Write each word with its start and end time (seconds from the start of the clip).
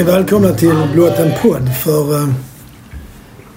Ni 0.00 0.06
välkomna 0.06 0.54
till 0.54 0.88
blott 0.92 1.18
en 1.18 1.32
podd 1.42 1.70
för 1.84 2.14
uh, 2.14 2.28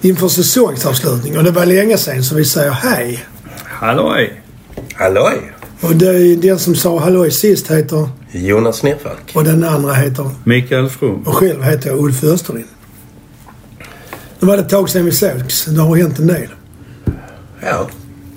inför 0.00 0.28
säsongsavslutning. 0.28 1.38
Och 1.38 1.44
det 1.44 1.50
var 1.50 1.66
länge 1.66 1.98
sedan 1.98 2.24
så 2.24 2.34
vi 2.34 2.44
säger 2.44 2.70
hej. 2.70 3.24
Halloj! 3.64 4.42
Halloj! 4.94 5.52
Och 5.80 5.96
det, 5.96 6.36
den 6.36 6.58
som 6.58 6.74
sa 6.74 6.98
halloj 6.98 7.30
sist 7.30 7.70
heter... 7.70 8.08
Jonas 8.30 8.82
Nerfalk. 8.82 9.32
Och 9.34 9.44
den 9.44 9.64
andra 9.64 9.92
heter... 9.92 10.30
Mikael 10.44 10.88
From. 10.88 11.22
Och 11.26 11.34
själv 11.34 11.62
heter 11.62 11.90
jag 11.90 11.98
Ulf 11.98 12.24
Österlind. 12.24 12.68
Nu 14.40 14.48
var 14.48 14.56
det 14.56 14.62
ett 14.62 14.68
tag 14.68 14.90
sedan 14.90 15.04
vi 15.04 15.12
sågs. 15.12 15.64
Det 15.64 15.80
har 15.82 15.96
hänt 15.96 16.18
en 16.18 16.26
del. 16.26 16.48
Ja. 17.60 17.86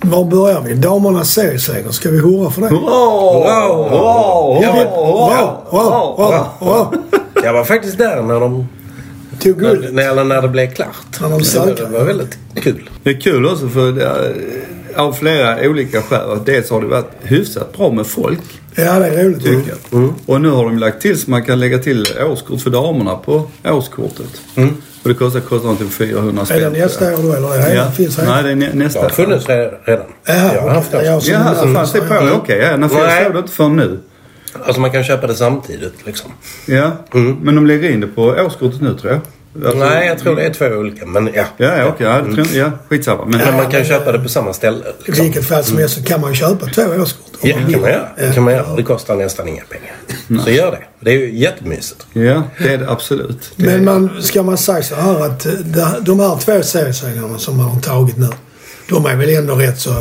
Var 0.02 0.26
börjar 0.26 0.62
vi? 0.62 0.73
Damernas 0.73 1.31
serieseger. 1.34 1.92
Ska 1.92 2.09
vi 2.09 2.20
hurra 2.20 2.52
för 2.52 2.62
det? 2.62 2.70
Wow! 2.70 2.81
Wow! 3.92 4.62
Men- 4.62 4.88
Wow, 4.88 5.64
wow, 5.72 6.16
wow, 6.17 6.48
wow. 6.59 6.94
Jag 7.48 7.54
var 7.54 7.64
faktiskt 7.64 7.98
där 7.98 8.22
när 8.22 8.40
de... 8.40 8.68
Tog 9.40 9.62
När, 9.62 9.70
guld. 9.76 9.94
när, 9.94 10.24
när 10.24 10.42
det 10.42 10.48
blev 10.48 10.74
klart. 10.74 11.22
När 11.22 11.30
de 11.30 11.32
var, 11.32 11.76
det 11.92 11.98
var 11.98 12.04
väldigt 12.06 12.38
kul. 12.56 12.90
Det 13.04 13.10
är 13.10 13.22
kul 13.22 13.46
också 13.46 13.68
för 13.70 13.92
det 13.92 14.04
är, 14.06 14.34
av 14.96 15.14
flera 15.14 15.70
olika 15.70 16.02
skäl. 16.02 16.40
Dels 16.46 16.70
har 16.70 16.82
det 16.82 16.88
varit 16.88 17.12
hyfsat 17.22 17.78
bra 17.78 17.92
med 17.92 18.08
folk, 18.08 18.40
Ja, 18.76 19.00
det 19.00 19.08
är 19.08 19.23
roligt. 19.23 19.44
tycker 19.44 19.73
jag. 19.92 20.10
Och 20.26 20.42
nu 20.42 20.50
har 20.50 20.64
de 20.64 20.78
lagt 20.80 21.02
till 21.02 21.20
så 21.22 21.30
man 21.32 21.44
kan 21.44 21.60
lägga 21.60 21.78
till 21.78 22.06
årskort 22.26 22.62
för 22.62 22.70
damerna 22.70 23.16
på 23.16 23.48
årskortet. 23.66 24.42
Och 25.04 25.09
det 25.09 25.14
kostar, 25.14 25.40
kostar 25.40 25.64
någonting 25.64 25.90
400 25.90 26.42
Är 26.42 26.45
spänn. 26.45 26.73
det 26.73 26.80
nästa 26.80 27.14
år 27.14 27.23
då 27.23 27.34
eller? 27.34 27.54
Är 27.54 27.58
det 27.58 27.64
Ja. 27.67 27.73
redan? 27.73 27.92
Finns 27.92 28.17
Nej, 28.17 28.26
redan? 28.28 28.44
det 28.44 28.52
är 28.52 28.56
nä- 28.56 28.70
Det 28.72 28.78
nästa. 28.78 29.02
har 29.02 29.09
funnits 29.09 29.45
re- 29.48 29.73
redan. 29.86 30.06
Ja, 30.26 30.54
jag 30.54 30.61
har 30.61 30.70
haft 30.70 30.92
det. 30.92 31.06
Ja, 31.06 31.22
Jaha, 31.23 31.56
så 31.56 31.67
fanns 31.73 31.92
det 31.92 32.02
på? 32.02 32.14
Ja. 32.14 32.32
Okej, 32.36 32.58
ja. 32.72 32.78
Nej, 32.78 32.89
för 32.89 32.98
jag 33.00 33.08
Nej. 33.08 33.23
såg 33.26 33.34
det 33.34 33.39
inte 33.39 33.52
förrän 33.52 33.76
nu. 33.76 34.00
Alltså 34.66 34.81
man 34.81 34.91
kan 34.91 35.03
köpa 35.03 35.27
det 35.27 35.36
samtidigt 35.36 36.05
liksom. 36.05 36.31
Ja, 36.66 36.91
men 37.41 37.55
de 37.55 37.66
lägger 37.67 37.89
in 37.89 38.00
det 38.00 38.08
på 38.08 38.22
årskortet 38.23 38.81
nu 38.81 38.94
tror 38.97 39.11
jag. 39.11 39.22
Alltså- 39.66 39.80
Nej, 39.80 40.08
jag 40.08 40.19
tror 40.19 40.36
det 40.36 40.44
är 40.45 40.53
två 40.53 40.66
olika. 40.66 41.05
Men 41.05 41.30
ja. 41.33 41.44
Ja, 41.58 41.77
ja 41.77 41.86
okej. 41.86 42.08
Ja, 42.08 42.22
det 42.22 42.36
tror 42.36 42.47
jag- 42.53 42.67
ja, 42.67 42.72
skitsamma. 42.89 43.25
Men, 43.25 43.39
Men 43.39 43.55
man 43.55 43.72
kan 43.72 43.83
köpa 43.86 44.11
det 44.11 44.19
på 44.19 44.30
samma 44.30 44.53
ställe. 44.53 44.77
I 44.77 44.91
Liksom. 45.08 45.25
vilket 45.25 45.45
fall 45.45 45.64
som 45.64 45.77
helst 45.77 45.95
så 45.95 46.03
kan 46.03 46.22
man 46.22 46.36
köpa 46.36 46.66
två 46.66 46.81
årskort. 46.81 47.25
Ja, 47.41 47.55
det 47.66 47.72
kan 47.73 47.81
man 47.81 47.89
göra. 47.91 48.09
Det 48.17 48.25
Ja. 48.25 48.33
kan 48.33 48.44
man 48.44 48.53
göra. 48.53 48.75
Det 48.75 48.83
kostar 48.83 49.16
nästan 49.16 49.47
inga 49.47 49.64
pengar. 49.64 50.44
Så 50.44 50.49
gör 50.52 50.71
det. 50.71 50.80
Det 50.99 51.11
är 51.11 51.16
ju 51.19 51.38
jättemysigt. 51.38 52.05
ja, 52.14 52.44
det 52.59 52.73
är 52.73 52.77
det 52.77 52.89
absolut. 52.92 53.52
Det 53.55 53.66
Men 53.66 53.86
man, 53.86 54.09
ska 54.21 54.44
man 54.44 54.58
säga 54.58 54.83
så 54.83 54.95
här 54.95 55.25
att 55.25 55.45
eh, 55.45 55.52
de 56.02 56.19
här 56.19 56.38
två 56.39 56.61
seriesegrarna 56.64 57.38
som 57.38 57.58
man 57.58 57.66
har 57.66 57.81
tagit 57.81 58.17
nu. 58.17 58.27
De 58.89 59.05
är 59.05 59.16
väl 59.16 59.30
ändå 59.30 59.55
rätt 59.55 59.80
så 59.80 59.94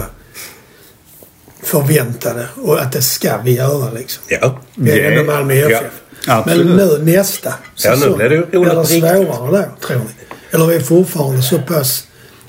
förväntade 1.66 2.46
och 2.62 2.80
att 2.82 2.92
det 2.92 3.02
ska 3.02 3.36
vi 3.44 3.54
göra 3.56 3.90
liksom. 3.90 4.22
Ja. 4.28 4.60
Det 4.74 5.00
är 5.00 5.12
ändå 5.12 5.32
Malmö 5.32 5.54
FF. 5.54 5.82
Men 6.26 6.38
Absolut. 6.38 6.76
nu 6.76 7.12
nästa 7.16 7.54
Ja, 7.84 7.96
nu 8.00 8.16
blir 8.16 8.28
det 8.30 8.36
roligt 8.36 8.90
riktigt. 8.90 9.00
svårare 9.10 9.68
då, 9.80 9.86
tror 9.86 9.98
ni? 9.98 10.04
Eller 10.50 10.72
är 10.72 10.80
fortfarande 10.80 11.42
så 11.42 11.58
pass 11.58 12.06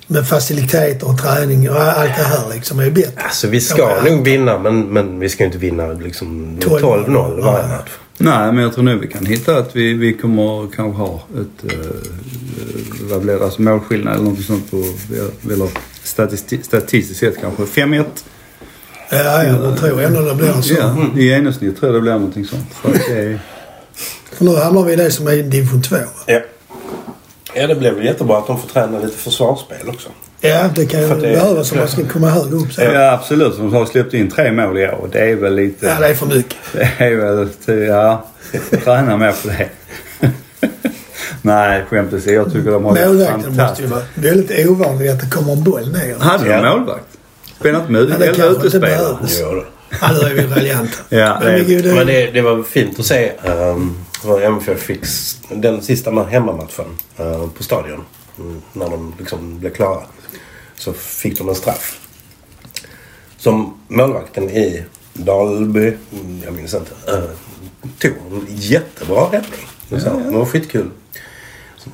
med 0.07 0.27
faciliteter 0.27 1.07
och 1.07 1.21
träning 1.21 1.69
och 1.69 1.81
allt 1.81 2.17
det 2.17 2.23
här 2.23 2.53
liksom 2.53 2.79
är 2.79 2.89
bättre? 2.89 3.21
Alltså 3.21 3.47
vi 3.47 3.61
ska 3.61 3.81
Ja, 3.81 4.09
nog 4.11 4.25
vinna 4.25 4.59
men, 4.59 4.81
men 4.93 5.19
vi 5.19 5.29
ska 5.29 5.45
inte 5.45 5.57
vinna 5.57 5.87
liksom 5.87 6.57
12-0 6.59 6.79
12-0 7.05 7.41
varje 7.41 7.67
Nej. 7.67 7.77
match. 7.77 7.89
Nej, 8.17 8.51
men 8.51 8.63
jag 8.63 8.73
tror 8.73 8.83
nu 8.83 8.97
vi 8.97 9.07
kan 9.07 9.25
hitta 9.25 9.57
att 9.57 9.75
vi, 9.75 9.93
vi 9.93 10.13
kommer 10.13 10.67
kanske 10.75 11.01
ha 11.01 11.15
ett... 11.15 11.73
Uh, 11.73 11.79
vad 13.01 13.21
blir 13.21 13.33
det? 13.33 13.43
Alltså 13.45 13.61
målskillnad 13.61 14.13
eller 14.15 14.23
något 14.23 14.41
sånt 14.45 14.71
på... 14.71 14.83
Eller 15.53 15.69
statisti, 16.03 16.59
statistiskt 16.63 17.19
sett 17.19 17.41
kanske 17.41 17.63
5-1. 17.63 18.03
Ja, 19.09 19.17
ja, 19.17 19.43
jag 19.43 19.77
tror 19.77 20.01
ändå 20.01 20.21
det 20.21 20.35
blir 20.35 20.61
så. 20.61 20.73
Ja, 20.73 20.95
i 21.17 21.23
genomsnitt 21.27 21.79
tror 21.79 21.91
jag 21.91 21.95
det 21.97 22.01
blir 22.01 22.11
någonting 22.13 22.45
sånt. 22.45 22.73
För 22.81 22.89
är, 23.11 23.39
För 24.33 24.45
nu 24.45 24.55
hamnar 24.55 24.83
vi 24.83 24.93
i 24.93 24.95
det 24.95 25.11
som 25.11 25.27
är 25.27 25.35
division 25.35 25.81
2. 25.81 25.95
Ja. 26.25 26.39
Ja, 27.53 27.67
det 27.67 27.75
blir 27.75 27.91
väl 27.91 28.05
jättebra 28.05 28.37
att 28.37 28.47
de 28.47 28.59
får 28.61 28.67
träna 28.69 28.99
lite 28.99 29.17
försvarsspel 29.17 29.89
också. 29.89 30.09
Ja, 30.41 30.69
det 30.75 30.85
kan 30.85 31.01
ju 31.01 31.07
behövas 31.15 31.71
om 31.71 31.77
man 31.77 31.87
ska 31.87 32.07
komma 32.07 32.29
högre 32.29 32.55
upp. 32.55 32.73
Så. 32.73 32.81
ja, 32.81 33.11
absolut. 33.11 33.57
De 33.57 33.73
har 33.73 33.85
släppt 33.85 34.13
in 34.13 34.31
tre 34.31 34.51
mål 34.51 34.77
i 34.77 34.87
år. 34.87 34.91
och 35.01 35.09
Det 35.09 35.19
är 35.31 35.35
väl 35.35 35.55
lite... 35.55 35.85
Ja, 35.85 35.95
det 35.99 36.07
är 36.07 36.13
för 36.13 36.25
mycket. 36.25 36.57
Det 36.73 37.05
är 37.05 37.15
väl... 37.15 37.49
Ja, 37.87 38.25
träna 38.83 39.17
mer 39.17 39.31
på 39.31 39.47
det. 39.47 39.69
Nej, 41.41 41.83
skämt 41.89 42.13
åsido. 42.13 42.33
Jag 42.35 42.53
tycker 42.53 42.71
de 42.71 42.85
har 42.85 42.95
det 42.95 43.05
Målvakten 43.07 43.35
måste 43.37 43.49
ju 43.49 43.55
fantastiskt. 43.57 43.89
vara 43.91 44.01
väldigt 44.15 44.67
ovanligt 44.69 45.11
att 45.11 45.19
det 45.19 45.29
kommer 45.29 45.53
en 45.53 45.63
boll 45.63 45.91
ner. 45.91 46.15
Hade 46.19 46.49
de 46.49 46.69
målvakt? 46.69 47.16
Spelar 47.59 47.79
inte 47.79 47.91
med 47.91 48.01
Ja, 48.09 48.17
det 48.17 48.25
eller 48.27 48.51
utespelare? 48.65 49.17
Ja. 49.39 49.63
Ja, 50.01 50.11
nu 50.11 50.19
är 50.19 50.33
vi 50.33 50.47
raljanta. 50.55 50.97
Ja, 51.09 51.37
Men 51.43 51.53
det 51.53 51.73
är- 51.75 51.81
det- 51.83 51.93
Men 51.95 52.07
det, 52.07 52.31
det 52.31 52.41
var 52.41 52.63
fint 52.63 52.99
att 52.99 53.05
se 53.05 53.31
um, 53.45 53.97
vad 54.23 54.43
MFF 54.43 54.79
fick 54.79 54.99
den 55.49 55.81
sista 55.81 56.11
ma- 56.11 56.27
hemmamatchen 56.27 56.85
eh, 57.17 57.47
på 57.57 57.63
stadion. 57.63 58.03
Mm, 58.39 58.61
när 58.73 58.89
de 58.89 59.13
liksom 59.19 59.59
blev 59.59 59.73
klara. 59.73 60.01
Så 60.75 60.93
fick 60.93 61.37
de 61.37 61.49
en 61.49 61.55
straff. 61.55 61.99
Som 63.37 63.77
målvakten 63.87 64.49
i 64.49 64.83
Dalby, 65.13 65.87
mm, 66.11 66.41
jag 66.45 66.53
minns 66.53 66.73
inte, 66.73 66.91
uh, 67.11 67.23
tog 67.99 68.11
en 68.31 68.45
jättebra 68.49 69.21
räddning. 69.25 69.67
Det 69.89 69.99
sa 69.99 70.09
hon. 70.09 70.31
Det 70.31 70.37
var 70.37 70.45
skitkul. 70.45 70.89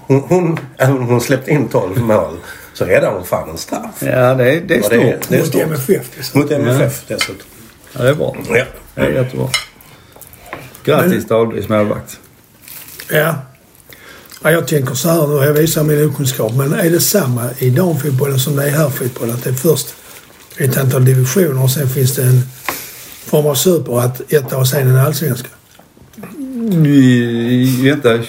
Hon, 0.07 0.19
hon, 0.19 0.59
även 0.77 0.97
om 0.97 1.03
hon 1.07 1.21
släppte 1.21 1.51
in 1.51 1.67
12 1.69 2.01
mål 2.01 2.37
så 2.73 2.85
räddade 2.85 3.15
hon 3.15 3.25
fan 3.25 3.49
en 3.49 3.57
straff. 3.57 3.95
Ja, 3.99 4.35
det 4.35 4.51
är, 4.53 4.61
det 4.61 4.73
är 4.73 4.77
Ja, 4.77 4.83
stort. 4.83 4.91
det 4.91 4.95
är- 4.95 5.19
det 5.29 5.35
är 5.35 5.39
Mot 5.39 5.47
stort. 5.47 5.61
MFF. 5.61 6.05
liksom. 6.17 6.41
Mot 6.41 6.51
MFF 6.51 7.03
dessutom. 7.07 7.47
Ja, 7.93 8.03
det 8.03 8.09
är 8.09 8.13
bra. 8.13 8.35
Ja. 8.49 8.63
Det 8.95 9.01
är 9.01 9.09
jättebra. 9.23 9.49
Grattis 10.83 11.25
Dahlbys 11.27 11.69
målvakt. 11.69 12.19
Ja. 13.11 13.35
ja. 14.43 14.51
Jag 14.51 14.67
tänker 14.67 14.93
så 14.93 15.09
här 15.09 15.27
nu, 15.27 15.45
jag 15.45 15.53
visar 15.53 15.83
min 15.83 16.05
okunskap. 16.09 16.53
Men 16.55 16.73
är 16.73 16.89
det 16.89 16.99
samma 16.99 17.49
i 17.59 17.69
damfotbollen 17.69 18.39
som 18.39 18.55
det 18.55 18.63
är 18.65 18.69
här 18.69 18.89
fotboll? 18.89 19.31
Att 19.31 19.43
det 19.43 19.49
är 19.49 19.53
först 19.53 19.95
ett 20.57 20.77
antal 20.77 21.05
divisioner 21.05 21.63
och 21.63 21.71
sen 21.71 21.89
finns 21.89 22.15
det 22.15 22.23
en 22.23 22.41
form 23.25 23.45
av 23.45 23.55
super 23.55 23.99
att 23.99 24.33
ett 24.33 24.53
och 24.53 24.67
sen 24.67 24.87
en 24.89 24.97
allsvenska? 24.97 25.47
Vi- 26.83 27.81
Vänta. 27.89 28.19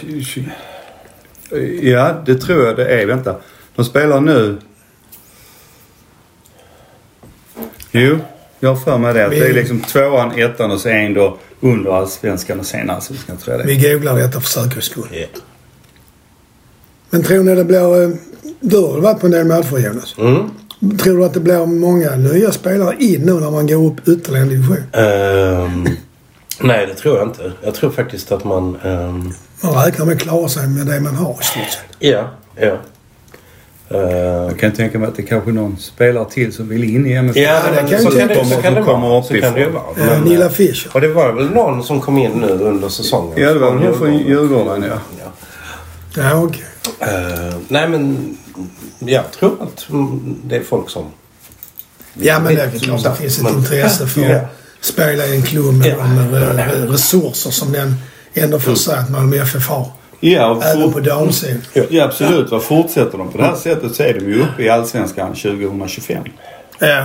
Ja, 1.83 2.23
det 2.27 2.35
tror 2.35 2.67
jag 2.67 2.77
det 2.77 2.87
är. 2.87 3.07
Vänta. 3.07 3.37
De 3.77 3.85
spelar 3.85 4.21
nu... 4.21 4.59
Jo, 7.93 8.19
jag 8.61 8.69
har 8.69 8.77
för 8.77 8.99
mig 8.99 9.15
det. 9.15 9.25
Att 9.25 9.31
det 9.31 9.49
är 9.49 9.53
liksom 9.53 9.81
tvåan, 9.81 10.31
ettan 10.39 10.71
och 10.71 10.81
så 10.81 10.89
en 10.89 11.15
då 11.15 11.39
under 11.61 11.91
allsvenskan 11.97 12.61
och 12.61 12.67
sen 12.67 12.91
allsvenskan 12.91 13.37
tror 13.37 13.57
jag 13.57 13.67
det 13.67 13.73
är. 13.73 13.77
Vi 13.79 13.91
googlar 13.93 14.19
detta 14.19 14.41
för 14.41 14.49
säkerhets 14.49 14.87
skull. 14.87 15.09
Ja. 15.13 15.27
Men 17.11 17.23
tror 17.23 17.43
ni 17.45 17.55
det 17.55 17.65
blir... 17.65 18.03
eh, 18.03 18.09
Du 18.61 18.77
har 18.77 19.01
varit 19.01 19.21
på 19.21 19.27
en 19.27 19.33
del 19.33 19.47
matcher 19.47 19.79
Jonas. 19.79 20.15
Mm. 20.19 20.51
Tror 20.99 21.19
du 21.19 21.25
att 21.25 21.35
det 21.35 21.41
blir 21.41 21.67
många 21.67 22.17
nya 22.17 22.53
spelare 22.53 22.97
in 22.99 23.21
nu 23.23 23.33
när 23.35 23.51
man 23.51 23.67
går 23.67 23.87
upp 23.87 24.09
ytterligare 24.09 24.43
en 24.43 24.49
division? 24.49 24.85
Ehm, 24.93 25.89
nej, 26.61 26.87
det 26.87 26.95
tror 26.95 27.19
jag 27.19 27.29
inte. 27.29 27.53
Jag 27.63 27.75
tror 27.75 27.91
faktiskt 27.91 28.33
att 28.33 28.45
man... 28.45 28.77
ehm, 28.85 29.33
Man 29.61 29.85
räknar 29.85 30.07
med 30.07 30.17
att 30.17 30.23
klara 30.23 30.49
sig 30.49 30.69
med 30.69 30.87
det 30.87 31.01
man 31.01 31.15
har 31.15 31.33
i 31.41 31.45
stort 31.45 31.63
sett. 31.71 31.97
ja, 31.99 32.31
ja. 32.57 32.77
Jag 33.99 34.59
kan 34.59 34.73
tänka 34.73 34.99
mig 34.99 35.09
att 35.09 35.17
det 35.17 35.23
kanske 35.23 35.51
är 35.51 35.55
någon 35.55 35.77
spelare 35.79 36.31
till 36.31 36.53
som 36.53 36.69
vill 36.69 36.85
in 36.85 37.07
i 37.07 37.13
MFF. 37.13 37.37
ja, 37.37 37.61
det 37.75 37.83
men 37.83 37.91
kan 37.91 38.03
så, 38.03 38.19
kan 38.19 38.29
det, 38.29 38.45
så 38.45 38.63
kan 38.63 38.75
det 38.75 38.81
vara. 38.81 39.23
Så 39.23 39.35
kan 39.41 39.55
det 39.55 39.69
vara. 39.69 39.85
Eh, 39.99 40.07
Men, 40.07 40.21
Nilla 40.23 40.45
eh, 40.45 40.51
Fischer. 40.51 40.91
och 40.95 41.01
det 41.01 41.09
var 41.09 41.33
väl 41.33 41.51
någon 41.51 41.85
som 41.85 42.01
kom 42.01 42.19
in 42.19 42.31
nu 42.33 42.47
under 42.49 42.89
säsongen. 42.89 43.33
Ja, 43.37 43.53
det 43.53 43.59
var 43.59 43.75
nog 43.75 43.97
från 43.99 44.19
Djurgården 44.19 44.83
ja. 44.83 44.99
Ja. 45.19 45.31
Ja, 46.23 46.35
okej. 46.43 46.63
Ehm, 47.01 47.65
nej, 47.69 47.89
men 47.89 48.37
jag 48.99 49.31
tror 49.33 49.53
att 49.63 49.91
mm, 49.91 50.37
det 50.45 50.57
är 50.57 50.63
folk 50.63 50.91
som... 50.91 51.05
Ja, 52.15 52.39
men 52.39 52.55
det 52.55 52.63
är 52.63 52.79
klart 52.79 53.03
det 53.05 53.15
finns 53.15 53.37
ett 53.39 53.45
men- 53.45 53.55
intresse 53.55 54.07
för 54.07 54.21
Ja. 54.31 54.37
att 54.37 54.47
spela 54.81 55.27
i 55.27 55.37
en 55.37 55.43
klubb 55.43 55.75
med 55.75 55.87
Ja. 55.87 55.97
de 56.57 56.59
eh, 56.59 56.67
resurser 56.91 57.51
som 57.51 57.73
den 57.73 57.95
ändå 58.35 58.59
får 58.61 58.75
säga 58.75 58.97
att 58.99 59.11
Malmö 59.11 59.37
FF 59.43 59.69
har. 59.69 59.87
Ja, 60.33 60.47
och 60.51 60.65
Även 60.65 60.93
på 60.93 61.01
damsidan. 61.01 61.63
ja 61.91 62.05
absolut. 62.05 62.51
Va? 62.51 62.61
Fortsätter 62.61 63.19
de 63.19 63.33
på 63.33 63.39
det 63.39 63.45
här 63.45 63.55
sättet 63.55 63.95
så 63.95 64.03
är 64.03 64.15
de 64.15 64.21
ju 64.21 64.43
uppe 64.43 64.63
i 64.63 64.69
Allsvenskan 64.69 65.35
2025. 65.35 66.25
Ja. 66.79 67.05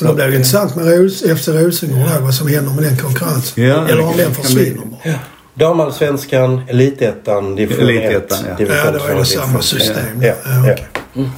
Och 0.00 0.06
då 0.06 0.14
blir 0.14 0.26
det 0.26 0.36
intressant 0.36 0.76
med 0.76 0.86
Ros 0.98 1.22
efter 1.22 1.52
Rosengård 1.52 2.08
då, 2.16 2.20
vad 2.24 2.34
som 2.34 2.48
händer 2.48 2.72
med 2.72 2.84
den 2.84 2.96
konkurrensen. 2.96 3.64
Ja, 3.64 3.88
Eller 3.88 4.02
om 4.06 4.16
det 4.16 4.22
den 4.22 4.34
försvinner 4.34 4.82
bara. 4.86 5.14
Damalsvenskan, 5.54 6.62
Elitettan, 6.68 7.56
division 7.56 7.88
1. 7.88 7.90
Elitettan, 8.04 8.38
ja. 8.48 8.54
division 8.56 8.76
Ja, 8.84 8.90
då 8.98 9.04
är 9.04 9.14
det 9.14 9.24
samma 9.24 9.62
system. 9.62 10.22
Ja, 10.22 10.26
Ja, 10.44 10.66
ja. 10.66 10.72
okej. 10.72 11.30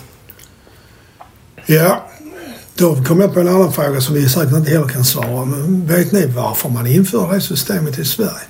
Ja, 1.67 2.09
då 2.75 3.05
kom 3.05 3.21
jag 3.21 3.35
på 3.35 3.41
en 3.41 3.49
annan 3.49 3.73
fråga 3.73 4.01
som 4.01 4.15
vi 4.15 4.29
säkert 4.29 4.53
inte 4.57 4.71
heller 4.71 4.89
kan 4.89 5.05
svara. 5.05 5.45
Men 5.45 5.87
vet 5.87 6.13
ni 6.13 6.27
varför 6.27 6.69
man 6.69 6.87
införde 6.87 7.35
det 7.35 7.41
systemet 7.41 7.99
i 7.99 8.05
Sverige? 8.05 8.50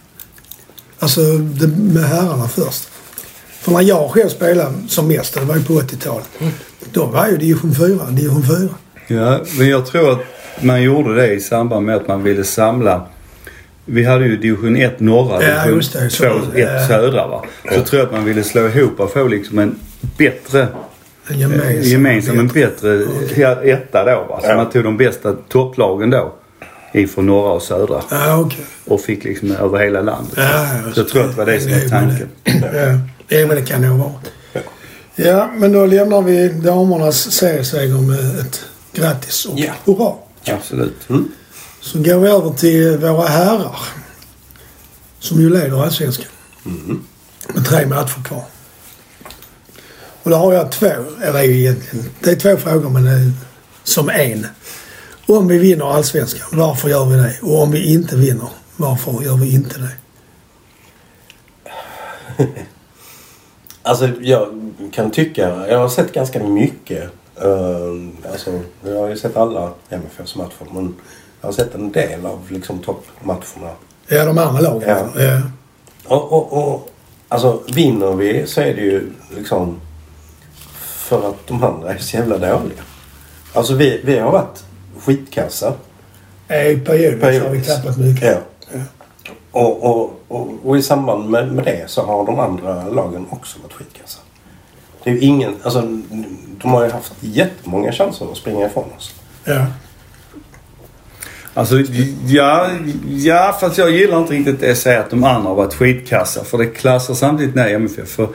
Alltså 1.02 1.20
det, 1.38 1.66
med 1.66 2.04
herrarna 2.04 2.48
först. 2.48 2.88
För 3.60 3.72
när 3.72 3.80
jag 3.82 4.10
själv 4.10 4.28
spelade 4.28 4.74
som 4.88 5.08
mest, 5.08 5.34
det 5.34 5.40
var 5.40 5.56
ju 5.56 5.62
på 5.64 5.72
80-talet, 5.72 6.28
då 6.92 7.04
var 7.06 7.26
ju 7.28 7.36
division 7.36 7.74
4, 7.74 7.88
division 8.10 8.42
4. 8.42 8.68
Ja, 9.20 9.40
men 9.58 9.68
jag 9.68 9.86
tror 9.86 10.12
att 10.12 10.18
man 10.60 10.82
gjorde 10.82 11.14
det 11.14 11.32
i 11.34 11.40
samband 11.40 11.86
med 11.86 11.96
att 11.96 12.08
man 12.08 12.22
ville 12.22 12.44
samla 12.44 13.06
vi 13.84 14.04
hade 14.04 14.24
ju 14.26 14.36
division 14.36 14.76
1 14.76 15.00
norra, 15.00 15.42
Ja, 15.42 15.48
division 15.62 15.76
just 15.76 15.92
det. 15.92 15.98
2 16.00 16.08
Så, 16.10 16.26
1 16.26 16.68
ja. 16.68 16.86
södra 16.88 17.26
va. 17.26 17.44
Så 17.74 17.82
tror 17.82 18.00
jag 18.00 18.06
att 18.06 18.12
man 18.12 18.24
ville 18.24 18.44
slå 18.44 18.68
ihop 18.68 19.00
och 19.00 19.12
få 19.12 19.26
liksom 19.28 19.58
en 19.58 19.78
bättre 20.18 20.66
En 21.28 21.38
gemensam. 21.38 21.82
gemensam, 21.82 22.38
en 22.38 22.48
bättre 22.48 23.06
ja, 23.36 23.62
etta 23.62 24.04
då 24.04 24.26
va. 24.28 24.40
Så 24.42 24.48
Ja. 24.48 24.56
man 24.56 24.70
tog 24.70 24.84
de 24.84 24.96
bästa 24.96 25.32
topplagen 25.48 26.10
då 26.10 26.32
ifrån 26.92 27.26
norra 27.26 27.52
och 27.52 27.62
södra 27.62 28.02
Ja, 28.10 28.36
okej. 28.36 28.64
och 28.86 29.00
fick 29.00 29.24
liksom 29.24 29.50
över 29.52 29.78
hela 29.78 30.00
landet. 30.00 30.34
Ja, 30.36 30.42
ja, 30.86 30.92
Så 30.94 31.00
jag 31.00 31.08
tror 31.08 31.22
att 31.24 31.30
det 31.30 31.36
var 31.36 31.46
det 31.46 31.60
som 31.60 31.72
var 31.72 31.88
tanken. 31.88 32.28
Ja, 32.44 32.98
ja, 33.38 33.46
men 33.46 33.56
det 33.56 33.62
kan 33.66 33.82
nog 33.82 33.98
vara. 33.98 34.12
Ja, 35.14 35.50
men 35.56 35.72
då 35.72 35.86
lämnar 35.86 36.22
vi 36.22 36.48
damernas 36.48 37.30
serieseger 37.32 37.94
med 37.98 38.38
ett 38.40 38.64
grattis 38.92 39.44
och 39.44 39.58
Ja. 39.58 39.72
hurra. 39.84 40.12
Absolut. 40.56 41.08
Så 41.80 41.98
går 41.98 42.18
vi 42.20 42.28
över 42.28 42.50
till 42.50 42.96
våra 42.98 43.26
herrar. 43.28 43.76
Som 45.18 45.40
ju 45.40 45.50
leder 45.50 45.82
allsvenskan. 45.84 46.26
Med 47.54 47.64
tre 47.66 47.86
matcher 47.86 48.24
kvar. 48.24 48.44
Och 50.22 50.30
då 50.30 50.36
har 50.36 50.52
jag 50.52 50.72
två, 50.72 50.90
eller 51.22 51.38
egentligen, 51.44 52.10
det 52.20 52.30
är 52.30 52.36
två 52.36 52.56
frågor 52.56 52.90
men 52.90 53.04
det 53.04 53.10
är 53.10 53.32
som 53.84 54.08
en. 54.10 54.46
Om 55.30 55.48
vi 55.48 55.58
vinner 55.58 55.94
allsvenskan, 55.94 56.48
varför 56.52 56.88
gör 56.88 57.04
vi 57.04 57.16
det? 57.16 57.34
Och 57.42 57.62
om 57.62 57.70
vi 57.70 57.92
inte 57.92 58.16
vinner, 58.16 58.48
varför 58.76 59.22
gör 59.22 59.36
vi 59.36 59.54
inte 59.54 59.80
det? 59.80 59.90
Alltså 63.82 64.08
jag 64.20 64.72
kan 64.92 65.10
tycka, 65.10 65.66
jag 65.68 65.78
har 65.78 65.88
sett 65.88 66.12
ganska 66.12 66.44
mycket. 66.44 67.02
Uh, 67.44 68.08
alltså, 68.32 68.60
jag 68.84 69.00
har 69.00 69.08
ju 69.08 69.16
sett 69.16 69.36
alla 69.36 69.72
MFFs 69.88 70.36
matcher 70.36 70.66
men 70.72 70.94
jag 71.40 71.48
har 71.48 71.52
sett 71.52 71.74
en 71.74 71.92
del 71.92 72.26
av 72.26 72.50
liksom 72.50 72.78
toppmatcherna. 72.78 73.70
Ja, 74.06 74.24
de 74.24 74.38
andra 74.38 74.60
lagen. 74.60 74.88
Ja. 74.88 75.22
Ja. 75.22 75.40
Och, 76.04 76.32
och, 76.32 76.72
och 76.72 76.90
alltså 77.28 77.62
vinner 77.74 78.12
vi 78.12 78.46
så 78.46 78.60
är 78.60 78.74
det 78.74 78.82
ju 78.82 79.12
liksom 79.36 79.80
för 80.78 81.28
att 81.28 81.46
de 81.46 81.64
andra 81.64 81.94
är 81.94 81.98
så 81.98 82.16
jävla 82.16 82.38
dåliga. 82.38 82.82
Alltså 83.52 83.74
vi, 83.74 84.00
vi 84.04 84.18
har 84.18 84.32
varit 84.32 84.64
skitkassa. 85.04 85.72
I 86.48 86.76
perioder 86.76 87.38
så 87.38 87.44
har 87.44 87.50
vi 87.50 87.62
tappat 87.62 87.98
mycket. 87.98 88.38
Ja. 88.72 88.80
Och, 89.52 89.82
och, 89.84 90.22
och, 90.28 90.48
och 90.64 90.78
i 90.78 90.82
samband 90.82 91.30
med, 91.30 91.52
med 91.52 91.64
det 91.64 91.90
så 91.90 92.06
har 92.06 92.26
de 92.26 92.40
andra 92.40 92.88
lagen 92.88 93.26
också 93.30 93.58
varit 93.62 93.72
skitkassa. 93.72 94.20
Det 95.04 95.10
är 95.10 95.22
ingen, 95.22 95.54
alltså 95.62 95.80
de 96.62 96.70
har 96.70 96.84
ju 96.84 96.90
haft 96.90 97.12
jättemånga 97.20 97.92
chanser 97.92 98.30
att 98.30 98.36
springa 98.36 98.66
ifrån 98.66 98.84
oss. 98.96 99.14
Ja. 99.44 99.66
Alltså, 101.54 101.80
ja, 102.26 102.70
ja, 103.08 103.56
fast 103.60 103.78
jag 103.78 103.90
gillar 103.90 104.18
inte 104.18 104.32
riktigt 104.32 104.60
det 104.60 104.70
att 104.70 104.78
säga 104.78 105.00
att 105.00 105.10
de 105.10 105.24
andra 105.24 105.48
har 105.48 105.54
varit 105.54 105.74
skitkassa. 105.74 106.44
För 106.44 106.58
det 106.58 106.66
klassar 106.66 107.14
samtidigt 107.14 107.54
ner 107.54 107.74
MFF. 107.74 108.08
För 108.08 108.28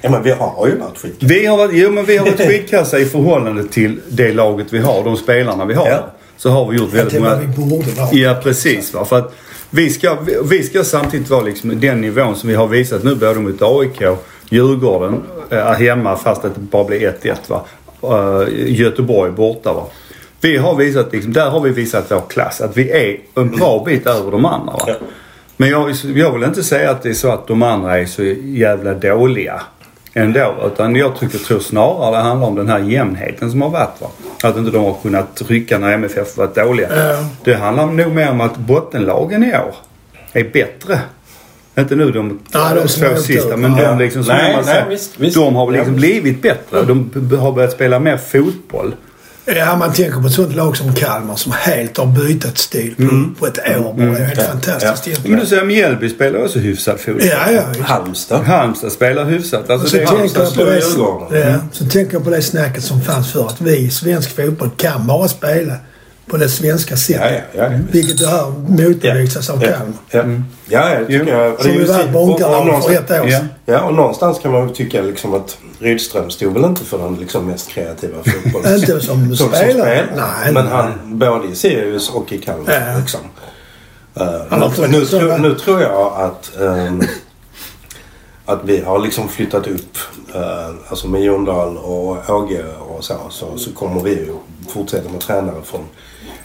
Ja 0.00 0.10
men 0.10 0.22
vi 0.22 0.30
har 0.30 0.66
ju 0.66 0.78
varit 0.78 0.98
skitkassa. 0.98 1.34
vi 1.34 1.46
har 1.46 1.56
varit, 1.56 1.70
jo 1.74 1.90
men 1.90 2.04
vi 2.04 2.16
har 2.16 2.26
varit 2.26 2.40
skitkassa 2.48 2.98
i 2.98 3.04
förhållande 3.04 3.64
till 3.64 4.00
det 4.08 4.32
laget 4.32 4.72
vi 4.72 4.78
har, 4.78 5.04
de 5.04 5.16
spelarna 5.16 5.64
vi 5.64 5.74
har. 5.74 5.88
Ja. 5.88 6.10
Så 6.36 6.50
har 6.50 6.70
vi 6.70 6.76
gjort 6.76 6.92
väldigt 6.92 7.20
vad 7.20 7.22
många... 7.22 7.40
vi 7.40 7.46
borde 7.46 7.90
vara. 7.90 8.08
Ja 8.12 8.40
precis 8.42 8.94
va. 8.94 9.04
För 9.04 9.18
att 9.18 9.34
vi 9.70 9.90
ska, 9.90 10.16
vi 10.50 10.62
ska 10.62 10.84
samtidigt 10.84 11.30
vara 11.30 11.42
liksom 11.42 11.80
den 11.80 12.00
nivån 12.00 12.36
som 12.36 12.48
vi 12.48 12.54
har 12.54 12.66
visat 12.66 13.04
nu 13.04 13.14
både 13.14 13.40
mot 13.40 13.62
AIK, 13.62 14.02
Djurgården 14.50 15.22
äh, 15.50 15.58
hemma 15.58 16.16
fast 16.16 16.44
att 16.44 16.54
det 16.54 16.60
bara 16.60 16.84
blir 16.84 17.12
1-1 17.22 17.34
va. 17.46 17.64
Uh, 18.02 18.48
Göteborg 18.66 19.32
borta 19.32 19.72
va. 19.72 19.86
Vi 20.40 20.56
har 20.56 20.74
visat 20.74 21.12
liksom, 21.12 21.32
där 21.32 21.50
har 21.50 21.60
vi 21.60 21.70
visat 21.70 22.10
vår 22.10 22.22
klass. 22.28 22.60
Att 22.60 22.76
vi 22.76 22.90
är 22.90 23.20
en 23.34 23.50
bra 23.50 23.82
bit 23.86 24.06
över 24.06 24.30
de 24.30 24.44
andra 24.44 24.72
va. 24.72 24.84
Ja. 24.86 24.94
Men 25.56 25.68
jag, 25.68 25.90
jag 26.14 26.32
vill 26.32 26.42
inte 26.42 26.62
säga 26.62 26.90
att 26.90 27.02
det 27.02 27.08
är 27.08 27.14
så 27.14 27.30
att 27.30 27.46
de 27.46 27.62
andra 27.62 27.98
är 27.98 28.06
så 28.06 28.22
jävla 28.44 28.94
dåliga 28.94 29.62
ändå. 30.16 30.54
Utan 30.66 30.96
jag 30.96 31.16
tycker, 31.16 31.38
tror 31.38 31.60
snarare 31.60 32.16
det 32.16 32.22
handlar 32.22 32.46
om 32.48 32.54
den 32.54 32.68
här 32.68 32.78
jämnheten 32.78 33.50
som 33.50 33.62
har 33.62 33.70
varit. 33.70 34.00
Va? 34.00 34.08
Att 34.42 34.56
inte 34.56 34.70
de 34.70 34.84
har 34.84 34.96
kunnat 35.02 35.42
rycka 35.48 35.78
när 35.78 35.92
MFF 35.92 36.36
varit 36.36 36.54
dåliga. 36.54 36.88
Ja. 36.96 37.28
Det 37.44 37.54
handlar 37.54 37.86
nog 37.86 38.14
mer 38.14 38.30
om 38.30 38.40
att 38.40 38.56
bottenlagen 38.56 39.44
i 39.44 39.52
år 39.54 39.74
är 40.32 40.44
bättre. 40.44 40.98
Inte 41.78 41.96
nu 41.96 42.12
de 42.12 42.38
två 42.52 43.16
sista 43.16 43.56
men 43.56 43.76
de 43.76 43.98
liksom 43.98 44.24
som 44.24 44.34
Nej, 44.34 44.56
man 44.56 44.64
nej, 44.64 44.74
säger, 44.74 44.88
visst, 44.88 45.20
visst. 45.20 45.36
De 45.36 45.54
har 45.54 45.70
liksom 45.70 45.94
blivit 45.94 46.42
bättre. 46.42 46.82
De 46.82 47.10
har 47.40 47.52
börjat 47.52 47.72
spela 47.72 47.98
mer 47.98 48.16
fotboll. 48.16 48.94
Ja, 49.46 49.76
man 49.76 49.92
tänker 49.92 50.20
på 50.20 50.26
ett 50.26 50.32
sånt 50.32 50.54
lag 50.54 50.76
som 50.76 50.94
Kalmar 50.94 51.36
som 51.36 51.52
helt 51.52 51.96
har 51.96 52.06
bytt 52.06 52.58
stil 52.58 52.94
på, 52.96 53.34
på 53.38 53.46
ett 53.46 53.58
år 53.58 53.94
bara. 53.94 54.06
Det 54.06 54.18
är 54.18 54.24
helt 54.24 54.38
Ja. 54.40 54.44
fantastiskt 54.44 55.20
Ja. 55.24 55.30
Men 55.30 55.40
du 55.40 55.46
säger 55.46 55.64
Mjällby 55.64 56.08
spelar 56.08 56.44
också 56.44 56.58
hyfsad 56.58 57.00
fotboll. 57.00 57.26
Ja, 57.26 57.50
ja. 57.52 57.82
Halmstad. 57.84 58.44
Halmstad 58.44 58.92
spelar 58.92 59.24
hyfsat. 59.24 59.70
Alltså 59.70 59.88
så 59.88 59.96
det 59.96 60.02
är, 60.02 60.06
tänker 60.06 60.38
jag 60.40 60.46
på 60.48 60.50
slår 60.54 60.66
det, 60.66 60.78
Djurgården. 60.78 61.50
ja, 61.52 61.58
så 61.72 61.84
tänker 61.84 62.12
jag 62.14 62.24
på 62.24 62.30
det 62.30 62.42
snacket 62.42 62.84
som 62.84 63.00
fanns 63.02 63.32
för 63.32 63.46
att 63.46 63.60
vi 63.60 63.76
i 63.76 63.90
svensk 63.90 64.36
fotboll 64.36 64.70
kan 64.76 65.06
bara 65.06 65.28
spela 65.28 65.74
på 66.26 66.36
det 66.36 66.48
svenska 66.48 66.96
sättet. 66.96 67.42
Ja, 67.54 67.60
ja, 67.62 67.72
ja. 67.72 67.78
Vilket 67.90 68.18
det 68.18 68.26
här 68.26 68.50
motbevisas 68.68 69.50
av 69.50 69.62
Ja. 69.62 69.68
Kalmar. 69.68 69.94
Ja, 70.10 70.24
ja 70.68 70.94
jag 70.98 71.06
tycker 71.06 71.32
jag. 71.38 71.52
det 71.58 71.62
Som 71.62 71.70
är 71.70 72.06
vi 72.06 72.12
bonkarna 72.12 72.56
och 72.56 72.62
för 72.64 72.64
någonstans- 72.64 72.98
ett 72.98 73.10
år 73.10 73.28
Ja. 73.28 73.38
sedan. 73.38 73.48
Ja, 73.66 73.80
och 73.80 73.94
någonstans 73.94 74.38
kan 74.38 74.52
man 74.52 74.68
ju 74.68 74.74
tycka 74.74 75.02
liksom 75.02 75.34
att 75.34 75.58
Rydström 75.78 76.30
stod 76.30 76.52
väl 76.54 76.64
inte 76.64 76.84
för 76.84 76.98
den 76.98 77.14
liksom 77.16 77.46
mest 77.46 77.68
kreativa 77.68 78.16
fotbollen. 78.24 78.74
Inte 78.78 79.00
som 79.00 79.36
spelare. 79.36 80.06
Nej, 80.16 80.52
Men 80.52 80.64
nej. 80.64 80.72
han, 80.74 81.18
både 81.18 81.48
i 81.48 81.54
Sirius 81.54 82.10
och 82.10 82.32
i 82.32 82.38
Kalmar 82.38 82.72
Ja. 82.92 82.98
liksom. 83.00 83.20
Uh, 84.20 84.88
nu, 84.88 85.04
tro, 85.06 85.36
nu 85.36 85.54
tror 85.54 85.82
jag 85.82 86.12
att, 86.20 86.60
ehm, 86.60 87.02
att 88.44 88.60
vi 88.64 88.80
har 88.80 88.98
liksom 88.98 89.28
flyttat 89.28 89.66
upp, 89.66 89.98
uh, 90.34 90.74
alltså 90.88 91.08
med 91.08 91.22
Jon 91.22 91.44
Dahl 91.44 91.76
och 91.76 92.30
Åge 92.30 92.64
och 92.88 93.04
så, 93.04 93.14
så, 93.30 93.58
så 93.58 93.70
kommer 93.72 94.02
vi 94.02 94.10
ju 94.10 94.32
fortsätta 94.68 95.08
med 95.10 95.20
tränare 95.20 95.62
från, 95.64 95.80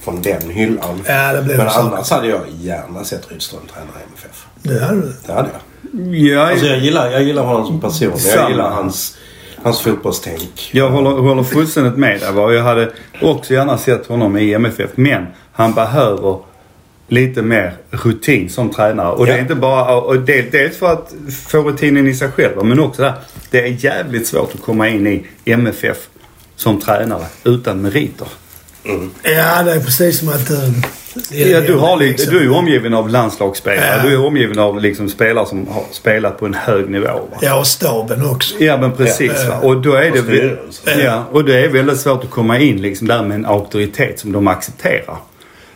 från 0.04 0.22
den 0.22 0.50
hyllan. 0.50 1.02
Ja, 1.08 1.34
det 1.34 1.42
blir 1.42 1.58
Men 1.58 1.70
så. 1.70 1.80
annars 1.80 2.10
hade 2.10 2.28
jag 2.28 2.42
gärna 2.62 3.04
sett 3.04 3.32
Rydström 3.32 3.62
träna 3.74 3.86
i 3.86 4.04
MFF. 4.10 4.46
Det 4.64 4.80
hade 4.86 5.02
du. 5.02 5.14
Det 5.28 5.34
hade 5.34 5.50
jag. 5.54 6.16
ja, 6.16 6.50
Alltså 6.52 6.66
jag 6.66 6.80
gillar, 6.80 7.12
jag 7.12 7.24
gillar 7.24 7.44
honom 7.44 7.66
som 7.68 7.82
person. 7.82 8.20
Samma. 8.20 8.42
Jag 8.42 8.52
gillar 8.52 8.70
hans, 8.70 9.18
hans 9.64 9.80
fotbollstänk. 9.82 10.70
Jag 10.74 10.90
håller, 10.90 11.10
håller 11.10 11.44
fullständigt 11.44 11.98
med 11.98 12.20
dig. 12.20 12.36
Jag 12.56 12.64
hade 12.64 12.92
också 13.22 13.54
gärna 13.54 13.78
sett 13.78 14.08
honom 14.08 14.38
i 14.38 14.54
MFF. 14.54 14.90
Men 14.96 15.26
han 15.54 15.74
behöver 15.74 16.38
lite 17.08 17.42
mer 17.42 17.74
rutin 17.92 18.50
som 18.50 18.70
tränare. 18.70 19.12
Och 19.12 19.26
det 19.26 19.32
Ja. 19.32 19.38
är 19.38 19.42
inte 19.42 19.56
bara... 19.56 19.96
Och 20.02 20.20
det, 20.20 20.52
dels 20.52 20.78
för 20.78 20.94
att 20.94 21.14
få 21.48 21.58
rutinen 21.64 22.08
i 22.08 22.14
sig 22.14 22.32
själv 22.32 22.66
men 22.66 22.80
också 22.80 23.02
där. 23.02 23.14
Det 23.50 23.62
är 23.62 23.86
jävligt 23.86 24.28
svårt 24.28 24.56
att 24.56 24.62
komma 24.62 24.90
in 24.90 25.08
i 25.08 25.26
MFF 25.46 25.98
som 26.56 26.80
tränare 26.82 27.26
utan 27.44 27.82
meriter. 27.82 28.28
Ja, 29.24 29.64
det 29.64 29.72
är 29.74 29.80
precis 29.80 30.20
som 30.20 30.30
att... 30.30 30.50
eh, 30.50 30.70
Ja, 31.30 31.62
du, 31.62 31.74
har, 31.76 31.98
liksom- 31.98 32.34
du 32.34 32.40
är 32.40 32.44
ju 32.44 32.50
omgiven 32.50 32.94
av 32.94 33.10
landslagsspelare. 33.10 33.98
Ja. 33.98 34.04
Du 34.10 34.14
är 34.14 34.26
omgiven 34.26 34.60
av 34.60 34.82
liksom 34.82 35.10
spelare 35.10 35.46
som 35.46 35.68
har 35.68 35.84
spelat 35.92 36.40
på 36.40 36.46
en 36.46 36.54
hög 36.54 36.90
nivå. 36.90 37.08
Va? 37.08 37.38
Ja, 37.42 37.60
och 37.60 37.68
staben 37.68 38.26
också. 38.26 38.56
Ja 38.60 38.78
men 38.78 38.92
precis 38.92 39.32
Ja. 39.44 39.50
va. 39.50 39.60
Och 39.68 39.82
då 39.82 39.94
är 39.94 40.12
det... 40.12 40.20
Och. 40.20 41.00
Ja, 41.02 41.24
och 41.32 41.46
det 41.46 41.66
är 41.66 41.70
väldigt 41.70 42.00
svårt 42.00 42.24
att 42.24 42.30
komma 42.30 42.60
in 42.60 42.82
liksom 42.82 43.08
där 43.08 43.24
med 43.24 43.36
en 43.36 43.46
auktoritet 43.46 44.20
som 44.20 44.32
de 44.32 44.48
accepterar. 44.48 45.18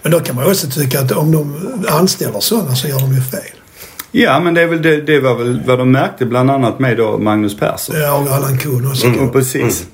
Men 0.02 0.12
då 0.12 0.20
kan 0.20 0.36
man 0.36 0.46
också 0.46 0.68
tycka 0.68 1.00
att 1.00 1.12
om 1.12 1.32
de 1.32 1.56
anställer 1.90 2.40
sådana 2.40 2.76
så 2.76 2.88
gör 2.88 3.00
de 3.00 3.14
ju 3.16 3.22
fel. 3.22 3.42
Ja 4.12 4.40
men 4.40 4.54
det, 4.54 4.62
är 4.62 4.68
väl 4.68 4.82
det, 4.82 5.02
det 5.02 5.20
var 5.20 5.36
väl 5.36 5.62
vad 5.66 5.80
de 5.80 5.92
märkte 5.92 6.26
bland 6.26 6.52
annat 6.52 6.80
med 6.80 6.98
då 6.98 7.18
Magnus 7.18 7.58
Persson. 7.58 7.96
Ja, 8.00 8.14
och 8.18 8.28
Allan 8.36 8.58
Kuhn 8.58 8.88
också. 8.88 9.08
Och 9.08 9.34
precis. 9.34 9.86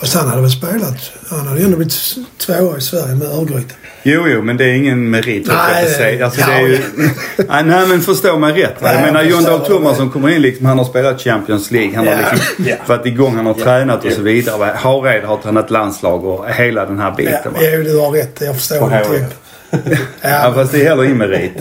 Fast 0.00 0.14
han 0.14 0.28
hade 0.28 0.42
väl 0.42 0.50
spelat. 0.50 1.10
Han 1.30 1.46
hade 1.46 1.58
ju 1.60 1.64
ändå 1.64 1.76
blivit 1.76 1.94
tvåa 2.38 2.78
i 2.78 2.80
Sverige 2.80 3.14
med 3.14 3.28
Örgryte. 3.28 3.74
Jo, 4.02 4.28
jo, 4.28 4.42
men 4.42 4.56
det 4.56 4.64
är 4.64 4.72
ingen 4.72 5.10
merit 5.10 5.46
jag 5.46 5.56
Nej, 5.72 5.90
säga. 5.90 6.24
Alltså, 6.24 6.40
ja, 6.40 6.60
ju... 6.60 6.78
nej, 7.48 7.64
nej, 7.64 7.86
men 7.88 8.00
förstå 8.00 8.38
mig 8.38 8.52
rätt. 8.62 8.82
Va? 8.82 8.88
Jag 8.88 8.94
Nej, 8.94 9.04
menar 9.04 9.22
jag 9.22 9.30
John 9.30 9.44
Dahl 9.44 9.66
Tomasson 9.66 10.10
kommer 10.10 10.28
in 10.28 10.42
liksom. 10.42 10.66
Han 10.66 10.78
har 10.78 10.84
spelat 10.84 11.20
Champions 11.20 11.70
League. 11.70 11.96
Han 11.96 12.06
har 12.06 12.14
Ja, 12.14 12.20
liksom 12.32 12.64
ja. 12.66 12.76
varit 12.86 13.06
igång. 13.06 13.36
Han 13.36 13.46
har 13.46 13.54
Ja. 13.58 13.64
tränat 13.64 14.04
och 14.04 14.12
så 14.12 14.20
Ja. 14.20 14.24
vidare. 14.24 14.58
va. 14.58 14.72
Hareide 14.76 15.26
har 15.26 15.36
tränat 15.36 15.70
landslag 15.70 16.24
och 16.24 16.48
hela 16.50 16.86
den 16.86 16.98
här 16.98 17.08
Ja, 17.10 17.14
biten. 17.16 17.52
Va? 17.52 17.58
jo, 17.62 17.82
du 17.82 17.98
har 17.98 18.10
rätt. 18.10 18.36
Jag 18.40 18.56
förstår 18.56 18.90
det. 18.90 19.04
Typ. 19.04 19.34
Ja, 20.22 20.28
Ja, 20.30 20.52
fast 20.54 20.72
det 20.72 20.80
är 20.80 20.88
heller 20.88 21.04
ingen 21.04 21.18
merit. 21.18 21.52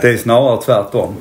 Det 0.00 0.08
är 0.08 0.16
snarare 0.16 0.62
tvärtom. 0.62 1.16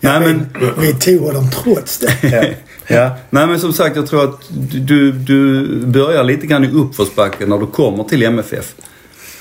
nej, 0.00 0.20
men... 0.20 0.46
vi 0.78 0.92
tog 0.94 1.20
honom 1.20 1.50
trots 1.50 1.98
det. 1.98 2.12
Ja, 2.90 3.16
nej 3.30 3.46
men 3.46 3.60
som 3.60 3.72
sagt 3.72 3.96
jag 3.96 4.06
tror 4.06 4.24
att 4.24 4.40
du, 4.72 5.12
du 5.12 5.66
börjar 5.86 6.24
lite 6.24 6.46
grann 6.46 6.64
i 6.64 6.68
uppförsbacken 6.72 7.48
när 7.48 7.58
du 7.58 7.66
kommer 7.66 8.04
till 8.04 8.22
MFF. 8.22 8.74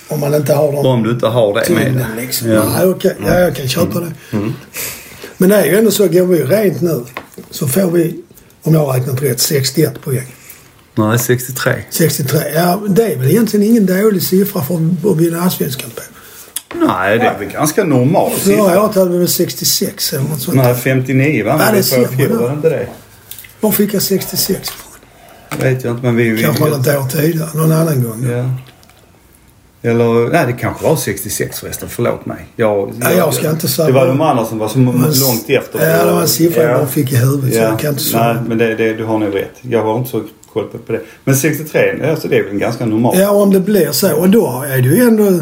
Om 0.08 0.20
man 0.20 0.34
inte 0.36 0.54
har 0.54 0.72
dem 0.72 0.86
Om 0.86 1.04
du 1.04 1.12
inte 1.12 1.27
har 1.27 1.54
det 1.54 1.74
med 1.74 1.94
dig. 1.94 2.06
liksom. 2.18 2.50
Ja. 2.50 2.63
Nej, 2.77 2.86
okej. 2.88 3.16
Ja, 3.25 3.39
jag 3.39 3.56
kan 3.56 3.68
köpa 3.68 4.00
det. 4.00 4.12
Men 5.38 5.50
det 5.50 5.56
är 5.56 5.66
ju 5.66 5.77
ändå 5.77 5.92
så, 5.92 6.08
går 6.08 6.25
vi 6.25 6.44
rent 6.44 6.82
nu 6.82 7.04
så 7.51 7.68
får 7.68 7.92
vi, 7.92 8.16
om 8.63 8.74
jag 8.74 8.86
har 8.86 8.94
räknat 8.94 9.22
rätt, 9.22 9.39
61 9.39 10.01
poäng. 10.01 10.36
Nej, 10.96 11.20
63. 11.20 11.74
63. 11.89 12.39
Ja, 12.56 12.82
det 12.89 13.04
är 13.13 13.18
väl 13.18 13.27
egentligen 13.30 13.66
ingen 13.66 13.86
dålig 13.86 14.24
siffra 14.24 14.62
för 14.62 14.75
att 15.12 15.18
vinna 15.18 15.42
allsvenskan 15.42 15.89
på. 15.96 16.01
Nej, 16.88 17.20
det 17.20 17.25
är 17.25 17.39
väl 17.39 17.50
ganska 17.50 17.84
normalt. 17.84 18.34
Förra 18.34 18.84
året 18.84 18.96
hade 18.96 19.12
vi 19.12 19.18
väl 19.18 19.27
66 19.27 20.13
eller 20.13 20.24
något 20.24 20.42
sånt. 20.42 20.58
Nej, 20.58 20.75
59 20.75 21.46
va? 21.46 21.58
Men 21.58 21.72
det 21.74 21.77
det 21.80 21.84
ser 21.84 22.30
man 22.30 22.38
var 22.44 22.54
inte 22.54 22.70
det? 22.70 22.88
Var 23.62 23.72
fick 23.72 23.94
jag 23.94 24.02
66 24.02 24.70
ifrån? 24.70 25.62
Vet 25.64 25.84
jag 25.84 25.94
inte, 25.94 26.04
men 26.06 26.16
vi... 26.16 26.44
Kanske 26.44 26.64
något 26.66 26.88
år 26.88 27.10
tidigare. 27.10 27.50
Någon 27.56 27.72
annan 27.72 28.04
gång. 28.04 28.28
Ja. 28.32 28.50
Eller, 29.90 30.30
nej 30.32 30.46
det 30.48 30.54
kanske 30.54 30.84
var 30.84 30.96
66 30.96 31.60
förresten. 31.60 31.90
Förlåt 31.90 32.26
mig. 32.26 32.38
Jag, 32.56 32.94
Nej, 32.98 33.18
jag 33.18 33.34
ska 33.34 33.50
inte 33.50 33.68
säga- 33.68 33.88
Det 33.88 33.94
var 33.94 34.08
de 34.08 34.22
andra 34.22 34.46
som 34.46 34.58
var 34.58 34.68
så 34.68 34.80
Men- 34.80 34.94
långt 34.96 35.46
efter. 35.50 35.90
Ja, 35.98 36.06
det 36.06 36.12
var 36.12 36.22
en 36.22 36.28
siffra 36.28 36.62
jag 36.64 36.72
Ja. 36.72 36.78
bara 36.78 36.88
fick 36.88 37.12
i 37.12 37.16
huvudet 37.16 37.54
så 37.54 37.60
jag 37.60 37.80
kan 37.80 37.90
inte 37.90 38.02
Nej, 38.04 38.12
svara. 38.12 38.44
men 38.48 38.58
det, 38.58 38.76
det, 38.76 38.94
du 38.94 39.04
har 39.06 39.18
nog 39.20 39.36
rätt. 39.36 39.54
Jag 39.62 39.84
har 39.84 39.98
inte 39.98 40.10
så 40.10 40.24
koll 40.54 40.64
på 40.68 40.78
på 40.78 40.92
det. 40.92 41.02
Men 41.24 41.36
63, 41.36 42.10
alltså 42.10 42.28
det 42.28 42.38
är 42.38 42.44
väl 42.44 42.58
ganska 42.58 42.86
normalt. 42.86 43.20
Ja, 43.20 43.30
om 43.30 43.54
det 43.54 43.60
blir 43.60 43.92
så. 43.92 44.16
Och 44.16 44.30
då 44.30 44.64
är 44.70 44.78
det 44.82 44.88
ju 44.90 45.02
ändå... 45.04 45.40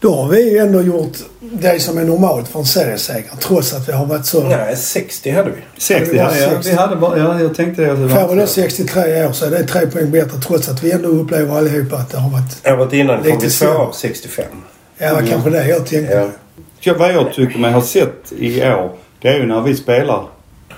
Då 0.00 0.14
har 0.14 0.28
vi 0.28 0.50
ju 0.50 0.58
ändå 0.58 0.82
gjort 0.82 1.16
det 1.40 1.80
som 1.82 1.98
är 1.98 2.04
normalt 2.04 2.48
för 2.48 2.58
en 2.58 2.64
serieseger. 2.64 3.30
Trots 3.40 3.74
att 3.74 3.88
vi 3.88 3.92
har 3.92 4.06
varit 4.06 4.26
så... 4.26 4.48
Nej, 4.48 4.76
60 4.76 5.30
hade 5.30 5.50
vi. 5.50 5.56
60, 5.78 6.16
Ja, 6.16 6.22
ja, 6.22 6.30
det 6.30 6.46
var 6.46 6.52
ja, 6.52 6.56
60. 6.62 6.70
vi 6.70 6.76
hade 6.76 6.96
bara, 6.96 7.18
ja, 7.18 7.40
jag 7.40 7.54
tänkte 7.54 7.82
det. 7.82 7.90
Alltså, 7.90 8.08
Får 8.16 8.34
vi 8.34 8.40
då 8.40 8.46
63 8.46 9.26
år 9.26 9.32
så 9.32 9.46
är 9.46 9.50
det 9.50 9.64
tre 9.64 9.86
poäng 9.86 10.10
bättre 10.10 10.38
trots 10.40 10.68
att 10.68 10.84
vi 10.84 10.92
ändå 10.92 11.08
upplever 11.08 11.58
allihopa 11.58 11.96
att 11.96 12.10
det 12.10 12.18
har 12.18 12.30
varit... 12.30 12.80
Året 12.80 12.92
innan 12.92 13.22
kom 13.22 13.38
vi 13.40 13.50
så. 13.50 13.64
två 13.64 13.92
65. 13.92 14.44
Ja, 14.98 15.08
det 15.08 15.14
var 15.14 15.22
kanske 15.22 15.50
det 15.50 15.68
jag 15.68 15.86
tänkte. 15.86 16.14
Ja. 16.14 16.28
Ja, 16.80 16.94
vad 16.98 17.12
jag 17.12 17.32
tycker 17.34 17.58
mig 17.58 17.72
ha 17.72 17.82
sett 17.82 18.32
i 18.38 18.62
år, 18.62 18.92
det 19.22 19.28
är 19.28 19.34
ju 19.38 19.46
när 19.46 19.60
vi 19.60 19.74
spelar 19.76 20.24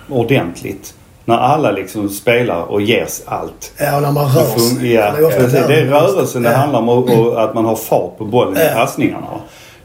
ordentligt. 0.09 0.95
När 1.25 1.37
alla 1.37 1.71
liksom 1.71 2.09
spelar 2.09 2.62
och 2.62 2.81
ges 2.83 3.23
allt. 3.27 3.73
Ja, 3.79 4.00
när 4.00 4.12
man 4.12 4.33
rör 4.35 4.55
Det, 4.55 4.61
sig. 4.61 4.93
ja, 4.93 5.12
Det 5.12 5.35
är 5.37 5.49
där 5.49 5.69
det 5.69 5.81
är 5.81 5.85
rörelsen 5.87 6.43
det 6.43 6.50
Ja. 6.50 6.57
handlar 6.57 6.79
om 6.79 6.89
och, 6.89 7.11
och 7.11 7.45
att 7.45 7.55
man 7.55 7.65
har 7.65 7.77
fart 7.77 8.19
på 8.19 8.25
bollen 8.25 8.57
i 8.57 8.61
Ja. 8.61 8.75
passningarna. 8.75 9.27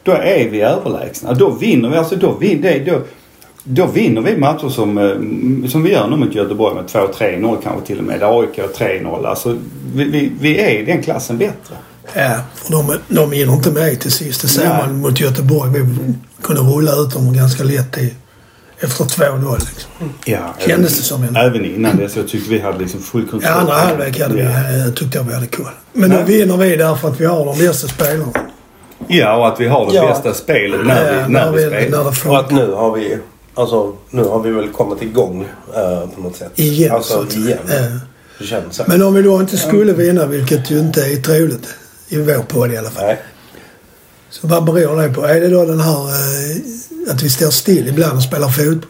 Då 0.04 0.12
är 0.12 0.50
vi 0.50 0.62
överlägsna. 0.62 1.34
Då 1.34 1.50
vinner 1.50 1.89
vi. 1.89 1.98
Alltså 1.98 2.15
då, 2.15 2.32
vin, 2.32 2.62
det, 2.62 2.80
då, 2.92 3.00
då 3.63 3.86
vinner 3.86 4.22
vi 4.22 4.38
matcher 4.38 4.70
som, 4.70 4.98
eh, 4.98 5.68
som 5.70 5.84
vi 5.84 5.92
gör 5.92 6.08
nu 6.08 6.15
mot 6.15 6.36
Göteborg 6.36 6.75
med 6.75 6.86
2-3-0 6.86 7.58
kanske 7.63 7.86
till 7.88 7.98
och 7.98 8.04
med. 8.04 8.24
AIK 8.24 8.60
3-0. 8.77 9.25
Alltså 9.25 9.58
vi, 9.94 10.04
vi, 10.04 10.32
vi 10.39 10.60
är 10.60 10.70
i 10.82 10.86
den 10.86 11.04
klassen 11.04 11.38
bättre. 11.38 11.75
Ja, 12.13 12.36
för 12.56 12.72
de, 12.72 12.98
de 13.08 13.32
hinner 13.32 13.54
inte 13.54 13.72
med 13.72 14.00
till 14.00 14.12
sist. 14.12 14.42
Det 14.42 14.48
ser 14.48 14.68
man 14.70 15.00
mot 15.01 15.20
Göteborg. 15.20 15.72
Vi 15.72 15.86
kunde 16.42 16.62
rulla 16.62 16.92
ut 16.96 17.13
dem 17.13 17.34
ganska 17.34 17.63
lätt 17.63 17.98
i, 17.98 18.13
efter 18.79 19.03
2-0. 19.05 19.60
Liksom. 19.60 20.13
Ja, 20.25 20.55
Kändes 20.60 20.98
det 20.98 21.03
som 21.03 21.24
en- 21.24 21.36
Även 21.36 21.65
innan 21.65 21.98
det 21.98 22.10
så 22.10 22.20
jag 22.20 22.27
tyckte 22.27 22.50
vi 22.50 22.60
hade 22.60 22.79
liksom 22.79 23.01
full 23.01 23.27
kontroll. 23.27 23.51
andra 23.53 23.74
halvlek 23.74 24.20
hade 24.22 24.34
vi, 24.36 24.41
Ja. 24.41 24.86
eh, 24.88 24.94
tyckte 24.94 25.17
jag 25.17 25.24
vi 25.25 25.34
hade 25.34 25.48
koll. 25.48 25.65
Men 25.94 26.10
Nej. 26.10 26.24
vinner 26.24 26.58
vi 26.58 26.75
därför 26.75 27.08
att 27.08 27.22
vi 27.22 27.25
har 27.25 27.46
de 27.46 27.58
bästa 27.67 27.88
spelarna. 27.88 28.32
Ja, 29.08 29.36
och 29.36 29.48
att 29.48 29.60
vi 29.60 29.67
har 29.67 29.86
det 29.91 29.96
Ja. 29.96 30.08
bästa 30.08 30.34
spelet 30.34 30.86
när 30.86 31.13
Ja, 31.13 31.25
vi, 31.27 31.34
när 31.34 31.51
vi 31.51 31.62
när 31.65 31.70
spelar. 31.82 32.03
det 32.24 32.29
Och 32.29 32.39
att 32.39 32.51
nu 32.51 32.72
har 32.72 32.91
vi... 32.96 33.17
Alltså, 33.58 33.94
nu 34.10 34.24
har 34.24 34.39
vi 34.39 34.51
väl 34.51 34.70
kommit 34.70 35.01
igång 35.01 35.48
eh, 35.75 36.10
på 36.15 36.22
något 36.22 36.36
sätt. 36.36 36.51
Igen, 36.55 36.89
så 36.89 36.96
Alltså 37.20 37.38
igen. 37.38 37.58
Ja. 37.67 37.74
Det 38.39 38.46
känns 38.46 38.75
så. 38.75 38.84
Men 38.88 39.01
om 39.03 39.13
vi 39.13 39.22
då 39.22 39.39
inte 39.39 39.58
skulle 39.58 39.94
vinna, 39.94 40.25
vilket 40.25 40.72
ju 40.72 40.79
inte 40.79 41.01
är 41.05 41.15
troligt 41.15 41.67
i 42.10 42.17
vår 42.17 42.44
podd 42.44 42.72
i 42.74 42.77
alla 42.77 42.89
fall. 42.89 43.05
Nej. 43.05 43.22
Så 44.29 44.48
vad 44.48 44.63
beror 44.63 45.01
det 45.01 45.10
på? 45.10 45.25
Är 45.25 45.41
det 45.41 45.48
då 45.50 45.65
den 45.65 45.79
här 45.79 46.01
eh, 46.10 46.45
att 47.10 47.24
vi 47.24 47.30
står 47.30 47.50
still 47.50 47.88
ibland 47.88 48.18
och 48.18 48.24
spelar 48.24 48.50
fotboll? 48.50 48.90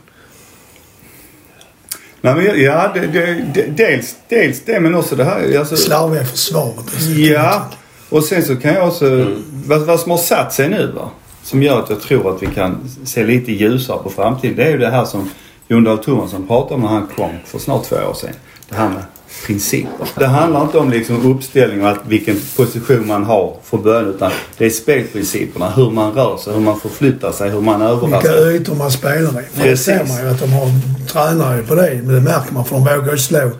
Nej, 2.21 2.35
men 2.35 2.61
ja, 2.61 2.91
det, 2.93 3.07
det, 3.53 3.61
dels, 3.61 4.15
dels 4.29 4.61
det 4.65 4.79
men 4.79 4.95
också 4.95 5.15
det 5.15 5.23
här. 5.23 5.59
Alltså, 5.59 5.77
Slarviga 5.77 6.25
försvaret. 6.25 6.85
och 6.85 7.01
så. 7.01 7.11
Ja, 7.11 7.69
och 8.09 8.23
sen 8.23 8.43
så 8.43 8.55
kan 8.55 8.73
jag 8.73 8.87
också... 8.87 9.35
Vad, 9.65 9.81
vad 9.81 9.99
som 9.99 10.11
har 10.11 10.17
satt 10.17 10.53
sig 10.53 10.69
nu 10.69 10.91
va? 10.91 11.09
Som 11.43 11.63
gör 11.63 11.79
att 11.79 11.89
jag 11.89 12.01
tror 12.01 12.35
att 12.35 12.43
vi 12.43 12.47
kan 12.47 12.89
se 13.05 13.23
lite 13.25 13.51
ljusare 13.51 13.99
på 14.03 14.09
framtiden. 14.09 14.55
Det 14.55 14.63
är 14.63 14.71
ju 14.71 14.77
det 14.77 14.89
här 14.89 15.05
som 15.05 15.29
Jon 15.67 15.83
Dahl 15.83 15.97
Tomasson 15.97 16.47
pratade 16.47 16.75
om 16.75 16.81
när 16.81 16.87
han 16.87 17.07
kom 17.15 17.31
för 17.45 17.59
snart 17.59 17.83
två 17.83 17.95
år 17.95 18.13
sedan. 18.13 18.33
Det 18.69 18.75
här 18.75 18.89
med 18.89 19.03
principer. 19.45 20.07
Det 20.19 20.25
handlar 20.25 20.61
inte 20.61 20.77
om 20.77 20.89
liksom 20.89 21.31
uppställning 21.31 21.83
och 21.83 21.89
att 21.89 21.99
vilken 22.07 22.35
position 22.55 23.07
man 23.07 23.23
har 23.23 23.53
från 23.63 23.83
början 23.83 24.09
utan 24.09 24.31
det 24.57 24.65
är 24.65 24.69
spelprinciperna. 24.69 25.69
Hur 25.69 25.91
man 25.91 26.11
rör 26.13 26.37
sig, 26.37 26.53
hur 26.53 26.59
man 26.61 26.79
förflyttar 26.79 27.31
sig, 27.31 27.49
hur 27.49 27.61
man 27.61 27.79
Vilka 27.79 27.91
överraskar. 27.93 28.51
ytor 28.51 28.75
man 28.75 28.91
spelar 28.91 29.29
i. 29.29 29.43
För 29.53 29.63
det 29.63 29.69
Precis. 29.69 29.85
ser 29.85 30.05
man 30.07 30.23
ju 30.23 30.29
att 30.29 30.39
de 30.39 30.53
har 30.53 30.69
tränare 31.07 31.63
på 31.63 31.75
det. 31.75 32.01
Men 32.03 32.15
det 32.15 32.21
märker 32.21 32.53
man 32.53 32.65
för 32.65 32.75
de 32.75 32.83
vågar 32.83 33.11
ju 33.11 33.17
slå 33.17 33.51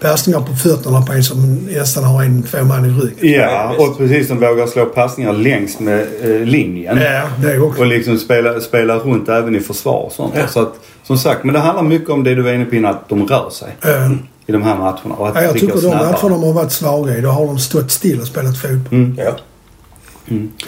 passningar 0.00 0.40
på 0.40 0.54
fötterna 0.56 1.02
på 1.02 1.12
en 1.12 1.24
som 1.24 1.54
nästan 1.56 2.04
har 2.04 2.22
en, 2.22 2.42
två 2.42 2.62
man 2.62 2.84
i 2.84 2.88
ryggen. 2.88 3.40
Ja, 3.40 3.74
och 3.78 3.98
precis 3.98 4.28
som 4.28 4.40
vågar 4.40 4.66
slå 4.66 4.84
passningar 4.86 5.32
längs 5.32 5.78
med 5.80 6.06
eh, 6.22 6.40
linjen. 6.46 6.98
Ja, 7.02 7.22
det 7.42 7.58
också. 7.58 7.80
Och 7.80 7.86
liksom 7.86 8.18
spela, 8.18 8.60
spela 8.60 8.96
runt 8.96 9.28
även 9.28 9.56
i 9.56 9.60
försvar 9.60 10.02
och 10.06 10.12
sånt. 10.12 10.34
Ja. 10.36 10.46
Så 10.46 10.60
att, 10.60 10.74
som 11.02 11.18
sagt, 11.18 11.44
men 11.44 11.54
det 11.54 11.60
handlar 11.60 11.82
mycket 11.82 12.10
om 12.10 12.24
det 12.24 12.34
du 12.34 12.42
var 12.42 12.52
inne 12.52 12.64
på 12.64 12.74
innan, 12.74 12.90
att 12.90 13.08
de 13.08 13.26
rör 13.26 13.50
sig 13.50 13.76
Eh, 13.82 14.10
i 14.46 14.52
de 14.52 14.62
här 14.62 14.78
matcherna. 14.78 15.14
Och 15.14 15.28
att 15.28 15.34
ja, 15.34 15.42
jag 15.42 15.52
tycker 15.54 15.66
de 15.74 15.80
snabbare. 15.80 16.10
matcher 16.12 16.28
de 16.28 16.42
har 16.42 16.52
varit 16.52 16.72
svaga 16.72 17.16
i, 17.16 17.20
då 17.20 17.28
har 17.28 17.46
de 17.46 17.58
stått 17.58 17.90
still 17.90 18.20
och 18.20 18.26
spelat 18.26 18.58
fotboll. 18.58 18.86
Mm. 18.98 19.18
Ja. 19.18 19.36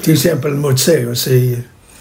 Till 0.03 0.13
exempel 0.15 0.55
mot 0.55 0.81
Sirius 0.81 1.29
i 1.29 1.59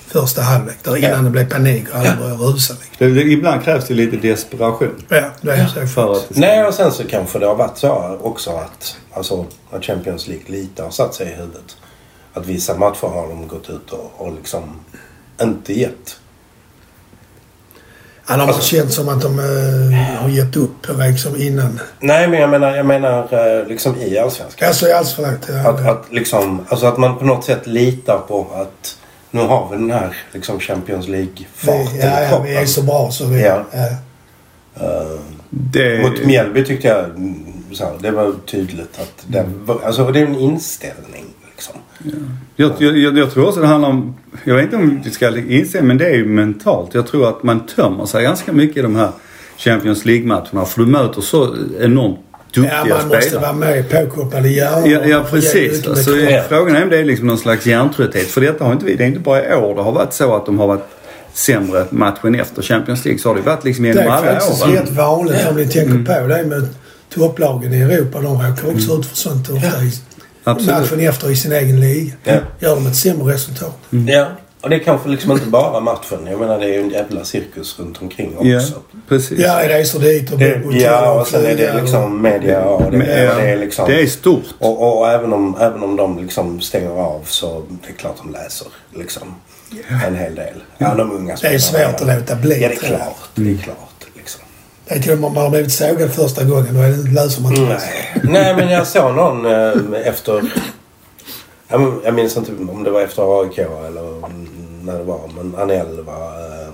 första 0.07 0.41
halvlek. 0.41 0.75
Där 0.83 0.97
innan 0.97 1.11
Ja. 1.11 1.17
det 1.21 1.29
blev 1.29 1.49
panik 1.49 1.83
och 1.89 1.95
alla 1.95 2.09
Ja. 2.09 2.15
började 2.15 2.43
rusa. 2.43 2.73
Det, 2.97 3.07
det, 3.09 3.21
ibland 3.21 3.63
krävs 3.63 3.87
det 3.87 3.93
lite 3.93 4.17
desperation. 4.17 5.03
Ja, 5.09 5.23
det 5.41 5.51
är 5.51 5.67
så. 5.67 5.87
För 5.87 6.11
att 6.13 6.29
Nej, 6.29 6.65
och 6.65 6.73
sen 6.73 6.91
så 6.91 7.03
kanske 7.03 7.39
det 7.39 7.45
har 7.45 7.55
varit 7.55 7.77
så 7.77 8.17
också 8.21 8.51
att, 8.51 8.95
alltså, 9.13 9.45
att 9.71 9.85
Champions 9.85 10.27
League 10.27 10.45
lite 10.47 10.83
har 10.83 10.89
satt 10.89 11.13
sig 11.15 11.27
i 11.27 11.35
huvudet. 11.35 11.77
Att 12.33 12.45
vissa 12.45 12.77
matcher 12.77 13.07
har 13.07 13.27
de 13.27 13.47
gått 13.47 13.69
ut 13.69 13.89
och, 13.91 14.11
och 14.17 14.33
liksom 14.33 14.63
inte 15.41 15.79
gett. 15.79 16.17
Ja, 18.27 18.33
de 18.33 18.39
har 18.41 18.47
Alltså- 18.47 18.61
känt 18.75 18.93
som 18.93 19.09
att 19.09 19.21
de 19.21 19.39
eh, 19.39 20.21
har 20.21 20.29
gett 20.29 20.55
upp 20.55 20.87
liksom 20.97 21.41
innan. 21.41 21.79
Nej, 21.99 22.27
men 22.27 22.39
jag 22.41 22.49
menar, 22.49 22.75
jag 22.75 22.85
menar 22.85 23.19
eh, 23.59 23.67
liksom 23.67 23.95
i 24.01 24.17
Allsvenskan. 24.17 24.67
Alltså 24.67 24.87
i 24.87 24.93
alls 24.93 25.13
förlagt. 25.13 25.49
Ja, 25.49 25.69
Att, 25.69 25.87
att, 25.87 26.05
liksom, 26.11 26.65
alltså 26.69 26.85
att 26.85 26.97
man 26.97 27.17
på 27.17 27.25
något 27.25 27.45
sätt 27.45 27.67
litar 27.67 28.17
på 28.27 28.47
att 28.55 28.97
nu 29.31 29.41
har 29.41 29.69
vi 29.71 29.77
den 29.77 29.91
här 29.91 30.15
liksom 30.31 30.59
Champions 30.59 31.07
League-farten 31.07 31.97
ja, 32.01 32.21
ja, 32.31 32.39
vi 32.39 32.55
är 32.55 32.65
så 32.65 32.81
bra 32.81 33.11
så 33.11 33.25
vi... 33.25 33.41
Ja. 33.43 33.63
Ja. 33.71 33.87
Eh, 34.85 35.19
det, 35.49 36.01
Mot 36.09 36.25
Mjällby 36.25 36.65
tyckte 36.65 36.87
jag 36.87 37.05
mm, 37.05 37.53
så 37.73 37.85
här, 37.85 37.93
det 37.99 38.11
var 38.11 38.33
tydligt 38.45 38.99
att 38.99 39.23
det, 39.27 39.45
var, 39.65 39.81
alltså, 39.85 40.11
det 40.11 40.19
är 40.19 40.25
en 40.25 40.35
inställning. 40.39 41.25
Liksom. 41.99 42.21
jag, 42.55 42.71
jag, 42.79 42.97
jag, 42.97 43.17
jag 43.17 43.31
tror 43.31 43.47
också 43.47 43.59
det 43.61 43.67
handlar 43.67 43.89
om, 43.89 44.15
jag 44.43 44.55
vet 44.55 44.63
inte 44.63 44.75
om 44.75 45.01
vi 45.05 45.11
ska 45.11 45.37
inse, 45.37 45.81
men 45.81 45.97
det 45.97 46.05
är 46.05 46.15
ju 46.15 46.25
mentalt. 46.25 46.93
Jag 46.93 47.07
tror 47.07 47.29
att 47.29 47.43
man 47.43 47.65
tömmer 47.65 48.05
sig 48.05 48.23
ganska 48.23 48.51
mycket 48.51 48.77
i 48.77 48.81
de 48.81 48.95
här 48.95 49.09
Champions 49.57 50.05
League-matcherna. 50.05 50.65
För 50.65 50.81
du 50.81 50.87
möter 50.87 51.21
så 51.21 51.55
enormt 51.79 52.19
duktiga 52.53 52.83
ja, 52.87 52.95
man 52.97 53.07
måste 53.07 53.21
spelare. 53.21 53.41
vara 53.41 53.53
med 53.53 53.89
påkopplad 53.89 54.45
i 54.45 54.49
hjärnan. 54.55 54.89
Ja, 54.89 55.05
ja 55.05 55.25
precis. 55.29 55.87
Alltså, 55.87 56.15
Ja. 56.17 56.43
Frågan 56.49 56.75
är 56.75 56.83
om 56.83 56.89
det 56.89 56.97
är 56.99 57.05
liksom 57.05 57.27
någon 57.27 57.37
slags 57.37 57.65
hjärntrötthet. 57.65 58.27
För 58.27 58.41
detta 58.41 58.63
har 58.65 58.73
inte 58.73 58.85
vi, 58.85 58.95
det 58.95 59.03
är 59.03 59.07
inte 59.07 59.19
bara 59.19 59.53
i 59.53 59.55
år 59.55 59.75
det 59.75 59.81
har 59.81 59.91
varit 59.91 60.13
så 60.13 60.35
att 60.35 60.45
de 60.45 60.59
har 60.59 60.67
varit 60.67 60.87
sämre 61.33 61.85
matchen 61.89 62.35
efter 62.35 62.61
Champions 62.61 63.05
League. 63.05 63.19
Så 63.19 63.29
har 63.29 63.35
det 63.35 63.41
varit 63.41 63.63
liksom 63.63 63.83
Det 63.83 63.89
genom 63.89 64.03
är 64.03 64.09
alla 64.09 64.25
faktiskt 64.39 64.63
åren. 64.63 64.73
rätt 64.75 64.89
vanligt 64.89 65.47
om 65.49 65.55
ni 65.55 65.67
tänker 65.67 66.21
på 66.21 66.27
det 66.27 66.43
med 66.43 66.67
topplagen 67.13 67.73
i 67.73 67.81
Europa. 67.81 68.21
De 68.21 68.33
råkar 68.41 68.69
också 68.75 68.99
ut 68.99 69.05
för 69.05 69.15
sånt 69.15 69.49
ofta 69.49 69.83
i 69.83 69.91
Absolut. 70.43 70.91
matchen 70.91 70.99
efter 70.99 71.31
i 71.31 71.35
sin 71.35 71.51
egen 71.51 71.79
liga. 71.79 72.13
Ja. 72.23 72.33
Gör 72.59 72.75
de 72.75 72.87
ett 72.87 72.95
sämre 72.95 73.33
resultat. 73.33 73.77
Ja, 74.07 74.27
och 74.63 74.69
det 74.69 74.75
är 74.75 74.79
kanske 74.79 75.09
liksom 75.09 75.31
inte 75.31 75.45
bara 75.45 75.79
matchen. 75.79 76.27
Jag 76.29 76.39
menar 76.39 76.59
det 76.59 76.65
är 76.65 76.73
ju 76.73 76.81
en 76.81 76.89
jävla 76.89 77.23
cirkus 77.23 77.79
runt 77.79 78.01
omkring 78.01 78.37
också. 78.37 78.47
Ja, 78.47 78.61
precis. 79.09 79.39
Ja, 79.39 79.69
resor 79.69 79.99
dit 79.99 80.31
och 80.31 80.39
Det, 80.39 80.61
ja, 80.71 81.21
och 81.21 81.27
sen 81.27 81.45
är 81.45 81.55
det 81.55 81.81
liksom 81.81 82.21
media 82.21 82.65
och 82.65 82.91
det, 82.91 82.97
Men, 82.97 83.09
och 83.09 83.17
ja, 83.17 83.35
det 83.35 83.49
är 83.49 83.57
liksom... 83.57 83.89
det 83.89 84.01
är 84.01 84.07
stort. 84.07 84.45
Och, 84.59 84.81
och, 84.81 84.99
och 84.99 85.09
även, 85.09 85.33
om, 85.33 85.57
även 85.59 85.83
om 85.83 85.95
de 85.95 86.17
liksom 86.17 86.61
stänger 86.61 86.89
av 86.89 87.21
så 87.25 87.63
det 87.69 87.89
är 87.89 87.97
klart 87.97 88.15
de 88.23 88.31
läser 88.31 88.67
liksom 88.95 89.35
en 90.07 90.15
hel 90.15 90.35
del. 90.35 90.63
Ja, 90.77 90.95
de 90.95 91.11
unga 91.11 91.35
Det 91.41 91.47
är 91.47 91.57
svårt 91.57 91.79
att 91.81 92.07
ja. 92.07 92.15
låta 92.15 92.35
bli, 92.35 92.61
Ja, 92.61 92.67
det 92.67 92.73
är 92.73 92.79
klart. 92.79 93.29
Det 93.35 93.51
är 93.51 93.57
klart. 93.57 93.92
Liksom. 94.85 94.93
Det 94.93 94.95
är 94.95 94.99
till 95.03 95.11
och 95.11 95.17
med 95.19 95.27
om 95.27 95.33
man 95.33 95.43
har 95.43 95.49
blivit 95.49 95.71
sågad 95.71 96.13
första 96.13 96.43
gången. 96.43 96.73
Då 96.73 96.79
är 96.81 96.89
det, 96.89 97.11
läser 97.11 97.41
man 97.41 97.51
inte. 97.51 97.63
Nej. 97.73 98.21
Nej, 98.23 98.55
men 98.55 98.69
jag 98.69 98.87
såg 98.87 99.15
någon 99.15 99.45
eh, 99.45 100.07
efter... 100.07 100.43
Jag, 101.67 102.01
jag 102.05 102.13
minns 102.13 102.37
inte 102.37 102.51
om 102.69 102.83
det 102.83 102.91
var 102.91 103.01
efter 103.01 103.41
AIK 103.41 103.57
eller 103.57 104.29
när 104.85 104.97
det 104.97 105.03
var. 105.03 105.21
Men 105.37 105.55
Anel 105.55 106.03
var 106.03 106.27
eh, 106.27 106.73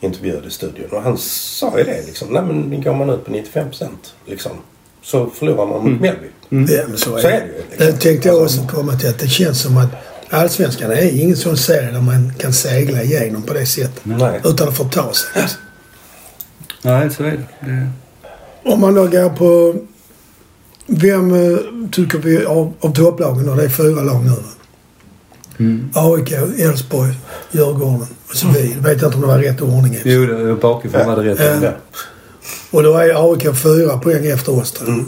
intervjuad 0.00 0.46
i 0.46 0.50
studion. 0.50 0.90
Och 0.90 1.02
han 1.02 1.18
sa 1.18 1.78
ju 1.78 1.84
det 1.84 2.06
liksom. 2.06 2.28
Nej 2.30 2.42
men 2.42 2.82
går 2.82 2.94
man 2.94 3.10
ut 3.10 3.24
på 3.24 3.30
95 3.30 3.68
procent 3.68 4.14
liksom. 4.26 4.52
Så 5.02 5.30
förlorar 5.30 5.66
man 5.66 5.90
mot 5.92 6.00
Mjällby. 6.00 6.26
Ja, 6.48 6.82
men 6.88 6.98
så 6.98 7.16
är, 7.16 7.22
Så 7.22 7.28
är 7.28 7.32
det. 7.32 7.38
det 7.40 7.46
ju, 7.46 7.62
liksom. 7.70 7.86
Det 7.86 7.92
tänkte 7.92 8.28
jag 8.28 8.42
också 8.42 8.66
komma 8.70 8.92
till. 8.92 9.08
Att 9.08 9.18
det 9.18 9.28
känns 9.28 9.62
som 9.62 9.76
att 9.76 9.88
Allsvenskan 10.30 10.90
är 10.90 11.20
ingen 11.22 11.36
sån 11.36 11.56
serie 11.56 11.90
där 11.90 12.00
man 12.00 12.32
kan 12.38 12.52
segla 12.52 13.02
igenom 13.02 13.42
på 13.42 13.54
det 13.54 13.66
sättet. 13.66 14.00
Nej. 14.02 14.40
Utan 14.44 14.68
att 14.68 14.76
förta 14.76 15.12
sig. 15.12 15.42
Nej, 16.88 17.10
så 17.10 17.22
är 17.24 17.30
det. 17.30 17.66
det. 17.70 17.90
Om 18.72 18.80
man 18.80 18.94
då 18.94 19.06
går 19.06 19.28
på... 19.30 19.74
Vem 20.86 21.32
eh, 21.52 21.58
tycker 21.92 22.18
vi 22.18 22.44
av, 22.44 22.72
av 22.80 22.92
topplagen, 22.94 23.48
och 23.48 23.56
det 23.56 23.64
är 23.64 23.68
fyra 23.68 24.02
lag 24.02 24.24
nu. 24.24 24.32
AIK, 25.94 26.32
Elfsborg, 26.58 27.14
Djurgården 27.50 28.06
och 28.28 28.34
så 28.36 28.46
vi. 28.48 28.72
Jag 28.72 28.82
vet 28.82 28.92
inte 29.02 29.06
om 29.06 29.20
det 29.20 29.26
var 29.26 29.38
rätt 29.38 29.60
ordning. 29.60 29.94
i. 29.94 30.00
Jo, 30.04 30.26
det- 30.26 30.54
bakifrån 30.54 31.06
var 31.06 31.16
det 31.16 31.22
rätt. 31.34 31.40
Ja. 31.62 31.68
Ja. 31.68 31.72
Och 32.70 32.82
då 32.82 32.96
är 32.96 33.32
AIK 33.32 33.56
fyra 33.56 33.98
poäng 33.98 34.26
efter 34.26 34.58
oss 34.58 34.72
jag. 34.72 35.04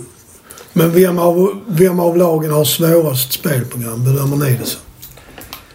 Men 0.73 0.93
vem 0.93 1.19
av, 1.19 1.61
vem 1.69 2.01
av 2.01 2.17
lagen 2.17 2.51
har 2.51 2.65
svårast 2.65 3.33
spelprogram? 3.33 4.05
Bedömer 4.05 4.37
ni 4.37 4.57
det 4.57 4.65
så? 4.67 4.79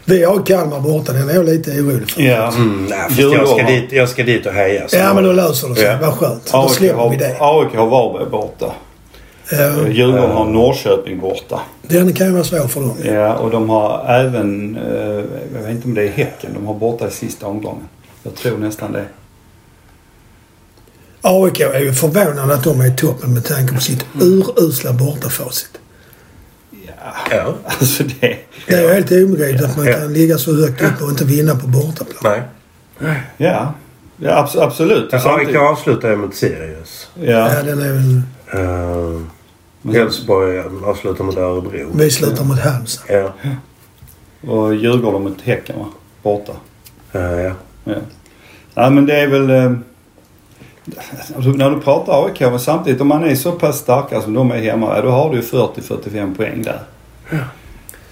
Vi 0.05 0.23
har 0.23 0.45
Kalmar 0.45 0.79
borta. 0.79 1.13
Den 1.13 1.29
är 1.29 1.33
jag 1.33 1.45
lite 1.45 1.71
orolig 1.71 2.09
för. 2.09 2.21
Ja. 2.21 2.51
Mm, 2.53 2.85
nej, 2.89 2.99
jag, 3.33 3.47
ska 3.47 3.63
dit, 3.63 3.91
jag 3.91 4.09
ska 4.09 4.23
dit 4.23 4.45
och 4.45 4.51
heja. 4.53 4.87
så- 4.87 4.95
Ja, 4.97 5.13
men 5.13 5.23
då 5.23 5.31
löser 5.31 5.69
det 5.69 5.75
sig. 5.75 5.83
Ja. 5.85 5.97
Vad 6.01 6.13
skönt. 6.13 6.51
Då 6.51 6.67
släpper 6.69 7.09
vi 7.09 7.17
det. 7.17 7.35
AIK 7.39 7.75
har 7.75 7.85
Varberg 7.87 8.29
borta. 8.29 8.73
Ja, 9.51 9.87
Djurgården 9.87 10.31
har 10.31 10.45
Norrköping 10.45 11.19
borta. 11.19 11.59
den 11.81 12.13
kan 12.13 12.27
ju 12.27 12.33
vara 12.33 12.43
svår 12.43 12.67
för 12.67 12.81
dem. 12.81 12.93
Ja, 13.03 13.33
och 13.35 13.51
de 13.51 13.69
har 13.69 14.05
även, 14.09 14.77
eh, 14.77 15.23
jag 15.55 15.61
vet 15.61 15.69
inte 15.71 15.87
om 15.87 15.93
det 15.93 16.03
är 16.03 16.09
Häcken, 16.11 16.51
de 16.53 16.65
har 16.67 16.73
borta 16.73 17.07
i 17.07 17.11
sista 17.11 17.47
omgången. 17.47 17.87
Jag 18.23 18.35
tror 18.35 18.57
nästan 18.57 18.91
det. 18.91 19.05
AIK 21.21 21.59
är 21.59 21.79
ju 21.79 21.93
förvånande 21.93 22.53
att 22.53 22.63
de 22.63 22.81
är 22.81 22.87
i 22.87 22.95
toppen 22.95 23.33
med 23.33 23.45
tanke 23.45 23.73
på 23.75 23.81
sitt 23.81 24.05
urusla 24.21 24.93
bortafacit. 24.93 25.69
Ja, 27.05 27.35
Ja. 27.35 27.53
alltså 27.65 28.03
det... 28.03 28.37
Det 28.67 28.73
är 28.75 28.93
helt 28.93 29.11
obegripligt 29.11 29.63
att 29.63 29.77
man 29.77 29.85
Ja. 29.85 29.93
kan 29.93 30.13
ligga 30.13 30.37
så 30.37 30.55
högt 30.61 30.81
upp 30.81 31.01
och 31.01 31.09
inte 31.09 31.25
vinna 31.25 31.55
på 31.55 31.67
bortaplan. 31.67 32.41
Nej. 32.99 33.21
Ja, 33.37 33.73
ja 34.17 34.31
abs- 34.45 34.61
absolut. 34.63 35.13
AIK 35.13 35.21
Samtidigt- 35.23 35.57
avslutar 35.61 36.09
ju 36.09 36.15
mot 36.15 36.35
Sirius. 36.35 37.07
Ja, 37.15 37.23
Ja, 37.55 37.63
den 37.63 37.81
är 37.81 37.91
väl... 37.93 38.21
Uh, 38.55 39.21
avslutar 40.89 41.23
mot 41.23 41.37
Örebro. 41.37 41.87
Vi 41.95 42.11
slutar 42.11 42.43
mot 42.43 42.59
Halmstad. 42.59 43.15
Ja. 43.15 43.31
och 44.51 44.75
Djurgården 44.75 45.23
mot 45.23 45.41
Häcken 45.41 45.79
va? 45.79 45.85
Borta. 46.23 46.51
Uh, 47.15 47.21
ja. 47.41 47.51
Ja. 47.83 47.93
ja, 48.73 48.89
men 48.89 49.05
det 49.05 49.19
är 49.19 49.27
väl... 49.27 49.49
eh, 49.49 49.71
Alltså, 51.35 51.49
när 51.49 51.69
du 51.69 51.81
pratar 51.81 52.25
AIK, 52.25 52.39
men 52.39 52.59
samtidigt 52.59 53.01
om 53.01 53.07
man 53.07 53.23
är 53.23 53.35
så 53.35 53.51
pass 53.51 53.77
starka 53.79 54.21
som 54.21 54.33
de 54.33 54.51
är 54.51 54.57
hemma, 54.61 54.95
ja, 54.95 55.01
då 55.01 55.09
har 55.09 55.29
du 55.29 55.35
ju 55.35 55.41
40-45 55.41 56.35
poäng 56.35 56.61
där. 56.63 56.79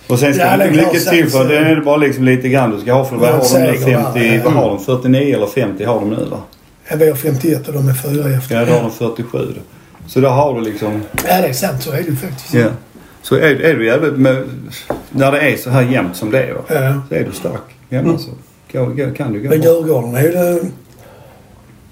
Och 0.07 0.19
sen 0.19 0.33
ska 0.33 0.43
Ja, 0.43 0.49
är 0.49 0.71
mycket 0.71 0.89
klart, 1.03 1.13
till 1.13 1.29
för 1.29 1.47
det 1.49 1.57
är 1.57 1.81
bara 1.81 1.97
liksom 1.97 2.23
lite 2.23 2.49
grann 2.49 2.71
du 2.71 2.81
ska 2.81 2.93
ha 2.93 3.05
för 3.05 3.15
vad 3.15 3.29
Ja, 3.29 3.33
har 3.33 3.59
de 3.59 3.71
nu? 3.71 3.77
seger, 3.77 3.97
va? 3.97 4.11
50, 4.13 4.41
vad 4.43 4.53
har 4.53 4.69
de? 4.69 4.79
49 4.85 5.35
eller 5.35 5.47
50 5.47 5.83
har 5.83 5.99
de 5.99 6.09
nu 6.09 6.25
va? 6.31 6.41
Ja, 6.89 6.95
vi 6.95 7.09
har 7.09 7.15
51 7.15 7.67
och 7.67 7.73
de 7.73 7.89
är 7.89 7.93
fyra 7.93 8.29
efter. 8.37 8.55
Ja, 8.55 8.65
då 8.65 8.71
har 8.73 8.81
de 8.81 8.91
47 8.91 9.37
då. 9.55 9.61
Så 10.07 10.19
då 10.19 10.27
har 10.29 10.55
du 10.55 10.61
liksom... 10.61 11.01
Ja, 11.27 11.41
det 11.41 11.47
är 11.47 11.53
sant. 11.53 11.83
Så 11.83 11.91
är 11.91 11.97
det 11.97 12.03
ju 12.03 12.15
faktiskt. 12.15 12.53
Ja. 12.53 12.67
Så 13.21 13.35
är, 13.35 13.61
är 13.61 13.73
du 13.75 13.85
jävligt 13.85 14.13
med, 14.17 14.43
När 15.09 15.31
det 15.31 15.39
är 15.39 15.57
så 15.57 15.69
här 15.69 15.81
jämnt 15.81 16.15
som 16.15 16.31
det 16.31 16.43
är 16.43 16.53
va? 16.53 16.61
Ja. 16.67 17.01
Så 17.09 17.15
är 17.15 17.23
du 17.23 17.31
stark 17.31 17.61
hemma 17.89 18.17
så 18.17 18.29
kan, 18.71 18.97
kan, 18.97 19.13
kan 19.13 19.33
du 19.33 19.41
gå 19.43 19.49
Men. 19.49 19.61
Djurgården 19.61 20.15
är 20.15 20.21
ju. 20.23 20.61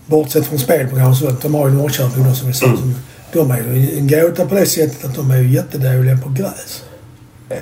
Bortsett 0.05 0.45
från 0.45 0.59
spelprogram 0.59 1.15
sånt. 1.15 1.41
De 1.41 1.55
har 1.55 1.67
ju 1.67 1.73
Norrköping 1.73 2.23
då 2.23 2.33
som 2.33 2.47
vi 2.47 2.53
sa. 2.53 2.65
som- 2.65 2.95
De 3.33 3.51
är 3.51 3.57
ju 3.57 3.97
en 3.97 4.07
gåta 4.07 4.45
på 4.45 4.55
det 4.55 4.65
sättet 4.65 5.05
att 5.05 5.15
de 5.15 5.31
är 5.31 5.37
ju 5.37 5.49
jättedåliga 5.49 6.17
på 6.17 6.29
gräs. 6.29 6.83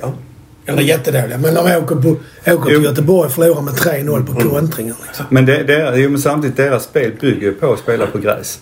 Ja. 0.01 0.13
Eller 0.65 0.81
jättedåliga, 0.81 1.38
men 1.38 1.53
de 1.53 1.60
åker, 1.77 1.96
på, 1.96 2.10
åker 2.51 2.65
till 2.65 2.74
Jo. 2.74 2.81
Göteborg 2.81 3.27
och 3.27 3.34
förlorar 3.34 3.62
med 3.62 3.74
3-0 3.74 4.25
på 4.25 4.50
kontringar. 4.50 4.96
Liksom. 5.08 5.25
Men, 5.29 5.46
det, 5.46 5.63
det, 5.63 5.98
jo, 6.00 6.10
men 6.10 6.22
samtidigt 6.22 6.58
deras 6.58 6.84
spel 6.84 7.12
bygger 7.22 7.41
ju 7.41 7.53
på 7.53 7.74
att 7.74 7.79
spela 7.79 8.05
på 8.08 8.17
gräs. 8.17 8.60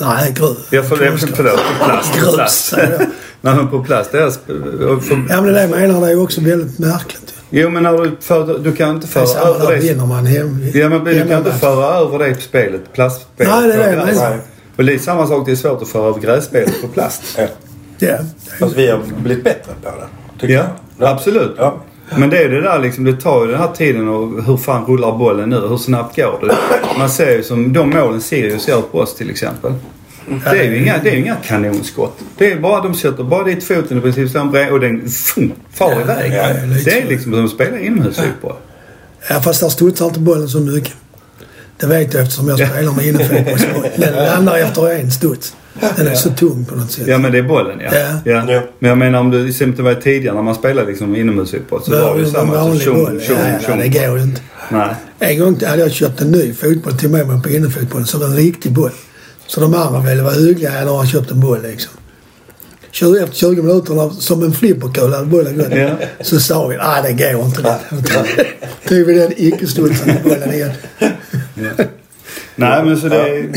Nej, 0.00 0.32
grus. 0.32 0.56
Ja, 0.70 0.82
för, 0.82 0.96
det- 0.96 1.18
förlåt, 1.18 1.52
på 1.78 1.84
plast. 1.84 2.14
Grus, 2.20 2.34
plast. 2.34 2.74
jag. 2.76 2.88
Nej, 3.40 3.54
men 3.56 3.68
på 3.68 3.84
plast. 3.84 4.12
Deras, 4.12 4.38
för, 4.46 5.26
Ja, 5.30 5.40
men 5.40 5.52
det 5.52 5.60
jag 5.60 5.70
menar 5.70 6.00
det 6.00 6.06
är 6.06 6.10
ju 6.10 6.20
också 6.20 6.40
väldigt 6.40 6.78
märkligt. 6.78 7.34
ju. 7.50 7.60
jo, 7.60 7.70
men 7.70 7.82
när 7.82 7.92
du, 7.98 8.16
för, 8.20 8.58
du 8.58 8.72
kan 8.72 8.90
inte 8.94 9.06
Det 9.06 9.10
är 9.10 9.12
föra 9.12 9.26
samma 9.26 9.46
över 9.54 9.72
det. 9.74 9.80
vinner 9.80 10.06
man 10.06 10.26
hem. 10.26 10.64
Ja, 10.74 10.88
men 10.88 11.04
du 11.04 11.24
kan 11.28 11.38
inte 11.38 11.52
föra 11.52 11.94
över 11.98 12.18
det 12.18 12.34
på 12.34 12.40
spelet, 12.40 12.80
plastspelet. 12.92 13.52
Nej, 13.52 13.68
det 13.68 13.74
är 13.74 13.78
det 13.78 13.96
jag 13.96 14.06
menar. 14.06 14.40
Och 14.76 14.84
det 14.84 14.94
är 14.94 14.98
samma 14.98 15.26
sak, 15.26 15.46
det 15.46 15.52
är 15.52 15.56
svårt 15.56 15.82
att 15.82 15.88
föra 15.88 16.08
över 16.08 16.20
grässpelet 16.20 16.82
på 16.82 16.88
plast. 16.88 17.22
ja. 17.38 17.46
Ja. 17.98 18.18
Fast 18.58 18.76
vi 18.76 18.90
har 18.90 19.00
blivit 19.22 19.44
bättre 19.44 19.72
på 19.82 19.90
det. 19.90 20.06
Tycker 20.38 20.54
Ja, 20.54 20.64
jag. 20.98 21.08
absolut. 21.08 21.54
Ja. 21.58 21.76
Men 22.16 22.30
det 22.30 22.38
är 22.38 22.48
det 22.48 22.60
där 22.60 22.78
liksom, 22.78 23.04
det 23.04 23.12
tar 23.20 23.44
ju 23.44 23.50
den 23.50 23.60
här 23.60 23.68
tiden 23.68 24.08
och 24.08 24.44
hur 24.44 24.56
fan 24.56 24.86
rullar 24.86 25.18
bollen 25.18 25.50
nu? 25.50 25.60
Hur 25.68 25.76
snabbt 25.76 26.16
går 26.16 26.38
det? 26.46 26.56
Man 26.98 27.10
ser 27.10 27.36
ju 27.36 27.42
som 27.42 27.72
de 27.72 27.90
målen 27.90 28.20
Sirius 28.20 28.68
gör 28.68 28.80
på 28.82 28.98
oss 28.98 29.14
till 29.14 29.30
exempel. 29.30 29.72
Det 30.44 30.58
är 30.58 30.64
ju 30.70 30.82
inga, 30.82 30.98
det 31.02 31.10
är 31.10 31.16
inga 31.16 31.34
kanonskott. 31.36 32.18
Det 32.38 32.52
är 32.52 32.58
bara 32.60 32.82
de 32.82 32.94
sätter 32.94 33.24
bara 33.24 33.44
dit 33.44 33.64
foten 33.64 33.98
i 33.98 34.00
princip 34.00 34.30
slår 34.30 34.40
en 34.40 34.50
bred 34.50 34.72
och 34.72 34.80
den 34.80 35.08
fum, 35.08 35.52
far 35.72 36.00
iväg. 36.00 36.32
ja, 36.32 36.48
det 36.84 37.00
är 37.02 37.06
liksom 37.08 37.32
som 37.32 37.44
att 37.44 37.50
spela 37.50 37.78
inomhusfotboll. 37.78 38.54
ja, 39.30 39.40
fast 39.40 39.60
där 39.60 39.68
studsar 39.68 40.06
inte 40.06 40.20
bollen 40.20 40.48
så 40.48 40.60
mycket. 40.60 40.92
Det 41.80 41.86
vet 41.86 42.14
jag 42.14 42.22
eftersom 42.22 42.48
jag 42.48 42.68
spelar 42.68 42.92
med 42.92 43.06
innefotbollsboll. 43.06 43.86
Den 43.96 44.14
landar 44.14 44.58
efter 44.58 44.90
en 44.90 45.10
studs. 45.10 45.54
Den 45.96 46.06
är 46.08 46.14
så 46.14 46.30
tung 46.30 46.64
på 46.64 46.74
något 46.76 46.90
sätt. 46.90 47.06
Ja 47.06 47.18
men 47.18 47.32
det 47.32 47.38
är 47.38 47.42
bollen 47.42 47.80
ja. 47.80 47.90
Ja. 48.24 48.42
Ja. 48.52 48.62
Men 48.78 48.88
jag 48.88 48.98
menar 48.98 49.18
om 49.20 49.30
du 49.30 49.48
exempelvis 49.48 49.94
var 49.96 50.02
tidigare 50.02 50.34
när 50.34 50.42
man 50.42 50.54
spelade 50.54 50.86
liksom 50.88 51.16
inomhusfotboll 51.16 51.82
så 51.84 51.90
var 51.90 52.14
det 52.14 52.20
ju 52.20 52.30
samma. 52.30 52.52
Så 52.54 52.58
vanlig 52.60 52.82
tjong, 52.82 53.04
boll. 53.04 53.20
tjong, 53.20 53.36
Ja, 53.38 53.48
ja, 53.52 53.66
tjong. 53.66 53.78
det 53.78 53.88
går 53.88 54.18
ju 54.18 54.22
inte. 54.24 54.40
Nej. 54.70 54.94
En 55.18 55.38
gång 55.38 55.60
hade 55.66 55.82
jag 55.82 55.92
köpt 55.92 56.20
en 56.20 56.30
ny 56.30 56.52
fotboll 56.54 56.92
till 56.98 57.08
med 57.10 57.26
mig 57.28 57.42
på 57.42 57.48
innefotbollen 57.48 58.06
som 58.06 58.22
en 58.22 58.36
riktig 58.36 58.72
boll. 58.72 58.90
Så 59.46 59.60
de 59.60 59.74
andra 59.74 60.00
ville 60.00 60.22
vara 60.22 60.34
hyggliga. 60.34 60.72
Ja, 60.78 60.84
de 60.84 60.96
har 60.96 61.06
köpt 61.06 61.30
en 61.30 61.40
boll 61.40 61.62
liksom. 61.62 61.92
20, 62.90 63.18
efter 63.18 63.36
20 63.36 63.62
minuter 63.62 64.10
som 64.20 64.42
en 64.42 64.52
flipperkula 64.52 65.16
hade 65.16 65.26
bollen 65.28 65.58
gått. 65.58 65.66
Ja. 65.70 65.90
Så 66.20 66.40
sa 66.40 66.66
vi 66.66 66.76
nej 66.76 67.02
det 67.16 67.32
går 67.32 67.44
inte. 67.44 67.62
det. 67.62 67.78
Tog 68.88 69.06
vi 69.06 69.14
den 69.18 69.32
icke-studsande 69.36 70.20
bollen 70.24 70.54
igen. 70.54 70.70
Nej 72.56 72.84
men 72.84 72.96
så 73.00 73.08
det 73.08 73.16
är... 73.38 73.48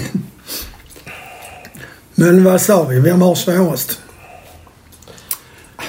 Men 2.16 2.44
vad 2.44 2.62
sa 2.62 2.84
vi? 2.84 3.00
Vem 3.00 3.22
har 3.22 3.36
svårast? 3.36 4.00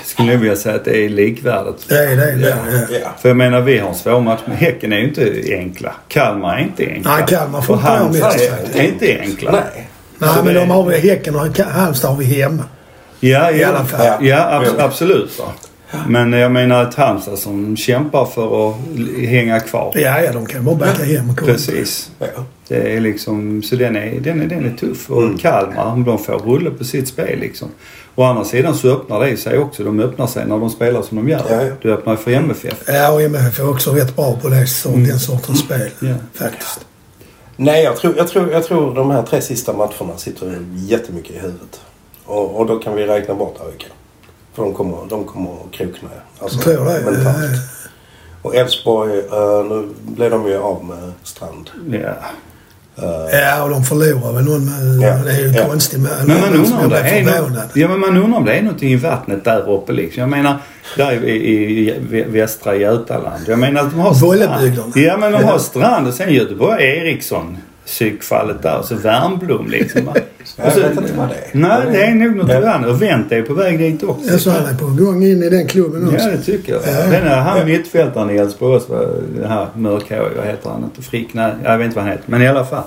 Skulle 0.04 0.32
jag 0.32 0.38
vilja 0.38 0.56
säga 0.56 0.74
att 0.74 0.84
det 0.84 1.04
är 1.04 1.08
likvärdigt. 1.08 1.88
Det 1.88 1.98
är 2.04 2.16
det. 2.16 2.48
Ja. 2.48 2.56
Ja. 3.02 3.08
För 3.18 3.28
jag 3.28 3.36
menar 3.36 3.60
vi 3.60 3.78
har 3.78 3.88
en 3.88 3.94
svår 3.94 4.20
match 4.20 4.40
men 4.46 4.56
Häcken 4.56 4.92
är 4.92 4.98
ju 4.98 5.04
inte 5.08 5.42
enkla. 5.56 5.94
Kalmar 6.08 6.56
är 6.56 6.60
inte 6.60 6.86
enkla. 6.86 7.16
Nej, 7.16 7.24
Kalmar 7.28 7.60
får 7.62 7.76
inte 7.76 7.88
vara 7.88 8.04
mest 8.08 8.22
är, 8.42 8.50
faktiskt. 8.50 8.76
är 8.76 8.82
inte 8.82 9.18
enkla. 9.20 9.52
Nej. 9.52 9.88
Nej, 10.18 10.30
Så 10.36 10.44
men 10.44 10.54
det- 10.54 10.60
de 10.60 10.70
har 10.70 10.84
vi 10.84 10.98
Häcken 10.98 11.36
och 11.36 11.58
Halmstad 11.58 12.10
har 12.10 12.16
vi 12.18 12.24
hemma. 12.24 12.64
Ja, 13.20 13.50
I 13.50 13.60
ja, 13.60 13.68
alla 13.68 13.84
fall. 13.84 14.06
Ja, 14.06 14.16
ja 14.20 14.64
Ja. 14.78 14.84
absolut. 14.84 15.38
Va? 15.38 15.44
Men 16.08 16.32
jag 16.32 16.52
menar 16.52 16.82
ett 16.88 16.94
Halmstad 16.94 17.38
som 17.38 17.76
kämpar 17.76 18.24
för 18.24 18.70
att 18.70 18.76
hänga 19.28 19.60
kvar. 19.60 19.92
Ja, 19.94 20.20
ja, 20.20 20.32
de 20.32 20.46
kan 20.46 20.64
bara 20.64 20.74
backa 20.74 21.04
hem 21.04 21.30
och 21.30 21.38
komma. 21.38 21.52
Precis. 21.52 22.10
Ja. 22.18 22.26
Det 22.68 22.96
är 22.96 23.00
liksom, 23.00 23.62
så 23.62 23.76
den 23.76 23.96
är, 23.96 24.20
den 24.20 24.42
är, 24.42 24.46
den 24.46 24.64
är 24.66 24.76
tuff. 24.76 25.10
Och 25.10 25.22
Mm. 25.22 25.38
Kalmar, 25.38 25.84
om 25.84 26.04
de 26.04 26.18
får 26.18 26.38
rulla 26.38 26.70
på 26.70 26.84
sitt 26.84 27.08
spel 27.08 27.38
liksom. 27.38 27.68
Å 28.14 28.22
andra 28.22 28.44
sidan 28.44 28.74
så 28.74 28.88
öppnar 28.88 29.20
det 29.20 29.36
sig 29.36 29.58
också. 29.58 29.84
De 29.84 30.00
öppnar 30.00 30.26
sig 30.26 30.46
när 30.46 30.58
de 30.58 30.70
spelar 30.70 31.02
som 31.02 31.16
de 31.16 31.28
gör. 31.28 31.42
Ja, 31.50 31.62
ja. 31.62 31.72
Du 31.82 31.92
öppnar 31.92 32.16
för 32.16 32.30
MFF. 32.30 32.82
Ja, 32.86 33.12
och 33.12 33.22
MFF 33.22 33.60
är 33.60 33.70
också 33.70 33.90
rätt 33.90 34.16
bra 34.16 34.38
på 34.42 34.48
det, 34.48 34.66
så, 34.66 34.88
den 34.88 35.18
sortens 35.18 35.58
spel. 35.60 35.90
Ja. 36.00 36.14
Faktiskt. 36.34 36.80
Nej, 37.56 37.84
jag 37.84 37.96
tror, 37.96 38.14
jag, 38.16 38.28
tror, 38.28 38.52
jag 38.52 38.64
tror 38.64 38.94
de 38.94 39.10
här 39.10 39.22
tre 39.22 39.40
sista 39.40 39.72
matcherna 39.72 40.16
sitter 40.16 40.58
jättemycket 40.74 41.36
i 41.36 41.38
huvudet. 41.38 41.80
Och, 42.24 42.60
och 42.60 42.66
då 42.66 42.78
kan 42.78 42.94
vi 42.96 43.06
räkna 43.06 43.34
bort 43.34 43.56
AIK. 43.60 43.86
För 44.54 44.62
de 44.62 44.74
kommer, 44.74 44.96
de 45.08 45.24
kommer 45.24 45.50
att 45.52 45.72
krokna. 45.72 46.08
Alltså, 46.38 46.56
Jag 46.70 46.76
tror 46.76 46.84
det. 46.84 47.00
mentalt. 47.10 47.60
Och 48.42 48.54
Elfsborg, 48.56 49.18
eh, 49.18 49.64
nu 49.68 49.88
blev 50.02 50.30
de 50.30 50.46
ju 50.48 50.58
av 50.58 50.84
med 50.84 51.12
Strand. 51.22 51.70
Ja. 51.90 51.98
Eh, 53.02 53.38
Ja, 53.40 53.62
och 53.64 53.70
de 53.70 53.84
förlorar 53.84 54.32
väl 54.32 54.44
någon 54.44 54.64
med... 54.64 55.08
Ja. 55.08 55.24
Det 55.24 55.30
är 55.32 55.40
ju 55.40 55.52
Ja. 55.52 55.68
konstigt 55.68 56.00
med... 56.00 56.12
Men 56.26 56.40
man 56.40 56.54
undrar 56.54 56.82
om 56.84 56.90
det 56.90 56.98
är 56.98 57.40
något, 57.40 57.76
ja, 57.76 57.88
men 57.88 58.00
man 58.00 58.16
undrar 58.16 58.38
om 58.38 58.44
det 58.44 58.54
är 58.54 58.62
någonting 58.62 58.92
i 58.92 58.96
vattnet 58.96 59.44
där 59.44 59.70
uppe 59.70 59.92
liksom. 59.92 60.20
Jag 60.20 60.30
menar, 60.30 60.56
där 60.96 61.24
i, 61.24 61.30
i, 61.30 61.88
i 62.18 62.22
västra 62.22 62.76
Götaland. 62.76 63.42
Jag 63.48 63.58
menar 63.58 63.80
att 63.80 63.90
de 63.90 64.00
har 64.00 64.14
strand. 64.14 64.96
Ja 64.96 65.16
men 65.16 65.32
de 65.32 65.44
har 65.44 65.58
strand 65.58 66.06
och 66.08 66.14
sen 66.14 66.34
Göteborg 66.34 66.82
Eriksson 66.84 67.58
psykfallet 67.86 68.62
där 68.62 68.82
så 68.82 68.94
Värmblom 68.94 69.68
liksom. 69.70 70.00
jag 70.56 70.72
så- 70.72 70.80
vet 70.80 70.90
inte 70.96 71.12
vad 71.12 71.28
det 71.28 71.34
är. 71.34 71.50
Nej 71.52 71.80
det 71.92 72.04
är 72.04 72.14
nog 72.14 72.36
något 72.36 72.50
Ja. 72.50 72.70
annat. 72.72 72.90
Och 72.90 73.02
Wendt 73.02 73.32
är 73.32 73.42
på 73.42 73.54
väg 73.54 73.78
dit 73.78 74.02
också. 74.02 74.30
Ja, 74.30 74.38
så 74.38 74.50
han 74.50 74.66
är 74.66 74.74
på 74.74 74.86
gång 74.86 75.22
in 75.24 75.42
i 75.42 75.48
den 75.50 75.66
klubben 75.66 76.08
också. 76.14 76.24
Ja 76.28 76.30
det 76.36 76.42
tycker 76.42 76.72
jag. 76.72 76.82
Ja. 76.86 77.10
Den 77.10 77.26
är 77.26 77.36
han 77.40 77.66
mittfältaren 77.66 78.30
i 78.30 78.36
Elfsborg 78.36 78.76
också. 78.76 79.08
Den 79.36 79.50
här 79.50 79.66
mörkhåriga, 79.74 80.28
vad 80.36 80.46
heter 80.46 80.70
han? 80.70 80.84
Inte 80.84 81.02
Frick? 81.02 81.34
Nej, 81.34 81.52
jag 81.64 81.78
vet 81.78 81.84
inte 81.84 81.96
vad 81.96 82.04
han 82.04 82.12
heter. 82.12 82.30
Men 82.30 82.42
i 82.42 82.48
alla 82.48 82.64
fall. 82.64 82.82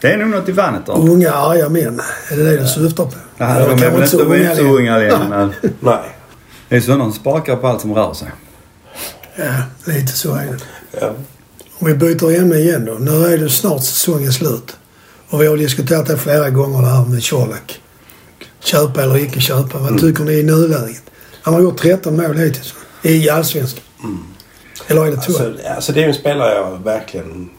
Det 0.00 0.12
är 0.12 0.16
nog 0.18 0.28
något 0.28 0.48
i 0.48 0.52
vattnet 0.52 0.86
där. 0.86 0.98
Unga 1.10 1.32
arga 1.32 1.68
män. 1.68 2.00
Är 2.32 2.36
det 2.36 2.42
det 2.42 2.56
du 2.56 2.66
syftar 2.66 3.04
på? 3.04 3.10
Ja, 3.38 3.46
de 3.58 3.72
är 3.72 3.90
väl 3.90 3.94
inte, 3.94 4.06
så 4.06 4.24
längre. 4.28 4.62
unga 4.62 4.96
längre 4.98 5.18
men 5.30 5.52
Nej. 5.80 5.98
det 6.68 6.76
är 6.76 6.80
sådana 6.80 7.04
som 7.04 7.12
sparkar 7.12 7.56
på 7.56 7.66
allt 7.66 7.80
som 7.80 7.94
rör 7.94 8.12
sig. 8.14 8.28
Ja, 9.36 9.44
lite 9.92 10.12
så 10.12 10.34
är 10.34 10.44
det. 10.46 10.58
Ja. 11.00 11.10
Om 11.82 11.88
vi 11.88 11.94
byter 11.94 12.38
ämne 12.38 12.56
igen 12.56 12.84
då. 12.84 12.92
Nu 12.92 13.26
är 13.26 13.38
det 13.38 13.50
snart 13.50 13.82
säsongen 13.82 14.32
slut. 14.32 14.76
Och 15.28 15.42
vi 15.42 15.46
har 15.46 15.56
diskuterat 15.56 16.06
det 16.06 16.18
flera 16.18 16.50
gånger 16.50 16.82
det 16.82 16.88
här 16.88 17.04
med 17.04 17.28
Colak. 17.28 17.80
Köpa 18.60 19.02
eller 19.02 19.16
icke 19.16 19.40
köpa. 19.40 19.78
Vad 19.78 20.00
tycker 20.00 20.24
ni 20.24 20.32
i 20.32 20.42
nuläget? 20.42 21.02
Han 21.42 21.54
har 21.54 21.60
gjort 21.60 21.78
13 21.78 22.16
mål 22.16 22.36
hittills 22.36 22.74
i 23.02 23.30
Allsvenskan. 23.30 23.84
Eller 24.86 25.06
är 25.06 25.10
det 25.10 25.16
två? 25.16 25.32
Alltså, 25.32 25.68
alltså 25.68 25.92
det 25.92 26.00
är 26.00 26.02
ju 26.02 26.08
en 26.08 26.14
spelare 26.14 26.54
jag 26.54 26.84
verkligen 26.84 27.50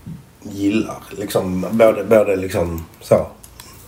gillar. 0.41 1.03
Liksom, 1.09 1.65
både, 1.71 2.03
både 2.03 2.35
liksom 2.35 2.85
så, 3.01 3.27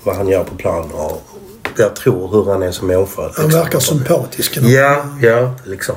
vad 0.04 0.16
han 0.16 0.28
gör 0.28 0.44
på 0.44 0.56
plan 0.56 0.92
och 0.92 1.28
jag 1.78 1.96
tror 1.96 2.28
hur 2.28 2.52
han 2.52 2.64
är 2.64 2.72
som 2.72 2.88
människa. 2.88 3.22
Han 3.22 3.28
liksom. 3.28 3.50
verkar 3.50 3.80
sympatisk. 3.80 4.58
Ja, 4.58 5.06
ja, 5.22 5.56
liksom. 5.66 5.96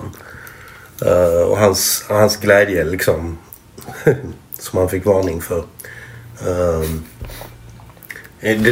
Eh, 1.07 1.43
och 1.43 1.59
hans, 1.59 2.05
hans 2.09 2.37
glädje 2.37 2.85
liksom. 2.85 3.39
som 4.59 4.79
han 4.79 4.89
fick 4.89 5.05
varning 5.05 5.41
för. 5.43 5.59
Eh, 6.41 6.89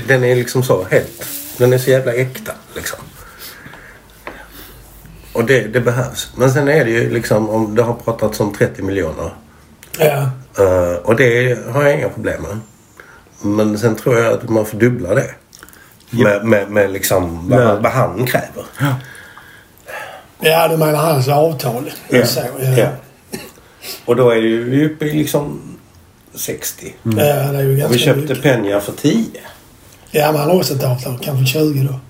den- 0.07 0.25
är 0.25 0.35
liksom 0.37 0.63
så 0.63 0.85
helt. 0.91 1.27
Den 1.59 1.73
är 1.73 1.79
så 1.79 1.91
jävla 1.91 2.13
äkta 2.15 2.53
liksom. 2.75 2.99
Och 5.33 5.45
det, 5.45 5.61
det 5.61 5.81
behövs. 5.81 6.31
Men 6.37 6.51
sen 6.51 6.69
är 6.69 6.85
det 6.85 6.91
ju 6.91 7.11
liksom 7.11 7.51
om 7.51 7.75
det 7.75 7.83
har 7.83 7.95
pratats 7.95 8.41
om 8.41 8.55
30 8.55 8.83
miljoner. 8.83 9.31
Ja. 9.99 10.31
Eh, 10.59 10.93
och 11.03 11.17
det 11.17 11.59
har 11.73 11.83
jag 11.83 11.95
inga 11.99 12.09
problem 12.09 12.43
med. 12.43 12.59
Men 13.43 13.79
sen 13.79 13.97
tror 13.97 14.19
jag 14.19 14.33
att 14.33 14.49
man 14.49 14.67
får 14.67 14.79
dubbla 14.79 15.15
det. 15.15 15.31
Med, 16.11 16.45
med, 16.45 16.71
med 16.71 16.91
liksom 16.93 17.49
vad, 17.49 17.63
Ja. 17.63 17.77
vad 17.77 17.93
han 17.93 18.27
kräver. 18.27 18.65
ja, 20.41 20.69
du 20.69 20.77
menar 20.77 20.95
hans 21.13 21.29
avtal? 21.29 21.93
Ja. 22.09 22.27
Så, 22.27 22.41
Ja. 22.77 22.89
Och 24.05 24.17
då 24.17 24.31
är 24.31 24.37
ju 24.37 24.87
uppe 24.87 25.05
i 25.05 25.13
liksom 25.13 25.61
60. 26.35 26.95
Ja, 27.03 27.11
det 27.13 27.23
är 27.59 27.63
ju 27.63 27.71
Och 27.71 27.77
ganska 27.77 27.93
vi 27.93 27.99
köpte 27.99 28.21
mycket. 28.21 28.43
Penja 28.43 28.81
för 28.81 28.93
10. 28.93 29.25
Ja, 30.11 30.33
men 30.33 30.41
han 30.41 30.51
har 30.51 30.57
också 30.57 30.75
ett 30.75 30.85
avtal. 30.85 31.19
Kanske 31.23 31.47
20 31.59 31.83
då. 31.83 32.01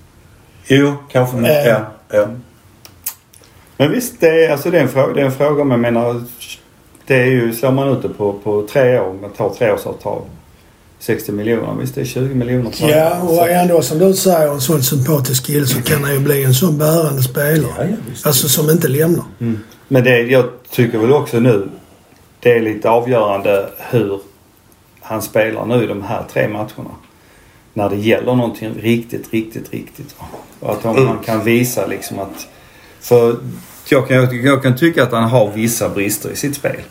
Jo, 0.67 0.93
kanske. 1.11 1.37
Eh. 1.37 1.67
Ja, 1.67 1.91
ja. 2.09 2.27
Men 3.77 3.91
visst, 3.91 4.19
det 4.19 4.45
är, 4.45 4.51
alltså 4.51 4.71
det 4.71 4.77
är, 4.77 4.81
en 4.81 4.89
fråga, 4.89 5.13
det 5.13 5.21
är 5.21 5.25
en 5.25 5.31
fråga 5.31 5.63
men 5.63 5.71
jag 5.71 5.93
menar... 5.93 6.23
Det 7.07 7.15
är 7.15 7.25
ju, 7.25 7.53
slår 7.53 7.71
man 7.71 7.89
ut 7.89 8.01
det 8.01 8.09
på, 8.09 8.33
på 8.33 8.67
tre 8.71 8.99
år, 8.99 9.13
man 9.21 9.29
tar 9.29 9.49
treårsavtal. 9.49 10.21
60 10.99 11.31
miljoner, 11.31 11.75
visst 11.79 11.95
det 11.95 12.01
är 12.01 12.05
20 12.05 12.35
miljoner 12.35 12.71
Ja, 12.79 13.21
och 13.21 13.49
ändå 13.49 13.81
som 13.81 13.99
du 13.99 14.13
säger, 14.13 14.53
en 14.53 14.61
sån 14.61 14.83
sympatisk 14.83 15.45
kille 15.45 15.65
så 15.65 15.81
kan 15.81 16.03
han 16.03 16.13
ju 16.13 16.19
bli 16.19 16.43
en 16.43 16.53
sån 16.53 16.77
bärande 16.77 17.23
spelare. 17.23 17.71
Ja, 17.77 17.83
ja. 17.83 17.95
Alltså 18.23 18.49
som 18.49 18.69
inte 18.69 18.87
lämnar. 18.87 19.25
Mm. 19.39 19.59
Men 19.87 20.03
det, 20.03 20.21
jag 20.21 20.45
tycker 20.71 20.97
väl 20.97 21.13
också 21.13 21.39
nu, 21.39 21.69
det 22.39 22.51
är 22.57 22.61
lite 22.61 22.89
avgörande 22.89 23.69
hur 23.89 24.19
han 25.01 25.21
spelar 25.21 25.65
nu 25.65 25.83
i 25.83 25.87
de 25.87 26.01
här 26.03 26.23
tre 26.33 26.47
matcherna. 26.47 26.91
När 27.73 27.89
det 27.89 27.95
gäller 27.95 28.35
någonting 28.35 28.73
riktigt, 28.73 29.33
riktigt, 29.33 29.73
riktigt. 29.73 30.15
Och 30.59 30.71
att 30.71 30.83
han, 30.83 30.95
Mm. 30.95 31.07
han 31.07 31.19
kan 31.23 31.43
visa 31.43 31.85
liksom 31.85 32.19
att... 32.19 32.47
För 32.99 33.37
jag 33.89 34.07
kan, 34.07 34.41
jag, 34.43 34.63
kan 34.63 34.77
tycka 34.77 35.03
att 35.03 35.11
han 35.11 35.23
har 35.23 35.51
vissa 35.51 35.89
brister 35.89 36.29
i 36.31 36.35
sitt 36.35 36.55
spel. 36.55 36.81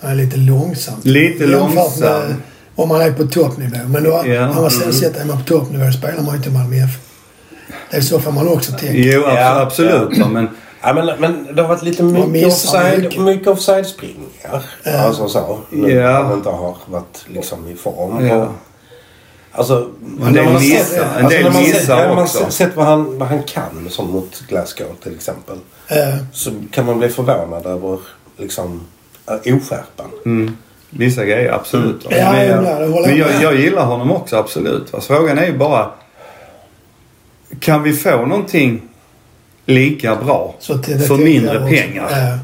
Han 0.00 0.10
är 0.10 0.14
lite 0.14 0.36
långsam. 0.36 0.94
Lite 1.02 1.44
Jämfört 1.44 1.74
långsam. 1.74 2.20
Med, 2.28 2.34
om 2.74 2.88
man 2.88 3.00
är 3.00 3.12
på 3.12 3.26
toppnivå. 3.26 3.76
Men 3.88 4.04
då, 4.04 4.22
Ja. 4.26 4.40
andra 4.44 4.70
sidan 4.70 4.92
sett 4.92 5.16
är 5.16 5.24
man 5.24 5.38
på 5.38 5.44
toppnivå 5.44 5.92
spelar 5.92 6.22
man 6.22 6.30
ju 6.30 6.36
inte 6.36 6.50
Malmö 6.50 6.76
FF. 6.76 6.98
Det 7.90 7.96
är 7.96 8.00
så 8.00 8.20
får 8.20 8.32
man 8.32 8.48
också 8.48 8.72
tänka. 8.72 8.92
Jo, 8.98 9.20
abs- 9.22 9.34
Ja, 9.40 9.60
absolut. 9.60 10.18
va, 10.18 10.28
Men 10.28 10.48
Ja, 10.82 10.92
men, 10.92 11.06
men 11.20 11.48
det 11.56 11.62
har 11.62 11.68
varit 11.68 11.82
lite 11.82 12.02
Man 12.02 12.32
mycket 12.32 12.48
offside, 12.48 13.02
mycket. 13.02 13.20
mycket 13.22 13.48
offside-springningar. 13.48 14.62
Ja. 14.84 14.98
Alltså 14.98 15.28
så. 15.28 15.58
Nu 15.70 15.90
Ja. 15.92 16.02
när 16.02 16.22
han 16.22 16.32
inte 16.32 16.48
har 16.48 16.74
varit 16.86 17.24
liksom 17.26 17.68
i 17.68 17.74
form. 17.74 18.26
Ja. 18.26 18.36
Och, 18.36 18.48
alltså, 19.52 19.88
En 20.26 20.32
del 20.32 20.44
man 20.44 20.54
missar- 20.54 20.84
sett- 20.84 21.16
en 21.18 21.28
del 21.28 21.44
när 21.44 21.50
man 21.50 21.62
missar 21.62 21.78
sett- 21.78 21.88
när 21.88 22.08
man 22.14 22.18
också. 22.24 22.50
sett- 22.50 22.76
vad 22.76 22.86
han, 22.86 23.18
vad 23.18 23.28
han 23.28 23.42
kan 23.42 23.86
som 23.90 24.10
mot 24.10 24.42
Glasgow 24.48 24.86
till 25.02 25.14
exempel. 25.14 25.56
Eh, 25.88 25.96
Så 26.32 26.50
kan 26.72 26.86
man 26.86 26.98
bli 26.98 27.08
förvånad 27.08 27.66
över 27.66 27.98
liksom 28.36 28.86
äh, 29.26 29.34
oskärpan. 29.56 30.10
Mm. 30.24 30.56
Vissa 30.90 31.24
grejer, 31.24 31.52
absolut. 31.52 32.04
va. 32.04 32.10
Ja, 32.16 32.32
men 32.32 32.48
ja, 32.48 32.78
det 32.78 32.86
håller 32.86 33.08
men 33.08 33.16
jag 33.18 33.30
jag, 33.32 33.42
jag 33.42 33.54
gillar 33.60 33.84
honom 33.84 34.10
också, 34.12 34.36
absolut. 34.36 34.92
va. 34.92 35.00
Så 35.00 35.06
Frågan 35.14 35.38
är 35.38 35.46
ju 35.46 35.58
bara... 35.58 35.90
Kan 37.60 37.82
vi 37.82 37.92
få 37.92 38.26
någonting 38.26 38.82
lika 39.68 40.16
bra 40.16 40.54
så 40.58 40.78
för 40.82 41.16
mindre 41.16 41.60
pengar? 41.60 42.08
Ja. 42.10 42.38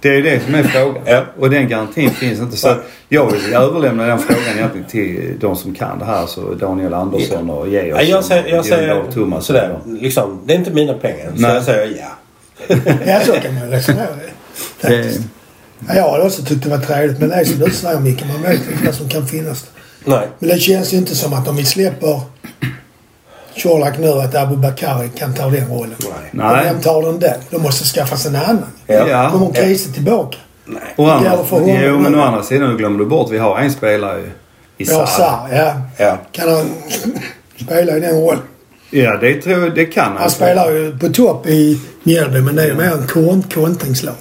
Det 0.00 0.08
är 0.08 0.12
ju 0.14 0.22
det 0.22 0.40
som 0.44 0.54
är 0.54 0.62
frågan. 0.62 1.02
Ja. 1.06 1.24
Och 1.38 1.50
den 1.50 1.68
garantin 1.68 2.10
finns 2.10 2.40
inte. 2.40 2.56
Så 2.56 2.68
att 2.68 2.78
jag 3.08 3.32
vill 3.32 3.54
överlämna 3.54 4.06
den 4.06 4.18
frågan 4.18 4.56
egentligen 4.56 4.86
till 4.88 5.34
de 5.40 5.56
som 5.56 5.74
kan 5.74 5.98
det 5.98 6.04
här. 6.04 6.26
Så 6.26 6.54
Daniel 6.54 6.94
Andersson 6.94 7.50
och 7.50 7.68
Georg. 7.68 7.88
Ja, 7.88 8.02
jag 8.02 8.24
säger, 8.24 8.54
jag 8.54 8.64
säger 8.64 8.88
Jöndal, 8.88 9.12
Thomas. 9.12 9.46
sådär. 9.46 9.78
Liksom, 9.86 10.40
det 10.46 10.54
är 10.54 10.58
inte 10.58 10.70
mina 10.70 10.92
pengar. 10.94 11.32
Så 11.36 11.40
Nej. 11.42 11.54
jag 11.54 11.64
säger 11.64 11.98
ja. 12.00 12.76
ja, 13.06 13.20
så 13.20 13.32
kan 13.32 13.54
man 13.54 13.62
ju 13.64 13.70
resonera. 13.70 14.06
Det, 14.80 15.20
Ja, 15.88 15.94
jag 15.94 16.02
har 16.02 16.20
också 16.26 16.42
tyckt 16.42 16.62
det 16.62 16.70
var 16.70 16.78
trevligt. 16.78 17.18
Men 17.18 17.28
det 17.28 17.34
är 17.34 17.44
som 17.44 17.58
du 17.58 17.70
säger 17.70 18.00
Micke, 18.00 18.24
man 18.26 18.42
vet 18.42 18.52
inte 18.72 18.84
vad 18.86 18.94
som 18.94 19.08
kan 19.08 19.26
finnas. 19.26 19.66
Nej. 20.04 20.28
Men 20.38 20.48
det 20.48 20.58
känns 20.58 20.92
ju 20.92 20.96
inte 20.96 21.16
som 21.16 21.32
att 21.32 21.48
om 21.48 21.56
vi 21.56 21.64
släpper 21.64 22.20
Colak 23.62 23.98
nu 23.98 24.08
att 24.08 24.34
Abu 24.34 24.56
Bakari 24.56 25.08
kan 25.18 25.34
ta 25.34 25.48
den 25.48 25.68
rollen. 25.68 25.94
Nej. 26.30 26.50
Och 26.60 26.66
vem 26.66 26.80
tar 26.80 27.02
den 27.02 27.18
där? 27.18 27.36
Då 27.50 27.58
måste 27.58 27.84
skaffas 27.84 28.26
en 28.26 28.36
annan. 28.36 28.66
Ja. 28.86 29.08
Ja. 29.08 29.30
Kommer 29.30 29.52
Kiese 29.54 29.92
tillbaka? 29.92 30.36
Nej. 30.64 30.82
Det 30.96 31.02
andra, 31.12 31.30
gäller 31.30 31.44
för 31.44 31.60
honom 31.60 31.76
jo, 31.82 31.98
men 31.98 32.14
å 32.14 32.22
andra 32.22 32.42
sidan 32.42 32.76
glömmer 32.76 32.98
du 32.98 33.06
bort 33.06 33.30
vi 33.30 33.38
har 33.38 33.58
en 33.58 33.70
spelare 33.72 34.20
i 34.20 34.84
Ja, 34.84 35.06
Sarr. 35.06 35.06
Sarr, 35.06 35.56
ja. 35.56 35.74
Ja. 35.96 36.18
Kan 36.32 36.48
han 36.48 36.66
spela 37.64 37.96
i 37.96 38.00
den 38.00 38.14
rollen? 38.20 38.40
Ja, 38.90 39.16
det, 39.20 39.34
tror, 39.42 39.60
jag- 39.64 39.74
det 39.74 39.84
kan 39.86 40.04
han. 40.04 40.16
Han 40.16 40.30
spelar 40.30 40.70
ju 40.70 40.98
på 40.98 41.08
topp 41.08 41.46
i 41.46 41.80
Mjällby 42.02 42.40
men 42.40 42.56
det 42.56 42.62
är 42.62 42.66
ju 42.66 42.74
mer 42.74 42.92
en 42.92 43.06
kont- 43.06 43.54
kontringslag. 43.54 44.14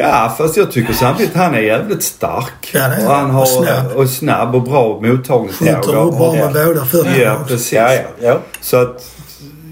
Ja, 0.00 0.34
fast 0.38 0.56
jag 0.56 0.72
tycker 0.72 0.92
samtidigt 0.92 1.34
han 1.36 1.54
är 1.54 1.58
jävligt 1.60 2.02
stark. 2.02 2.70
Ja, 2.72 2.88
det 2.88 2.94
är 2.94 3.08
och 3.08 3.14
han 3.14 3.30
har, 3.30 3.42
Och 3.42 3.48
snabb. 3.48 3.92
och 3.94 4.08
snabb 4.08 4.54
och 4.54 4.62
bra 4.62 5.00
Skjuter 5.00 5.16
mottagningsförmåga. 5.16 5.98
upp 5.98 6.18
bara 6.18 6.32
med 6.32 6.40
Ja. 6.56 6.64
båda 6.66 6.84
fötterna 6.84 7.16
Ja, 7.18 7.36
precis. 7.48 7.72
Ja, 7.72 7.94
ja. 7.94 8.00
ja. 8.20 8.38
Så 8.60 8.76
att 8.76 9.04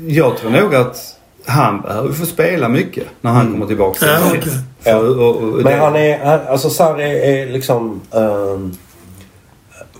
jag 0.06 0.36
tror 0.36 0.50
nog 0.50 0.74
att 0.74 0.96
han 1.46 1.80
behöver 1.80 2.12
få 2.12 2.26
spela 2.26 2.68
mycket 2.68 3.04
när 3.20 3.30
han 3.30 3.52
kommer 3.52 3.66
tillbaka 3.66 3.98
till 3.98 4.08
Ja, 4.08 4.18
okej. 4.28 4.52
För- 4.80 5.20
och, 5.20 5.36
och, 5.36 5.44
Men 5.62 5.80
han 5.80 5.96
är, 5.96 6.18
han, 6.24 6.40
alltså 6.48 6.70
Sarri 6.70 7.04
är, 7.04 7.24
är 7.48 7.52
liksom... 7.52 8.00
ehm, 8.14 8.76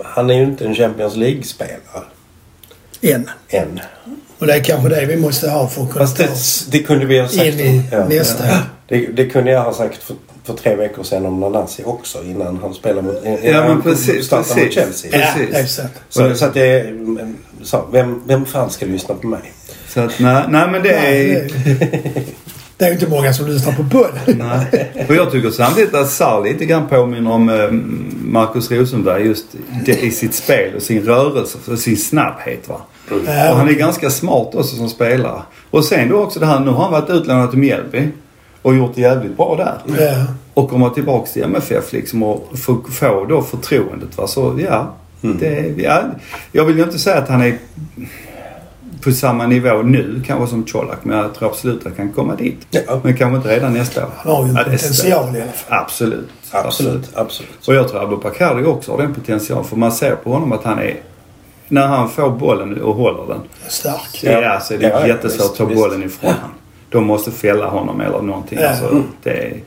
han 0.05 0.31
är 0.31 0.35
ju 0.35 0.43
inte 0.43 0.65
en 0.65 0.75
Champions 0.75 1.17
League-spelare 1.17 2.05
En. 3.01 3.31
än. 3.49 3.81
Och 4.39 4.47
det 4.47 4.55
är 4.55 4.65
kanske 4.65 4.89
det 4.89 5.07
vi 5.07 5.17
måste 5.17 5.51
ha 5.51 5.69
för 5.69 5.83
att 5.83 5.93
kunna 5.93 6.05
Fast 6.05 6.17
ta 6.17 6.23
det, 6.23 6.29
oss 6.33 6.67
det 6.71 6.79
kunde 6.79 7.07
vi 7.07 7.21
ha 7.21 7.29
sagt. 7.29 7.43
in 7.47 7.61
i 7.61 7.83
ja. 7.93 8.05
nästa. 8.09 8.45
Det, 8.91 9.07
det 9.07 9.27
kunde 9.27 9.51
jag 9.51 9.63
ha 9.63 9.73
sagt 9.73 10.03
för, 10.03 10.17
för 10.45 10.55
tre 10.55 10.75
veckor 10.75 11.03
sedan 11.03 11.27
om 11.27 11.41
Nanasi 11.41 11.83
också 11.87 12.23
innan 12.25 12.59
han 12.63 12.75
spelade 12.75 13.03
mot... 13.03 13.23
Ja, 13.43 13.69
men 13.69 13.83
precis, 13.83 14.27
startade 14.27 14.49
mot 14.49 14.75
precis. 14.75 14.75
Chelsea. 14.75 15.21
Ja, 15.21 15.27
Precis. 15.37 15.55
exakt. 15.57 16.01
Så, 16.09 16.35
så 16.35 16.45
att 16.45 16.55
det. 16.55 16.87
Så, 17.63 17.87
vem, 17.93 18.23
vem 18.27 18.45
fan 18.45 18.71
ska 18.71 18.87
lyssna 18.87 19.15
på 19.15 19.27
mig? 19.27 19.53
Så 19.89 20.01
att, 20.01 20.19
nej, 20.21 20.45
nej 20.49 20.69
men 20.71 20.83
det 20.83 20.93
är... 20.95 21.51
det- 22.79 22.85
är 22.85 22.89
ju 22.89 22.93
inte 22.95 23.09
många 23.09 23.33
som 23.33 23.47
lyssnar 23.47 23.73
på 23.73 23.85
podden. 23.85 24.39
Nej. 24.39 25.07
Och 25.09 25.15
jag 25.15 25.31
tycker 25.33 25.51
samtidigt 25.51 25.95
att 25.95 26.11
Sarr 26.11 26.45
lite 26.45 26.65
grann 26.65 26.89
påminner 26.89 27.31
om 27.33 27.49
eh, 27.49 27.71
Marcus 28.25 28.71
Rosenberg 28.71 29.27
just 29.27 29.45
det, 29.87 30.03
i 30.03 30.11
sitt 30.11 30.35
spel 30.35 30.75
och 30.77 30.83
sin 30.83 31.03
rörelse 31.05 31.59
och 31.73 31.79
sin 31.79 31.97
snabbhet. 31.97 32.69
Va? 32.69 32.81
Och 33.11 33.57
han 33.57 33.69
är 33.69 33.73
ganska 33.73 34.11
smart 34.11 34.55
också 34.55 34.77
som 34.77 34.89
spelare. 34.89 35.43
Och 35.71 35.85
sen 35.85 36.09
då 36.09 36.17
också 36.17 36.41
det 36.41 36.47
här, 36.47 36.61
nu 36.61 36.71
har 36.71 36.83
han 36.83 36.93
varit 36.93 37.11
utlånad 37.11 37.51
till 37.51 37.59
Mjällby 37.59 38.09
och 38.63 38.75
gjort 38.75 38.93
det 38.95 39.01
jävligt 39.01 39.37
bra 39.37 39.57
där. 39.57 40.05
Ja. 40.05 40.25
Och 40.55 40.71
komma 40.71 40.91
tillbaks 40.91 41.33
till 41.33 41.43
MFF 41.43 41.93
liksom 41.93 42.23
och 42.23 42.49
få, 42.59 42.81
få 42.91 43.25
då 43.25 43.43
förtroendet. 43.43 44.19
Va? 44.19 44.27
Så 44.27 44.59
ja, 44.59 44.95
det, 45.21 45.75
ja, 45.79 46.03
jag 46.53 46.65
vill 46.65 46.77
ju 46.77 46.83
inte 46.85 46.99
säga 46.99 47.19
att 47.19 47.29
han 47.29 47.43
är 47.43 47.59
på 49.05 49.13
samma 49.13 49.47
nivå 49.47 49.83
nu 49.83 50.23
kanske 50.27 50.47
som 50.47 50.65
Colak 50.65 50.99
men 51.03 51.19
jag 51.19 51.35
tror 51.35 51.49
absolut 51.49 51.79
att 51.79 51.85
han 51.85 51.95
kan 51.95 52.13
komma 52.13 52.35
dit. 52.35 52.67
Ja. 52.71 53.01
Men 53.03 53.17
kanske 53.17 53.37
inte 53.37 53.49
redan 53.49 53.73
nästa 53.73 54.07
år. 54.07 54.11
Han 54.17 54.37
har 54.37 54.45
ju 54.45 54.51
en 54.51 54.57
Ja, 54.57 54.65
potential 54.65 55.37
i 55.37 55.43
alla 55.43 55.53
fall. 55.53 55.79
Absolut. 55.79 56.29
Absolut, 56.51 57.11
absolut. 57.15 57.69
Och 57.69 57.75
jag 57.75 57.89
tror 57.89 58.15
att 58.15 58.23
Bakari 58.23 58.65
också 58.65 58.91
har 58.93 58.99
den 58.99 59.15
potentialen. 59.15 59.65
För 59.65 59.77
man 59.77 59.93
ser 59.93 60.17
på 60.17 60.33
honom 60.33 60.53
att 60.53 60.65
han 60.65 60.79
är... 60.79 61.01
När 61.69 61.87
han 61.87 62.11
får 62.11 62.31
bollen 62.31 62.83
och 62.83 62.95
håller 62.95 63.27
den. 63.35 63.41
Stark. 63.69 64.21
Ja, 64.23 64.61
så 64.61 64.75
är 64.75 64.79
det 64.79 64.89
Ja, 64.89 65.07
jättesvårt 65.07 65.51
att 65.51 65.57
ta 65.57 65.65
visst, 65.65 65.81
bollen 65.81 66.03
ifrån 66.03 66.31
honom. 66.33 66.51
De 66.91 67.05
måste 67.05 67.31
fälla 67.31 67.67
honom 67.69 68.01
eller 68.01 68.23
någonting. 68.23 68.59
Ja. 68.63 68.69
Alltså, 68.69 69.03
det 69.23 69.31
är, 69.31 69.61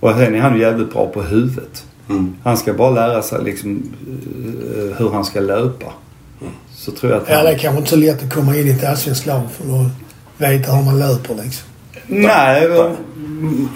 och 0.00 0.10
sen 0.10 0.34
är 0.34 0.40
han 0.40 0.54
ju 0.54 0.60
jävligt 0.60 0.92
bra 0.92 1.06
på 1.06 1.22
huvudet. 1.22 1.84
Mm. 2.10 2.36
Han 2.44 2.56
ska 2.56 2.74
bara 2.74 2.90
lära 2.90 3.22
sig 3.22 3.44
liksom 3.44 3.82
eh, 4.76 4.96
hur 4.98 5.10
han 5.10 5.24
ska 5.24 5.40
löpa. 5.40 5.86
Så 6.74 6.90
tror 6.90 7.12
jag 7.12 7.22
att 7.22 7.28
Ja, 7.28 7.36
han... 7.36 7.44
det 7.44 7.50
är 7.52 7.58
kanske 7.58 7.78
inte 7.78 7.90
så 7.90 7.96
lätt 7.96 8.22
att 8.22 8.34
komma 8.34 8.56
in 8.56 8.66
i 8.68 8.70
ett 8.70 8.84
allsvenskt 8.84 9.26
lag 9.26 9.42
för 9.52 9.64
att 9.64 9.90
veta 10.50 10.72
hur 10.72 10.84
man 10.84 10.98
löper 10.98 11.34
liksom. 11.34 11.68
Nej, 12.06 12.68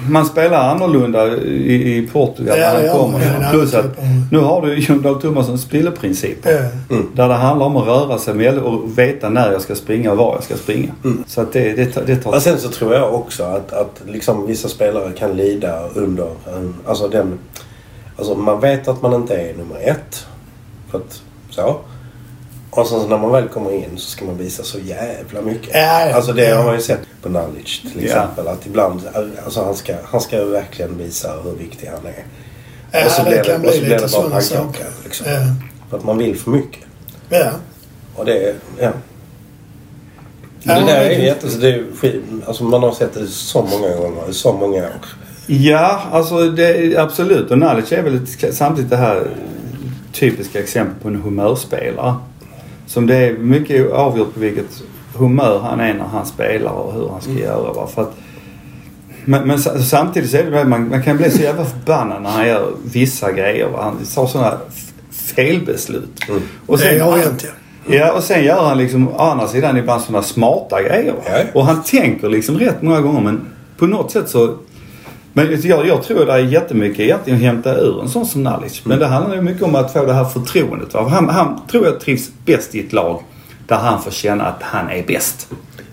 man 0.09 0.27
spelar 0.27 0.71
annorlunda 0.71 1.37
i, 1.37 1.99
i 1.99 2.09
Portugal 2.13 2.59
Ja, 2.59 2.73
när 2.73 2.89
han 2.89 2.99
kommer. 2.99 3.37
annan 3.37 3.51
Plus 3.51 3.75
att 3.75 3.99
nu 4.31 4.39
har 4.39 4.63
du 4.63 4.75
Jon 4.79 5.03
Dahl 5.03 5.21
Tomassons 5.21 5.63
spelprinciper. 5.63 6.71
Ja. 6.89 6.97
Där 7.15 7.29
det 7.29 7.35
handlar 7.35 7.67
om 7.67 7.77
att 7.77 7.87
röra 7.87 8.19
sig 8.19 8.35
med 8.35 8.59
och 8.59 8.99
veta 8.99 9.29
när 9.29 9.53
jag 9.53 9.61
ska 9.61 9.75
springa 9.75 10.11
och 10.11 10.17
var 10.17 10.35
jag 10.35 10.45
ska 10.45 10.57
springa. 10.57 10.93
Så 11.27 11.41
att 11.41 11.53
det, 11.53 11.73
det, 11.73 12.07
det 12.07 12.17
tar 12.17 12.31
Men 12.31 12.41
sen 12.41 12.59
så 12.59 12.69
tror 12.69 12.95
jag 12.95 13.15
också 13.15 13.45
att, 13.45 13.73
att 13.73 14.03
liksom 14.07 14.47
vissa 14.47 14.69
spelare 14.69 15.13
kan 15.13 15.37
lida 15.37 15.89
under 15.95 16.29
en, 16.47 16.75
alltså 16.87 17.09
den... 17.09 17.39
Alltså 18.17 18.35
man 18.35 18.61
vet 18.61 18.89
att 18.89 19.03
man 19.03 19.15
inte 19.15 19.37
är 19.37 19.55
nummer 19.55 19.77
ett. 19.81 20.27
För 20.91 20.99
att, 20.99 21.23
så. 21.51 21.77
Och 22.71 22.87
sen 22.87 23.01
så 23.01 23.07
när 23.09 23.19
man 23.19 23.33
väl 23.33 23.49
kommer 23.49 23.73
in 23.73 23.91
så 23.99 24.11
ska 24.11 24.25
man 24.25 24.39
visa 24.39 24.63
så 24.63 24.79
jävla 24.79 25.43
mycket. 25.43 25.71
Ja. 25.75 26.15
Alltså 26.15 26.33
det 26.33 26.47
har 26.51 26.65
man 26.65 26.75
ju 26.75 26.81
sett 26.81 27.01
på 27.23 27.29
Nalic 27.29 27.81
till 27.93 28.05
exempel. 28.05 28.49
Att 28.49 28.67
ibland, 28.67 29.03
alltså 29.45 29.65
han 29.65 29.75
ska, 29.75 29.95
han 30.05 30.21
ska 30.21 30.45
verkligen 30.45 30.99
visa 30.99 31.33
hur 31.45 31.53
viktig 31.53 31.87
han 31.87 32.07
är. 32.07 32.25
Ja, 32.93 33.07
och 33.07 33.13
så 33.13 33.23
blir 33.25 33.43
kan 33.45 33.53
det, 33.53 33.59
bli 33.59 33.69
och 33.69 33.75
så 33.75 33.81
blir 33.81 33.99
det 33.99 34.13
bara 34.13 34.31
pannkaka. 34.31 34.85
Liksom. 35.05 35.27
Ja. 35.31 35.41
För 35.91 35.97
att 35.97 36.05
man 36.05 36.19
vill 36.19 36.39
för 36.39 36.51
mycket. 36.51 36.85
Ja. 37.29 37.51
Och 38.17 38.25
det, 38.25 38.55
ja. 38.81 38.91
Det 40.63 40.73
där 40.75 41.01
är 41.01 41.11
jätte... 41.11 41.47
Det 41.61 41.69
är, 41.69 41.85
skit- 42.01 42.23
alltså 42.47 42.65
man 42.65 42.83
har 42.83 42.93
sett 42.93 43.15
det 43.15 43.27
så 43.27 43.63
många 43.63 43.97
gånger, 43.97 44.33
så 44.33 44.53
många 44.53 44.79
år. 44.83 44.91
Ja, 45.47 46.03
alltså 46.13 46.51
det, 46.51 46.97
absolut. 46.97 47.51
Och 47.51 47.59
Nalic 47.59 47.93
är 47.93 48.03
väl 48.03 48.17
ett, 48.17 48.55
samtidigt 48.55 48.91
det 48.91 48.97
här 48.97 49.31
typiska 50.13 50.61
exempel 50.61 51.03
på 51.03 51.09
en 51.09 51.23
humörspelare. 51.23 52.15
Som 52.89 53.07
det 53.07 53.17
är 53.17 53.33
mycket 53.33 53.93
avgjort 53.93 54.35
på 54.35 54.41
vilket 54.41 54.83
humör 55.15 55.59
han 55.59 55.81
är 55.81 55.95
när 55.95 56.05
han 56.05 56.27
spelar 56.27 56.71
och 56.73 56.93
hur 56.95 57.09
han 57.09 57.21
ska 57.21 57.33
göra. 57.33 57.73
Va? 57.73 57.87
För 57.95 58.03
att, 58.03 58.15
men, 59.25 59.49
men 59.49 59.59
sa- 59.59 59.79
samtidigt 59.79 60.31
så 60.31 60.37
är 60.37 60.51
det 60.51 60.65
man, 60.65 60.89
man 60.89 61.03
kan 61.03 61.17
bli 61.17 61.31
så 61.31 61.43
jävla 61.43 61.65
förbannad 61.65 62.23
när 62.23 62.31
han 62.31 62.47
gör 62.47 62.73
vissa 62.85 63.33
grejer. 63.33 63.69
Va? 63.69 63.79
Han 63.83 63.97
tar 64.15 64.27
sådana 64.27 64.59
felbeslut. 65.11 66.21
Och 66.67 66.79
Det 66.79 66.99
har 66.99 67.19
hänt 67.19 67.45
ja. 67.45 67.51
Ja, 67.97 68.13
och 68.13 68.23
sen 68.23 68.45
gör 68.45 68.65
han 68.69 68.79
liksom 68.79 69.09
å 69.09 69.19
andra 69.19 69.49
sidan 69.49 69.77
ibland 69.77 70.03
sådana 70.03 70.23
smarta 70.23 70.83
grejer. 70.83 71.13
Va? 71.13 71.19
Ja. 71.27 71.39
Och 71.55 71.67
han 71.67 71.83
tänker 71.83 72.29
liksom 72.29 72.59
rätt 72.59 72.83
många 72.83 73.01
gånger 73.01 73.21
men 73.21 73.41
på 73.79 73.87
något 73.87 74.11
sätt 74.11 74.29
så... 74.29 74.55
Men 75.47 75.61
jag, 75.63 75.87
jag 75.87 76.03
tror 76.03 76.27
det 76.27 76.33
är 76.33 76.39
jättemycket 76.39 77.01
egentligen 77.01 77.37
att 77.39 77.45
hämta 77.45 77.75
ur 77.77 78.03
en 78.03 78.09
sån 78.09 78.27
som 78.27 78.43
Nalic. 78.43 78.81
Men 78.85 78.99
det 78.99 79.07
handlar 79.07 79.35
ju 79.37 79.43
mycket 79.43 79.63
om 79.63 79.75
att 79.75 79.93
få 79.93 80.05
det 80.07 80.13
här 80.13 80.25
förtroendet. 80.25 80.95
Va? 80.95 81.09
Han, 81.09 81.29
han 81.29 81.61
tror 81.71 81.87
jag 81.87 82.01
trivs 82.01 82.31
bäst 82.45 82.75
i 82.75 82.81
ett 82.81 82.93
lag 82.93 83.23
där 83.67 83.77
han 83.77 84.03
får 84.03 84.11
känna 84.11 84.45
att 84.47 84.63
han 84.63 84.91
är 84.91 85.03
bäst. 85.07 85.49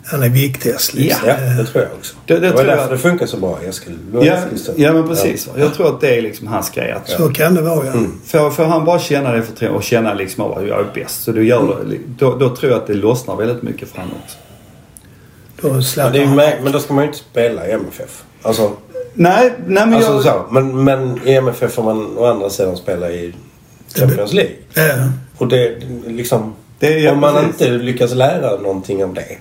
Han 0.05 0.23
är 0.23 0.29
viktigast 0.29 0.93
liksom. 0.93 1.27
Ja, 1.29 1.35
det 1.57 1.65
tror 1.65 1.83
jag 1.83 1.93
också. 1.97 2.15
Det- 2.25 2.33
det 2.33 2.39
det 2.39 2.47
var 2.49 2.55
tror 2.57 2.65
därför 2.67 2.81
jag. 2.83 2.91
det 2.91 2.97
funkar 2.97 3.25
så 3.25 3.37
bra 3.37 3.59
i 3.63 3.67
Eskil. 3.67 3.97
Ja, 4.21 4.37
ja 4.75 4.93
men 4.93 5.07
precis. 5.07 5.47
Va? 5.47 5.53
Jag 5.57 5.73
tror 5.73 5.87
att 5.87 6.01
det 6.01 6.17
är 6.17 6.21
liksom 6.21 6.47
hans 6.47 6.69
grej. 6.69 6.91
Att 6.91 7.09
Så 7.09 7.29
kan 7.29 7.55
det 7.55 7.61
vara 7.61 7.85
ja. 7.85 7.93
Får, 8.25 8.49
får 8.49 8.63
han 8.65 8.85
bara 8.85 8.99
känna 8.99 9.31
det 9.31 9.41
förtroendet 9.41 9.77
och 9.77 9.83
känna 9.83 10.13
liksom 10.13 10.43
att 10.43 10.67
jag 10.67 10.79
är 10.79 10.85
bäst. 10.93 11.23
Så 11.23 11.31
du 11.31 11.47
gör 11.47 11.85
det, 11.89 11.97
då, 12.17 12.35
då 12.35 12.55
tror 12.55 12.71
jag 12.71 12.81
att 12.81 12.87
det 12.87 12.93
lossnar 12.93 13.35
väldigt 13.35 13.63
mycket 13.63 13.89
för 13.91 13.97
honom 13.97 14.13
också. 14.23 14.37
Då 15.61 16.01
Ja, 16.01 16.09
det 16.09 16.23
är 16.23 16.27
med, 16.27 16.59
men 16.63 16.71
då 16.71 16.79
ska 16.79 16.93
man 16.93 17.03
ju 17.03 17.07
inte 17.07 17.19
spela 17.19 17.67
i 17.67 17.71
MFF. 17.71 18.23
Alltså, 18.41 18.71
Nej, 19.15 19.53
nej 19.67 19.85
men 19.85 19.93
alltså 19.93 20.11
jag... 20.13 20.23
så. 20.23 20.45
Men, 20.51 20.83
men 20.83 21.19
i 21.27 21.33
MFF 21.33 21.73
får 21.73 21.83
man 21.83 22.17
å 22.17 22.25
andra 22.25 22.49
sidan 22.49 22.77
spela 22.77 23.11
i 23.11 23.33
Champions 23.95 24.33
League. 24.33 24.53
Ja. 24.73 24.83
Och 25.37 25.47
det 25.47 25.75
liksom... 26.07 26.53
Det 26.79 27.05
är- 27.05 27.11
om 27.11 27.19
man 27.19 27.33
precis. 27.35 27.49
inte 27.61 27.67
lyckas 27.83 28.13
lära 28.13 28.57
någonting 28.61 29.03
av 29.03 29.13
det. 29.13 29.37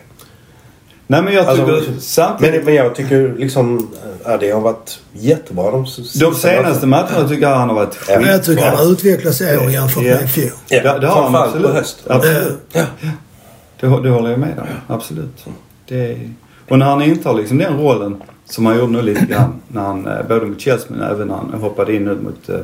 Nej 1.06 1.22
men 1.22 1.34
jag 1.34 1.56
tycker 1.56 1.72
Alltså, 1.72 1.90
samtidigt... 2.00 2.54
Men, 2.54 2.64
men 2.64 2.74
jag 2.74 2.94
tycker 2.94 3.34
liksom... 3.38 3.90
Ja, 4.24 4.36
det 4.36 4.50
har 4.50 4.60
varit 4.60 4.98
jättebra 5.12 5.70
de, 5.70 5.86
De 6.20 6.34
senaste 6.34 6.86
matcherna 6.86 7.28
tycker 7.28 7.42
jag 7.42 7.56
han 7.56 7.68
har 7.68 7.76
varit 7.76 7.98
Ja. 8.08 8.20
Men 8.20 8.28
jag 8.30 8.44
tycker 8.44 8.64
han 8.64 8.76
har 8.76 8.92
utvecklats 8.92 9.40
i 9.40 9.56
år 9.56 9.70
jämfört 9.70 10.02
Ja. 10.04 10.14
med 10.14 10.24
i 10.24 10.28
fjol. 10.28 10.50
Ja, 10.68 10.82
det, 10.94 10.98
det 10.98 11.06
har 11.06 11.22
han 11.22 11.34
absolut. 11.34 11.66
på 11.66 11.72
hösten. 11.72 12.12
Absolut. 12.16 12.58
Ja. 12.72 12.82
Det, 13.80 13.86
det 14.02 14.08
håller 14.10 14.30
jag 14.30 14.38
med 14.38 14.58
om. 14.58 14.94
Absolut. 14.94 15.44
Det 15.88 15.96
är, 16.12 16.30
och 16.68 16.78
när 16.78 16.86
han 16.86 17.02
intar 17.02 17.34
liksom 17.34 17.58
den 17.58 17.78
rollen 17.78 18.22
som 18.50 18.66
han 18.66 18.78
gjorde 18.78 18.92
nu 18.92 19.02
lite 19.02 19.24
grann 19.26 19.54
när 19.68 19.80
han, 19.82 20.06
eh, 20.06 20.26
både 20.28 20.46
mot 20.46 20.60
Chelsea 20.60 20.86
men 20.90 21.02
även 21.10 21.28
när 21.28 21.34
han 21.34 21.54
hoppade 21.60 21.94
in 21.94 22.04
nu 22.04 22.14
mot, 22.14 22.48
eh, 22.48 22.54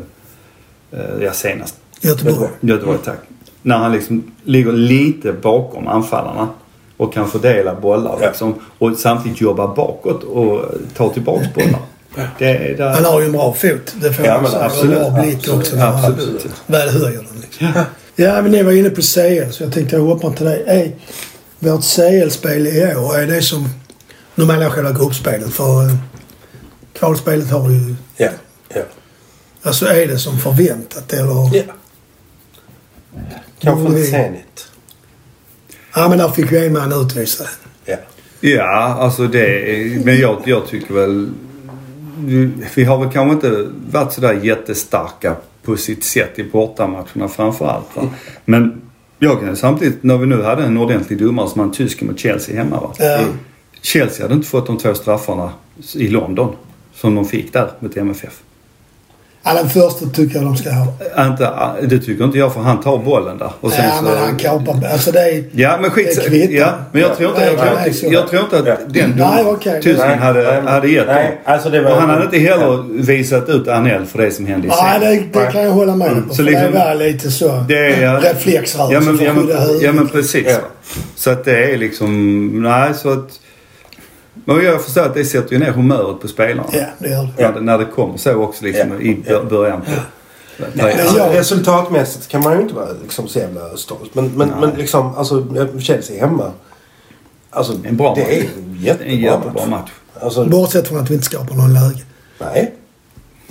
eh, 1.00 1.22
ja 1.24 1.32
senast, 1.32 1.74
Göteborg. 2.00 2.48
Göteborg 2.60 2.98
tack. 3.04 3.18
När 3.62 3.76
han 3.78 3.92
liksom 3.92 4.22
ligger 4.44 4.72
lite 4.72 5.32
bakom 5.32 5.86
anfallarna 5.88 6.48
och 6.96 7.12
kan 7.14 7.28
fördela 7.30 7.74
bollar 7.74 8.18
Ja. 8.20 8.26
liksom. 8.28 8.54
Och 8.78 8.96
samtidigt 8.96 9.40
jobba 9.40 9.74
bakåt 9.74 10.22
och 10.24 10.64
ta 10.96 11.08
tillbaks 11.12 11.54
bollar. 11.54 11.80
Det, 12.38 12.76
där, 12.78 12.90
Han 12.90 13.04
har 13.04 13.20
ju 13.20 13.26
en 13.26 13.32
bra 13.32 13.52
fot. 13.54 13.94
Det 14.00 14.12
får 14.12 14.26
Ja, 14.26 14.40
man 14.42 14.50
säga. 14.50 14.64
absolut. 14.64 14.96
Och 15.06 15.12
bra 15.12 15.22
blick 15.22 15.48
också. 15.54 15.76
Absolut. 15.78 16.46
Väl 16.66 16.88
höjer 16.88 17.26
den 17.32 17.40
liksom. 17.40 17.66
Ja, 18.16 18.42
men 18.42 18.50
ni 18.52 18.62
var 18.62 18.72
inne 18.72 18.90
på 18.90 19.00
CL 19.00 19.50
så 19.50 19.62
jag 19.62 19.72
tänkte 19.72 19.96
jag 19.96 20.02
hoppar 20.02 20.30
till 20.30 20.46
dig. 20.46 20.62
Är 20.66 20.92
vårt 21.58 21.84
CL-spel 21.84 22.66
i 22.66 22.94
år, 22.96 23.18
är 23.18 23.26
det 23.26 23.42
som... 23.42 23.68
Nu 24.40 24.46
menar 24.46 24.62
jag 24.62 24.72
själva 24.72 24.92
gruppspelet 24.92 25.52
för 25.52 25.82
eh, 25.86 25.94
kvalspelet 26.92 27.50
har 27.50 27.70
ju... 27.70 27.94
Ja. 28.16 28.30
Ja. 28.74 28.82
Alltså 29.62 29.86
är 29.86 30.06
det 30.06 30.18
som 30.18 30.38
förväntat 30.38 31.12
eller? 31.12 31.56
ja. 31.56 31.62
Kanske 33.60 33.80
Mm. 33.80 33.94
lite 33.94 34.10
senigt. 34.10 34.68
Ja 35.94 36.08
men 36.08 36.18
där 36.18 36.28
fick 36.28 36.52
vi 36.52 36.66
en 36.66 36.72
man 36.72 36.92
utvisad. 36.92 37.46
Ja. 37.84 37.96
Ja, 38.40 38.72
alltså 39.00 39.26
det 39.26 40.04
Men 40.04 40.18
jag, 40.18 40.42
jag 40.44 40.66
tycker 40.66 40.94
väl... 40.94 41.30
vi- 42.74 42.84
har 42.84 42.98
väl 43.04 43.12
kanske 43.12 43.34
inte 43.34 43.66
varit 43.90 44.12
sådär 44.12 44.32
jättestarka 44.42 45.36
på 45.62 45.76
sitt 45.76 46.04
sätt 46.04 46.38
i 46.38 46.44
bortamatcherna 46.44 47.28
framförallt. 47.28 47.86
Va? 47.94 48.08
Men 48.44 48.80
jag 49.18 49.40
kan 49.40 49.56
samtidigt, 49.56 50.02
när 50.02 50.16
vi 50.18 50.26
nu 50.26 50.42
hade 50.42 50.64
en 50.64 50.78
ordentlig 50.78 51.18
domare 51.18 51.48
som 51.48 51.60
en 51.60 51.72
tysk 51.72 52.02
mot 52.02 52.18
Chelsea 52.18 52.56
hemma. 52.56 52.80
Va? 52.80 52.94
Ja. 52.98 53.20
Chelsea 53.82 54.24
hade 54.24 54.34
inte 54.34 54.48
fått 54.48 54.66
de 54.66 54.78
två 54.78 54.94
straffarna 54.94 55.50
i 55.94 56.08
London 56.08 56.56
som 56.94 57.14
de 57.14 57.24
fick 57.24 57.52
där 57.52 57.70
mot 57.80 57.96
MFF. 57.96 58.40
Ja, 59.42 59.54
den 59.54 59.70
första 59.70 60.06
tycker 60.06 60.34
jag 60.36 60.44
de 60.44 60.56
ska 60.56 60.70
ha. 60.70 61.26
Inte, 61.26 61.50
det 61.86 61.98
tycker 61.98 62.24
inte 62.24 62.38
jag 62.38 62.54
för 62.54 62.60
han 62.60 62.80
tar 62.80 62.98
bollen 62.98 63.38
där. 63.38 63.50
Och 63.60 63.72
sen 63.72 63.84
Ja 63.84 63.96
så, 63.96 64.04
men 64.04 64.18
han 64.18 64.36
kapar... 64.36 64.88
Alltså 64.92 65.12
det 65.12 65.20
är... 65.20 65.44
Ja 65.52 65.78
men 65.80 65.90
skit 65.90 66.20
Det 66.30 66.36
ja, 66.36 66.74
Men 66.92 67.02
jag 67.02 67.16
tror 67.16 67.28
inte, 67.30 67.40
jag 67.42 67.58
tror 67.58 67.86
inte, 67.86 68.06
jag 68.06 68.28
tror 68.28 68.42
inte 68.42 68.58
att 68.58 68.66
Ja. 68.66 68.76
den 68.88 69.10
Nej, 69.16 69.82
tysken 69.82 70.08
Nej, 70.08 70.16
hade, 70.16 70.60
hade 70.70 70.88
gett 70.88 71.06
nej, 71.06 71.24
dem. 71.24 71.54
alltså 71.54 71.70
det 71.70 71.82
var- 71.82 71.90
Och 71.90 71.96
han 71.96 72.10
hade 72.10 72.24
inte 72.24 72.38
heller 72.38 72.82
visat 73.02 73.48
ut 73.48 73.68
Anel 73.68 74.06
för 74.06 74.18
det 74.18 74.30
som 74.30 74.46
hände 74.46 74.66
i 74.66 74.70
Nej, 74.82 75.00
det, 75.32 75.40
det 75.40 75.52
kan 75.52 75.62
jag 75.62 75.70
hålla 75.70 75.96
med 75.96 76.12
om. 76.12 76.30
Så 76.30 76.42
liksom- 76.42 76.72
det 76.72 76.78
var 76.78 76.94
lite 76.94 77.30
så... 77.30 77.64
Det 77.68 77.86
är, 77.86 78.20
Reflexrörelse 78.20 78.94
ja, 78.94 79.00
men, 79.00 79.18
för 79.18 79.24
ja, 79.24 79.30
att 79.30 79.36
men, 79.36 79.46
skydda 79.46 79.60
huvudet. 79.60 79.82
ja 79.82 79.92
men 79.92 80.08
precis. 80.08 80.46
Ja. 80.48 80.58
Så 81.16 81.30
att 81.30 81.44
det 81.44 81.72
är 81.72 81.76
liksom, 81.78 82.46
nej 82.62 82.94
så 82.94 83.10
att... 83.12 83.30
Men 84.56 84.64
jag 84.64 84.82
förstår 84.84 85.02
att 85.02 85.14
det 85.14 85.24
sätter 85.24 85.52
ju 85.52 85.58
ner 85.58 85.72
humöret 85.72 86.20
på 86.20 86.28
spelarna. 86.28 86.68
Ja, 86.72 86.84
det 86.98 87.08
gör 87.08 87.28
det. 87.36 87.42
När, 87.42 87.52
det 87.52 87.60
när 87.60 87.78
det 87.78 87.84
kommer 87.84 88.16
så 88.16 88.34
också 88.34 88.64
liksom 88.64 88.90
Ja. 88.92 89.00
i 89.00 89.14
bör- 89.28 89.44
början 89.44 89.80
på... 89.80 89.90
Nej, 90.74 90.94
Men 90.96 91.06
alltså, 91.06 91.24
Resultatmässigt 91.32 92.28
kan 92.28 92.42
man 92.42 92.56
ju 92.56 92.62
inte 92.62 92.74
vara 92.74 92.88
liksom, 93.02 93.28
så 93.28 93.38
jävla 93.38 93.76
stolt. 93.76 94.14
Men, 94.14 94.30
men, 94.36 94.48
men 94.60 94.70
liksom, 94.70 95.14
alltså 95.14 95.46
Chelsea 95.80 96.26
hemma. 96.26 96.52
Alltså, 97.50 97.72
En 97.84 97.96
bra 97.96 98.14
det 98.14 98.20
match. 98.20 98.30
är 98.30 98.40
en 98.40 98.76
jättebra, 98.80 99.06
en 99.12 99.18
jättebra 99.20 99.52
match. 99.52 99.66
match. 99.70 99.90
Alltså, 100.20 100.44
Bortsett 100.44 100.88
från 100.88 100.98
att 101.00 101.10
vi 101.10 101.14
inte 101.14 101.26
skapar 101.26 101.54
någon 101.54 101.72
läge. 101.74 102.00
nej. 102.40 102.74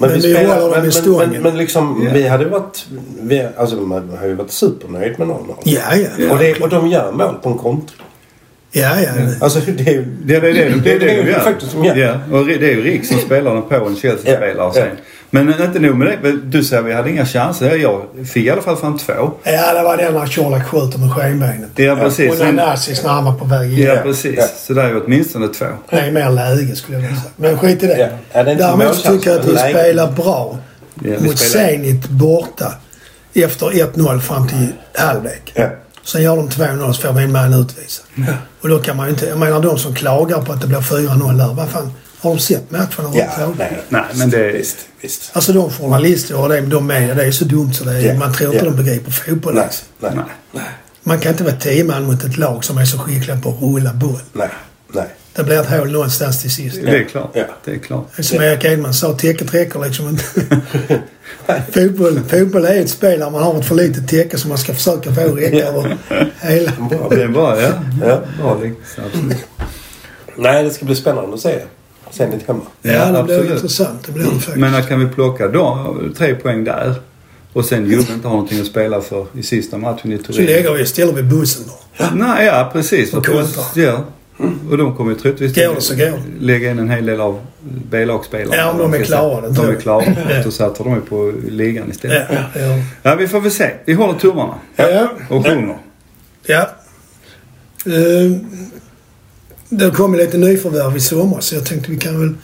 Men 0.02 0.10
vi 0.20 0.34
håller 0.38 0.60
dem 0.60 0.70
i 0.70 0.72
men, 0.72 0.82
men, 0.82 0.92
stången. 0.92 1.30
men, 1.32 1.42
men 1.42 1.58
liksom, 1.58 2.02
Ja. 2.06 2.12
vi 2.14 2.28
hade 2.28 2.46
varit... 2.46 2.86
Vi, 3.22 3.48
alltså, 3.58 3.76
man 3.76 4.18
har 4.20 4.28
ju 4.28 4.34
varit 4.36 4.52
supernöjd 4.52 5.20
med 5.20 5.28
0-0. 5.28 5.56
Ja, 5.64 5.82
ja. 5.96 6.32
Och, 6.34 6.38
det, 6.40 6.62
och 6.62 6.70
de 6.70 6.88
gör 6.88 7.12
mål 7.12 7.36
på 7.44 7.50
en 7.50 7.58
kontra. 7.58 7.96
Ja, 8.72 8.82
ja. 9.02 9.10
det- 9.18 9.38
Alltså 9.44 9.60
det 9.60 9.88
är 9.88 9.94
ju... 9.94 10.06
Det, 10.24 10.40
det, 10.40 10.54
det, 10.54 11.00
det, 11.00 11.40
faktiskt. 11.44 11.76
Ja, 11.96 12.14
och 12.32 12.46
det 12.46 12.54
är 12.56 12.76
ju 12.76 12.82
Rick 12.84 13.06
som 13.06 13.18
spelar 13.20 13.54
den 13.54 13.64
på 13.64 13.76
en 13.76 13.96
Chelsea-spelare 13.96 14.74
sen. 14.74 14.88
Men 15.32 15.62
inte 15.64 15.80
nog 15.80 15.96
med 15.96 16.08
det. 16.22 16.32
Du 16.32 16.64
säger 16.64 16.84
vi 16.84 16.94
hade 16.94 17.10
inga 17.10 17.26
chanser. 17.26 17.76
Jag 17.76 18.02
fick 18.34 18.46
i 18.46 18.50
alla 18.50 18.62
fall 18.62 18.76
fram 18.78 18.98
två. 18.98 19.32
Ja, 19.44 19.74
det 19.74 19.84
var 19.84 19.98
den 19.98 20.14
när 20.14 20.26
Colak 20.36 20.68
skjuter 20.68 21.00
med 21.00 21.12
skenbenet. 21.14 21.70
Ja, 21.76 21.96
precis. 21.96 22.32
Och 22.32 22.38
när 22.38 22.46
Sen, 22.46 22.56
Nazis 22.56 23.04
när 23.04 23.10
han 23.10 23.26
var 23.26 23.34
på 23.34 23.46
väg 23.46 23.74
in. 23.80 23.86
ja, 23.86 23.96
precis. 24.04 24.36
Ja. 24.38 24.44
Så 24.58 24.74
det 24.74 24.82
är 24.82 24.88
ju 24.90 25.02
åtminstone 25.02 25.48
två. 25.48 25.66
Det 25.90 25.96
är 25.96 26.12
mer 26.12 26.30
läge 26.30 26.76
skulle 26.76 26.98
jag 26.98 27.02
vilja 27.02 27.18
säga. 27.22 27.32
Men 27.36 27.58
skit 27.58 27.84
i 27.84 27.88
det. 27.88 27.98
Ja. 27.98 28.08
Ja, 28.34 28.44
det 28.44 28.50
är 28.50 28.54
inte 28.54 28.64
Däremot 28.64 29.04
tycker 29.04 29.30
jag 29.32 29.40
att 29.40 29.46
vi 29.48 29.58
spelar 29.58 30.12
bra 30.12 30.58
Ja, 31.04 31.10
mot 31.10 31.40
spelar- 31.40 31.68
Zenit 31.68 32.10
borta. 32.10 32.74
Efter 33.34 33.66
1-0 33.66 34.20
fram 34.20 34.48
till 34.48 34.68
halvlek. 34.94 35.52
Ja. 35.56 35.68
Sen 36.12 36.22
gör 36.22 36.36
de 36.36 36.50
2-0 36.50 36.94
så 36.94 37.02
får 37.02 37.14
vi 37.14 37.24
en 37.24 37.32
man 37.32 37.54
utvisad. 37.54 38.06
Och 38.62 38.70
då 38.70 38.80
kan 38.80 38.98
man 38.98 39.06
ju 39.08 39.12
inte... 39.14 39.26
Jag 39.26 39.38
menar 39.40 39.62
de 39.62 39.80
som 39.80 39.96
klagar 39.96 40.42
på 40.42 40.54
att 40.54 40.62
det 40.62 40.68
blir 40.68 40.78
4-0 40.80 41.38
där. 41.38 41.54
Vad 41.54 41.70
fan, 41.70 41.92
har 42.20 42.30
de 42.34 42.40
sett 42.40 42.72
matchen 42.72 42.90
Ja, 43.14 43.54
nej. 43.58 43.82
Nej, 43.90 44.04
men 44.14 44.30
det- 44.30 44.52
Visst, 44.52 44.78
visst. 45.02 45.30
Alltså 45.34 45.54
de 45.54 45.72
journalister 45.72 46.36
och 46.42 46.50
det, 46.50 46.62
de 46.62 46.88
media, 46.88 47.16
det 47.16 47.26
är 47.26 47.32
så 47.32 47.46
dumt 47.46 47.74
så 47.74 47.84
det 47.84 47.92
är, 47.92 48.02
Ja, 48.02 48.14
man 48.20 48.34
tror 48.34 48.54
inte 48.54 48.66
ja. 48.66 48.72
de 48.72 48.78
begriper 48.84 49.12
fotboll. 49.12 49.54
Nej, 49.54 49.64
Alltså. 49.64 49.84
nej, 50.00 50.12
Nej. 50.16 50.24
nej, 50.52 50.64
Man 51.04 51.20
kan 51.20 51.32
inte 51.32 51.44
vara 51.44 51.56
tio 51.56 51.84
man 51.84 52.04
mot 52.04 52.24
ett 52.24 52.38
lag 52.38 52.64
som 52.66 52.78
är 52.78 52.86
så 52.86 52.98
skickliga 52.98 53.38
på 53.42 53.50
att 53.50 53.62
rulla 53.62 53.94
boll. 53.94 54.20
nej, 54.34 54.50
nej. 54.94 55.08
Det 55.40 55.46
blir 55.46 55.60
ett 55.60 55.70
hål 55.70 55.92
någonstans 55.92 56.42
till 56.42 56.52
sist. 56.52 56.80
Det 56.86 56.98
är 56.98 57.04
klart. 57.04 57.32
Ja. 57.34 57.44
Det 57.66 57.72
är 57.72 57.78
klart. 57.78 58.08
Som 58.20 58.42
Erik 58.42 58.66
Edman 58.66 58.94
sa, 58.94 59.14
täcket 59.14 59.54
räcker 59.54 59.80
liksom 59.80 60.10
inte. 60.10 60.24
fotboll, 61.72 62.20
fotboll 62.28 62.66
är 62.66 62.82
ett 62.82 62.90
spel 62.90 63.20
där 63.20 63.30
man 63.30 63.44
har 63.44 63.60
ett 63.60 63.66
för 63.66 63.76
litet 63.76 64.08
täcke 64.08 64.38
som 64.38 64.50
man 64.50 64.58
ska 64.58 64.74
försöka 64.74 65.14
få 65.14 65.22
räcka 65.22 65.68
över 65.68 65.98
hela. 66.42 66.72
Bra. 66.90 67.10
Det 67.10 67.24
är 67.24 67.28
bra, 67.28 67.62
ja. 67.62 67.72
Ja. 68.02 68.22
Bra 68.42 68.52
absolut. 69.06 69.38
Nej, 70.36 70.64
det 70.64 70.70
ska 70.70 70.86
bli 70.86 70.96
spännande 70.96 71.34
att 71.34 71.40
se. 71.40 71.60
Sen 72.12 72.32
lite 72.32 72.44
hemma. 72.48 72.64
Ja, 72.82 73.06
det 73.06 73.24
blir 73.24 73.36
absolut. 73.36 73.52
intressant. 73.52 74.04
Det 74.06 74.12
blir 74.12 74.24
det 74.24 74.32
faktiskt. 74.32 74.58
Men 74.58 74.84
kan 74.84 75.00
vi 75.00 75.08
plocka 75.08 75.48
då 75.48 75.96
tre 76.18 76.36
poäng 76.36 76.64
där? 76.64 76.96
Och 77.54 77.66
sen 77.66 77.92
Jobbe 77.92 78.14
inte 78.14 78.28
har 78.28 78.36
någonting 78.36 78.62
att 78.62 78.68
spela 78.68 79.02
för 79.02 79.26
i 79.34 79.44
sista 79.44 79.78
matchen 79.78 80.12
i 80.12 80.18
Så 80.18 80.24
Turin. 80.24 80.46
lägger 80.46 80.74
vi 80.74 80.82
istället 80.82 81.16
vid 81.16 81.28
bussen 81.28 81.64
då. 81.68 82.06
Nej, 82.14 82.46
ja 82.46 82.70
precis. 82.74 83.14
Och 83.14 83.26
kontra. 83.26 83.64
Ja. 83.76 84.06
Och 84.70 84.78
de 84.78 84.96
kommer 84.96 85.12
ju 85.12 85.18
troligtvis 85.18 85.56
Går 85.56 85.76
det 85.76 85.82
så 85.82 85.96
går 85.96 86.22
lägga 86.40 86.72
in 86.72 86.80
en 86.80 86.90
hel 86.90 87.06
del 87.06 87.22
av 87.22 87.46
B-lagsspelarna. 87.90 88.56
Ja, 88.56 88.72
om 88.72 88.78
de 88.78 88.94
är 88.94 89.04
klara, 89.04 89.50
De 89.50 89.70
är 89.70 89.76
klara. 89.76 90.06
Ja. 90.06 90.44
Då 90.44 90.52
satsar 90.52 90.84
de 90.84 90.96
ju 90.96 91.02
på 91.02 91.34
ligan 91.50 91.92
istället. 91.92 92.28
Ja, 92.30 92.62
ja. 92.62 92.84
Ja, 93.04 93.16
vi 93.16 93.28
får 93.28 93.42
väl 93.42 93.52
se. 93.52 93.72
Vi 93.86 93.94
håller 93.94 94.20
tummarna. 94.20 94.56
ja. 94.76 95.10
Och 95.30 95.46
sjunger. 95.46 95.78
ja. 96.46 96.70
Uh, 97.88 98.38
det 99.70 99.92
kom 99.92 100.16
lite 100.16 100.38
nyförvärv 100.38 100.98
i 100.98 101.00
sommar 101.00 101.40
så 101.40 101.56
jag 101.56 101.66
tänkte 101.66 101.92
vi 101.92 101.98
kan 101.98 102.20
väl 102.20 102.36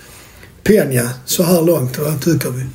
Penja 0.64 1.10
så 1.26 1.44
här 1.44 1.62
långt. 1.62 1.98
Vad 1.98 2.22
tycker 2.22 2.50
vi? 2.50 2.66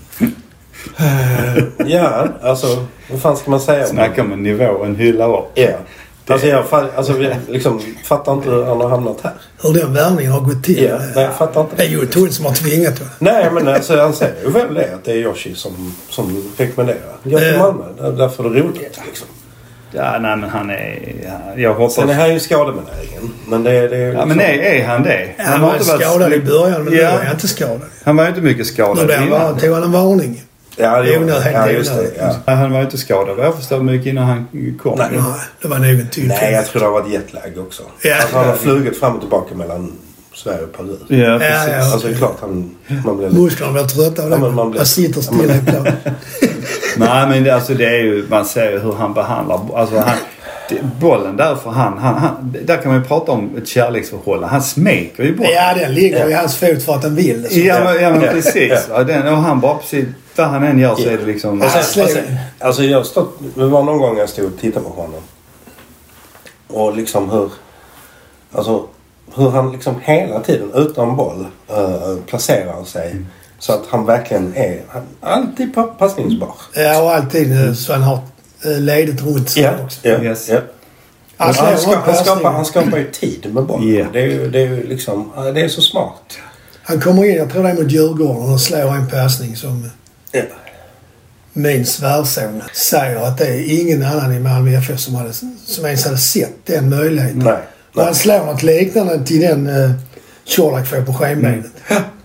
Ja, 1.87 2.29
alltså 2.43 2.87
vad 3.11 3.23
fan 3.23 3.37
ska 3.37 3.51
man 3.51 3.61
säga? 3.61 3.87
Snacka 3.87 4.23
om 4.23 4.33
en 4.33 4.43
nivå, 4.43 4.85
en 4.85 4.97
hylla 4.97 5.39
upp. 5.39 5.45
Ja. 5.55 5.69
Alltså 6.31 6.47
jag 6.47 6.65
alltså, 6.97 7.15
liksom, 7.49 7.81
fattar 8.05 8.33
inte 8.33 8.51
hur 8.51 8.65
han 8.65 8.81
har 8.81 8.89
hamnat 8.89 9.17
här. 9.23 9.33
Hur 9.63 9.73
den 9.75 9.95
värvningen 9.95 10.33
har 10.33 10.41
gått 10.41 10.65
till. 10.65 10.83
Ja, 10.85 10.99
nej, 11.15 11.25
jag 11.25 11.35
fattar 11.35 11.61
inte. 11.61 11.77
Det 11.77 11.83
är 11.83 11.89
ju 11.89 12.07
Tull 12.07 12.33
som 12.33 12.45
har 12.45 12.55
tvingat 12.55 12.99
honom. 12.99 13.13
Nej 13.19 13.51
men 13.53 13.69
alltså 13.69 13.97
han 14.01 14.13
säger 14.13 14.43
ju 14.45 14.51
väl 14.51 14.75
det 14.75 14.95
att 14.95 15.05
det 15.05 15.13
är 15.13 15.17
Yoshi 15.17 15.55
som, 15.55 15.95
som 16.11 16.45
rekommenderar. 16.57 16.99
Jag 17.23 17.41
till. 17.41 17.59
Malmö. 17.59 17.85
Där- 17.99 18.13
Därför 18.13 18.45
är 18.45 18.51
det 18.51 18.61
roligt 18.61 19.01
liksom. 19.07 19.27
Ja, 19.93 20.19
nej 20.21 20.37
men 20.37 20.51
han 20.51 20.71
är... 20.71 20.99
Ja, 21.27 21.61
jag 21.63 21.75
hoppas... 21.75 21.95
Sen 21.95 22.11
är 22.11 22.15
han 22.15 22.33
ju 22.35 22.41
skadebenägen. 22.41 23.35
Men 23.49 23.63
det, 23.65 23.89
det 23.89 23.97
är 23.97 24.01
Ja, 24.03 24.11
liksom... 24.11 24.29
men 24.29 24.41
är, 24.41 24.59
är 24.59 24.87
han 24.87 25.03
det? 25.03 25.29
Han 25.39 25.61
var 25.63 25.79
skadad 25.79 26.33
i 26.33 26.41
början 26.41 26.85
men 26.85 26.93
nu 26.95 27.01
Ja. 27.01 27.09
är 27.09 27.25
han 27.25 27.35
inte 27.35 27.49
skadad. 27.49 27.81
Han 28.05 28.17
var 28.17 28.25
ju 28.25 28.29
inte 28.29 28.41
mycket 28.41 28.59
Nu 28.59 28.65
skadad 28.65 29.07
blev 29.07 29.19
han 29.19 29.27
innan. 29.29 29.59
tog 29.59 29.73
han 29.75 29.83
en 29.83 29.93
varning. 29.93 30.43
Ja, 30.81 31.03
det 31.03 31.13
helt 31.13 31.55
ja, 31.55 31.71
just 31.71 31.91
det. 31.91 31.99
onödigt. 32.01 32.19
Ja. 32.47 32.55
Han 32.55 32.71
var 32.73 32.79
ju 32.79 32.85
inte 32.85 32.99
skadad 32.99 33.37
vad 33.37 33.47
jag 33.47 33.57
förstår 33.57 33.81
mycket 33.83 34.07
innan 34.07 34.25
han 34.25 34.47
kom. 34.83 34.99
Nej. 34.99 35.09
Nej, 35.13 35.23
det 35.63 35.69
var 35.69 35.79
nog 35.79 35.87
en 35.91 36.09
tillfällighet. 36.09 36.43
Nej, 36.43 36.53
jag 36.53 36.67
tror 36.67 36.81
det 36.81 36.87
har 36.87 36.93
varit 36.93 37.13
jetlag 37.13 37.43
också. 37.67 37.83
Ja. 38.03 38.15
Alltså, 38.21 38.37
han 38.37 38.47
har 38.49 38.57
flugit 38.57 38.99
fram 39.01 39.15
och 39.15 39.21
tillbaka 39.21 39.55
mellan 39.55 39.93
Sverige 40.35 40.63
och 40.65 40.73
Peru. 40.73 40.97
Ja, 41.09 41.39
precis. 41.39 41.69
Ja, 41.69 41.73
ja. 41.73 41.93
Alltså 41.93 42.09
det 42.09 42.15
är 42.15 42.19
klart 42.19 42.37
han, 42.41 42.77
man 43.07 43.17
blir 43.19 43.29
lite... 43.29 43.41
Musklerna 43.41 43.73
blir 43.73 43.83
trötta 43.83 44.23
av 44.23 44.31
det. 44.31 44.37
Ja, 44.37 44.43
men 44.43 44.55
man 44.55 44.71
blir- 44.71 44.79
Man 44.81 44.87
sitter 44.87 45.21
stilla 45.21 45.55
i 45.57 45.61
plan. 45.61 45.87
Nej 46.97 47.27
men 47.29 47.45
det, 47.45 47.51
alltså 47.51 47.75
det 47.75 47.87
är 47.87 47.99
ju, 48.05 48.27
man 48.29 48.45
ser 48.45 48.71
ju 48.73 48.79
hur 48.79 48.93
han 48.93 49.15
behandlar, 49.15 49.61
alltså 49.75 49.99
han, 49.99 50.17
bollen 51.01 51.37
där 51.37 51.55
för 51.55 51.71
han, 51.71 51.99
han, 51.99 52.15
han, 52.15 52.57
där 52.65 52.77
kan 52.77 52.93
man 52.93 53.01
ju 53.03 53.07
prata 53.09 53.33
om 53.33 53.57
ett 53.57 53.69
kärleksförhållande. 53.69 54.47
Han 54.47 54.63
smeker 54.63 55.23
ju 55.25 55.37
bollen. 55.37 55.53
Ja, 55.53 55.75
den 55.75 55.95
ligger 55.95 56.31
i 56.31 56.33
hans 56.33 56.57
fot 56.57 56.83
för 56.83 56.95
att 56.95 57.03
den 57.03 57.15
vill. 57.15 57.49
Så. 57.51 57.59
Ja, 57.59 57.85
men, 57.85 58.03
ja 58.03 58.11
men 58.11 58.21
precis. 58.21 58.73
Ja, 58.91 59.05
den, 59.05 59.29
och 59.29 59.37
han 59.37 59.61
bara 59.61 59.75
precis, 59.75 60.07
vad 60.37 60.47
han 60.47 60.65
än 60.65 60.79
gör 60.79 60.95
så 60.95 61.09
är 61.09 61.19
det 61.19 61.27
liksom... 61.27 61.63
Och 61.63 61.71
sen, 61.71 62.05
och 62.05 62.11
sen, 62.11 62.25
alltså 62.59 62.83
jag 62.83 63.07
stått, 63.07 63.39
det 63.55 63.67
var 63.67 63.83
någon 63.83 63.99
gång 63.99 64.19
jag 64.19 64.29
stod 64.29 64.45
och 64.45 64.61
tittade 64.61 64.85
på 64.85 64.91
honom. 65.03 65.21
Och 66.69 66.97
liksom 66.97 67.31
hur, 67.31 67.51
alltså 68.53 68.87
hur 69.35 69.51
han 69.51 69.73
liksom 69.73 69.95
hela 70.03 70.41
tiden 70.41 70.71
utan 70.75 71.17
boll 71.17 71.47
eh, 71.69 72.17
placerar 72.27 72.85
sig. 72.85 73.17
Så 73.59 73.73
att 73.73 73.83
han 73.91 74.07
verkligen 74.07 74.53
är 74.57 74.81
han, 74.89 75.03
alltid 75.21 75.75
pa- 75.75 75.95
passningsbar. 75.99 76.55
Ja, 76.75 77.03
och 77.03 77.11
alltid 77.15 77.67
eh, 77.67 77.73
så 77.73 77.93
han 77.93 78.03
har 78.03 78.19
eh, 78.65 78.81
ledigt 78.81 79.23
runt 79.23 79.51
sig 79.51 79.63
Ja, 79.63 79.73
också. 79.85 79.99
ja, 80.09 80.23
Yes. 80.23 80.49
ja. 80.49 80.61
Han 81.37 81.55
Han, 81.55 81.79
slår 81.79 81.95
han, 81.97 82.17
skapar, 82.25 82.53
han 82.53 82.65
skapar 82.65 82.99
ju 82.99 83.11
tid 83.11 83.55
med 83.55 83.65
bollen. 83.65 83.95
Ja. 83.95 84.07
Det, 84.13 84.21
är 84.21 84.27
ju, 84.27 84.51
det 84.51 84.61
är 84.61 84.67
ju 84.67 84.87
liksom, 84.87 85.31
det 85.55 85.61
är 85.61 85.69
så 85.69 85.81
smart. 85.83 86.39
Han 86.83 87.01
kommer 87.01 87.25
in, 87.25 87.37
jag 87.37 87.51
tror 87.53 87.63
det 87.63 87.69
är 87.71 87.75
mot 87.75 87.93
Djurgården, 87.93 88.53
och 88.53 88.61
slår 88.61 88.95
en 88.95 89.09
passning 89.09 89.57
som 89.57 89.91
Ja. 90.33 90.43
min 91.53 91.87
svärson 91.87 92.63
säger 92.73 93.17
att 93.23 93.39
det 93.39 93.47
är 93.47 93.81
ingen 93.81 94.03
annan 94.03 94.33
i 94.35 94.41
Malmö 94.41 94.79
FF 94.79 95.01
som, 95.01 95.15
hade, 95.15 95.33
som 95.67 95.85
ens 95.87 96.05
hade 96.05 96.19
sett 96.19 96.67
den 96.67 96.89
möjligheten. 96.91 97.39
Nej. 97.39 97.59
Och 97.95 98.03
han 98.03 98.05
nej. 98.07 98.15
slår 98.15 98.47
något 98.47 98.63
liknande 98.63 99.25
till 99.27 99.41
den 99.41 99.67
uh, 99.67 99.91
Colak 100.57 100.87
får 100.87 101.03
på 101.03 101.15
skenbenet. 101.15 101.67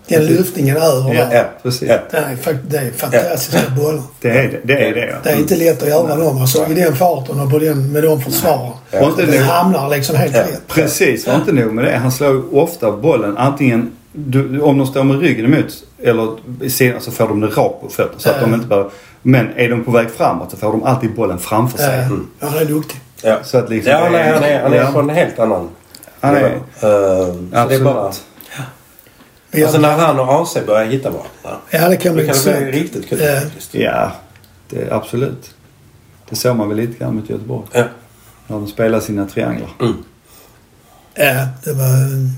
Den 0.08 0.26
lyftningen 0.26 0.76
över 0.76 1.14
Ja. 1.14 1.26
Ja, 1.32 1.44
precis. 1.62 1.88
Ja. 1.88 1.98
Det 2.10 2.16
är, 2.16 2.36
fakt- 2.36 2.58
det 2.70 2.76
är 2.78 2.90
fantastiska 2.90 3.70
bollar. 3.80 4.02
Det 4.20 4.30
är 4.30 4.48
det. 4.48 4.60
Det 4.64 4.88
är 4.88 4.94
det 4.94 5.06
ja. 5.06 5.16
Det 5.22 5.30
är 5.30 5.36
inte 5.36 5.56
lätt 5.56 5.82
att 5.82 5.88
göra 5.88 6.16
dem. 6.16 6.40
Alltså 6.40 6.66
i 6.70 6.74
den 6.74 6.96
farten 6.96 7.40
och 7.40 7.50
på 7.50 7.58
den, 7.58 7.92
med 7.92 8.02
de 8.02 8.20
försvararna. 8.20 8.72
Ja. 8.90 9.00
Nog, 9.00 9.34
hamnar 9.34 9.88
liksom 9.88 10.16
helt 10.16 10.34
Ja. 10.36 10.42
rätt. 10.42 10.62
precis, 10.68 11.26
och 11.26 11.34
inte 11.34 11.52
nog 11.52 11.72
med 11.72 11.84
det. 11.84 11.96
Han 11.96 12.12
slår 12.12 12.56
ofta 12.56 12.92
bollen 12.92 13.36
antingen 13.36 13.92
du, 14.12 14.60
om 14.60 14.78
de 14.78 14.86
står 14.86 15.04
med 15.04 15.20
ryggen 15.20 15.44
emot 15.44 15.66
eller 16.02 16.28
sidan 16.68 17.00
så 17.00 17.10
får 17.10 17.28
de 17.28 17.40
det 17.40 17.46
rakt 17.46 17.80
på 17.80 17.88
fötterna. 17.90 18.18
Så 18.18 18.30
att 18.30 18.36
Ja. 18.40 18.46
de 18.46 18.54
inte 18.54 18.66
bara, 18.66 18.86
men 19.22 19.48
är 19.56 19.68
de 19.68 19.84
på 19.84 19.90
väg 19.90 20.06
framåt 20.16 20.50
så 20.50 20.56
får 20.56 20.72
de 20.72 20.82
alltid 20.84 21.14
bollen 21.14 21.38
framför 21.38 21.78
sig. 21.78 21.98
Eh, 21.98 22.08
Ja, 22.40 22.46
han 22.48 22.58
är 22.58 22.64
duktig. 22.64 23.00
Ja. 23.22 23.36
Så 23.44 23.58
att 23.58 23.70
liksom 23.70 23.92
Ja, 23.92 24.08
nej, 24.12 24.32
han 24.32 24.42
är, 24.44 24.62
han 24.62 24.72
är 24.72 24.76
ja. 24.76 24.90
på 24.92 24.98
en 24.98 25.08
helt 25.10 25.38
annan 25.38 25.68
Han 26.20 26.36
är-. 26.36 26.44
Eh, 26.44 26.60
så 26.80 27.68
det 27.68 27.74
är 27.74 27.84
bara... 27.84 28.12
Alltså 29.64 29.78
när 29.80 29.96
han 29.96 30.20
och 30.20 30.32
AC 30.42 30.56
börjar 30.66 30.86
hitta 30.86 31.10
varandra. 31.10 31.60
Ja, 31.70 31.88
det 31.88 31.96
kan 31.96 32.14
bli 32.14 32.26
kan 32.26 32.36
det 32.36 32.42
bli 32.42 32.52
intressant. 32.52 32.74
riktigt 32.74 33.08
kul 33.08 33.20
Ja. 33.20 33.40
faktiskt. 33.40 33.74
Ja, 33.74 34.12
det, 34.70 34.90
absolut. 34.92 35.54
Det 36.28 36.36
såg 36.36 36.56
man 36.56 36.68
väl 36.68 36.76
lite 36.78 36.98
grann 36.98 37.14
mot 37.16 37.30
Göteborg. 37.30 37.66
Ja. 37.72 37.84
När 38.46 38.56
de 38.56 38.66
spelar 38.68 39.00
sina 39.00 39.26
trianglar. 39.26 39.70
Ja, 41.14 41.46
det 41.64 41.72
var 41.72 41.84
eh, 42.02 42.30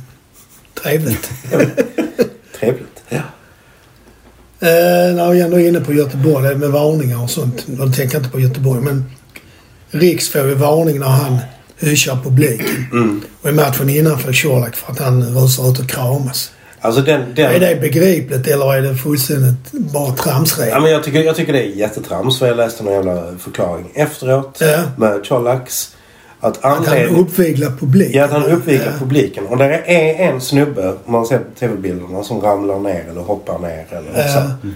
trevligt. 0.83 1.31
Trevligt. 2.61 3.03
Ja. 3.09 3.19
Eh, 4.61 5.15
när 5.15 5.31
vi 5.31 5.41
ändå 5.41 5.61
är 5.61 5.69
inne 5.69 5.81
på 5.81 5.93
Göteborg, 5.93 6.49
det 6.49 6.57
med 6.57 6.71
varningar 6.71 7.23
och 7.23 7.31
sånt. 7.31 7.65
Då 7.67 7.89
tänker 7.93 8.19
inte 8.19 8.31
på 8.31 8.41
Göteborg, 8.41 8.81
men 8.81 9.11
Riks 9.91 10.29
får 10.29 10.49
ju 10.49 10.55
varning 10.55 10.99
när 11.01 11.07
han 11.07 11.39
hyschar 11.77 12.19
publiken. 12.25 12.87
Mm. 12.93 13.21
Och 13.43 13.49
i 13.49 13.53
matchen 13.53 13.89
innan 13.89 14.19
får 14.19 14.43
Colak 14.43 14.77
för 14.77 14.93
att 14.93 14.99
han 14.99 15.23
rusar 15.35 15.71
ut 15.71 15.79
och 15.79 15.89
kramas. 15.89 16.51
Alltså 16.81 17.03
den... 17.03 17.35
den 17.35 17.51
Är 17.55 17.61
det 17.61 17.81
begripligt 17.81 18.47
eller 18.47 18.75
är 18.75 18.83
det 18.83 18.95
fullständigt 18.95 19.73
bara 19.73 20.13
tramsregel? 20.13 20.73
Ja, 20.75 20.81
men 20.81 20.91
jag, 20.91 21.05
tycker, 21.05 21.23
jag 21.23 21.37
tycker 21.37 21.53
det 21.53 21.63
är 21.63 21.67
jättetrams 21.67 22.39
för 22.39 22.47
jag 22.47 22.57
läste 22.57 22.85
någon 22.85 22.93
jävla 22.93 23.39
förklaring 23.39 23.91
efteråt 23.95 24.59
Ja. 24.61 24.83
med 24.97 25.27
Cholax. 25.27 25.95
Att 26.41 26.65
Att 26.65 26.87
han 26.87 26.99
uppviglar 27.17 27.71
publiken. 27.71 28.19
Ja, 28.19 28.25
att 28.25 28.31
han 28.31 28.45
uppviglar 28.45 28.87
Ja. 28.87 28.99
publiken. 28.99 29.47
Och 29.47 29.57
där 29.57 29.69
är 29.87 30.15
en 30.29 30.41
snubbe, 30.41 30.89
om 31.05 31.13
man 31.13 31.27
ser 31.27 31.39
på 31.39 31.45
tv-bilderna, 31.59 32.23
som 32.25 32.41
ramlar 32.41 32.79
ner 32.79 33.05
eller 33.11 33.21
hoppar 33.21 33.59
ner 33.59 33.87
eller 33.91 34.19
Ja. 34.27 34.29
så. 34.29 34.69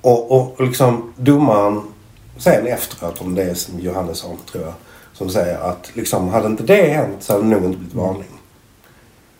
Och, 0.00 0.32
och, 0.32 0.60
och 0.60 0.66
liksom 0.66 1.12
domaren 1.16 1.80
sen 2.38 2.66
efteråt, 2.66 3.20
om 3.20 3.34
det 3.34 3.42
är 3.42 3.54
som 3.54 3.80
Johannesson 3.80 4.36
tror 4.52 4.64
jag, 4.64 4.72
som 5.14 5.30
säger 5.30 5.58
att 5.58 5.90
liksom 5.94 6.28
hade 6.28 6.46
inte 6.46 6.62
det 6.62 6.88
hänt 6.88 7.16
så 7.20 7.32
hade 7.32 7.44
det 7.44 7.50
nog 7.50 7.64
inte 7.64 7.78
blivit 7.78 7.94
varning. 7.96 8.40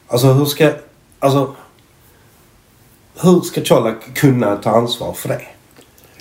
Alltså 0.09 0.27
hur 0.33 0.45
ska... 0.45 0.71
Alltså... 1.19 1.55
Hur 3.23 3.41
ska 3.41 3.65
Colak 3.65 4.15
kunna 4.15 4.57
ta 4.57 4.71
ansvar 4.71 5.13
för 5.13 5.29
det? 5.29 5.41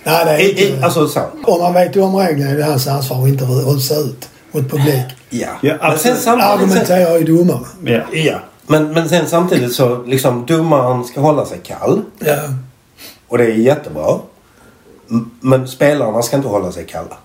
Nej, 0.04 0.24
det 0.24 0.30
är 0.30 0.48
inte... 0.48 0.62
i, 0.62 0.82
alltså 0.82 1.08
så. 1.08 1.20
Om 1.44 1.62
man 1.62 1.74
vet 1.74 1.96
ju 1.96 2.00
om 2.00 2.16
reglerna 2.16 2.50
är 2.50 2.56
det 2.56 2.64
hans 2.64 2.86
ansvar 2.86 3.22
att 3.22 3.28
inte 3.28 3.44
rusa 3.44 3.94
ut 3.94 4.28
mot 4.52 4.70
publik. 4.70 5.04
Ja. 5.30 5.48
Ja, 5.60 5.76
men 5.80 5.98
sen 5.98 6.16
samtidigt... 6.16 6.50
Argumenterar 6.50 7.18
ju 7.18 7.24
domarna. 7.24 7.66
Ja. 7.84 8.02
ja. 8.12 8.38
Men, 8.66 8.92
men 8.92 9.08
sen 9.08 9.28
samtidigt 9.28 9.74
så 9.74 10.02
liksom 10.02 10.46
domaren 10.46 11.04
ska 11.04 11.20
hålla 11.20 11.46
sig 11.46 11.58
kall. 11.62 12.02
Ja. 12.18 12.36
Och 13.28 13.38
det 13.38 13.44
är 13.44 13.48
jättebra. 13.48 14.18
Men 15.40 15.68
spelarna 15.68 16.22
ska 16.22 16.36
inte 16.36 16.48
hålla 16.48 16.72
sig 16.72 16.86
kalla. 16.86 17.16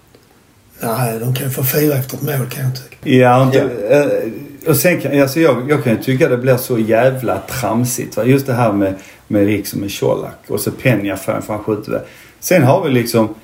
Nej, 0.79 1.19
de 1.19 1.35
kan 1.35 1.47
ju 1.47 1.53
få 1.53 1.63
fira 1.63 1.95
efter 1.95 2.17
ett 2.17 2.21
mål 2.23 2.49
kan 2.49 2.63
jag 2.63 2.75
tycka. 2.75 3.09
Ja, 3.09 3.43
inte, 3.43 3.59
eh, 3.89 4.31
och 4.67 4.75
sen 4.75 5.01
kan, 5.01 5.21
alltså 5.21 5.39
jag, 5.39 5.69
jag 5.69 5.83
kan 5.83 5.93
ju 5.93 6.01
tycka 6.01 6.29
det 6.29 6.37
blir 6.37 6.57
så 6.57 6.79
jävla 6.79 7.39
tramsigt. 7.39 8.17
Va? 8.17 8.25
Just 8.25 8.47
det 8.47 8.53
här 8.53 8.73
med, 8.73 8.95
med 9.27 9.45
Riks 9.45 9.73
och 9.73 9.79
med 9.79 9.99
Colak 9.99 10.39
och 10.47 10.59
så 10.59 10.71
Penny-affären 10.71 11.41
för 11.41 11.53
han 11.53 11.63
skjuter 11.63 11.91
det. 11.91 12.01
Sen 12.39 12.63
har 12.63 12.83
vi 12.83 12.89
liksom 12.89 13.35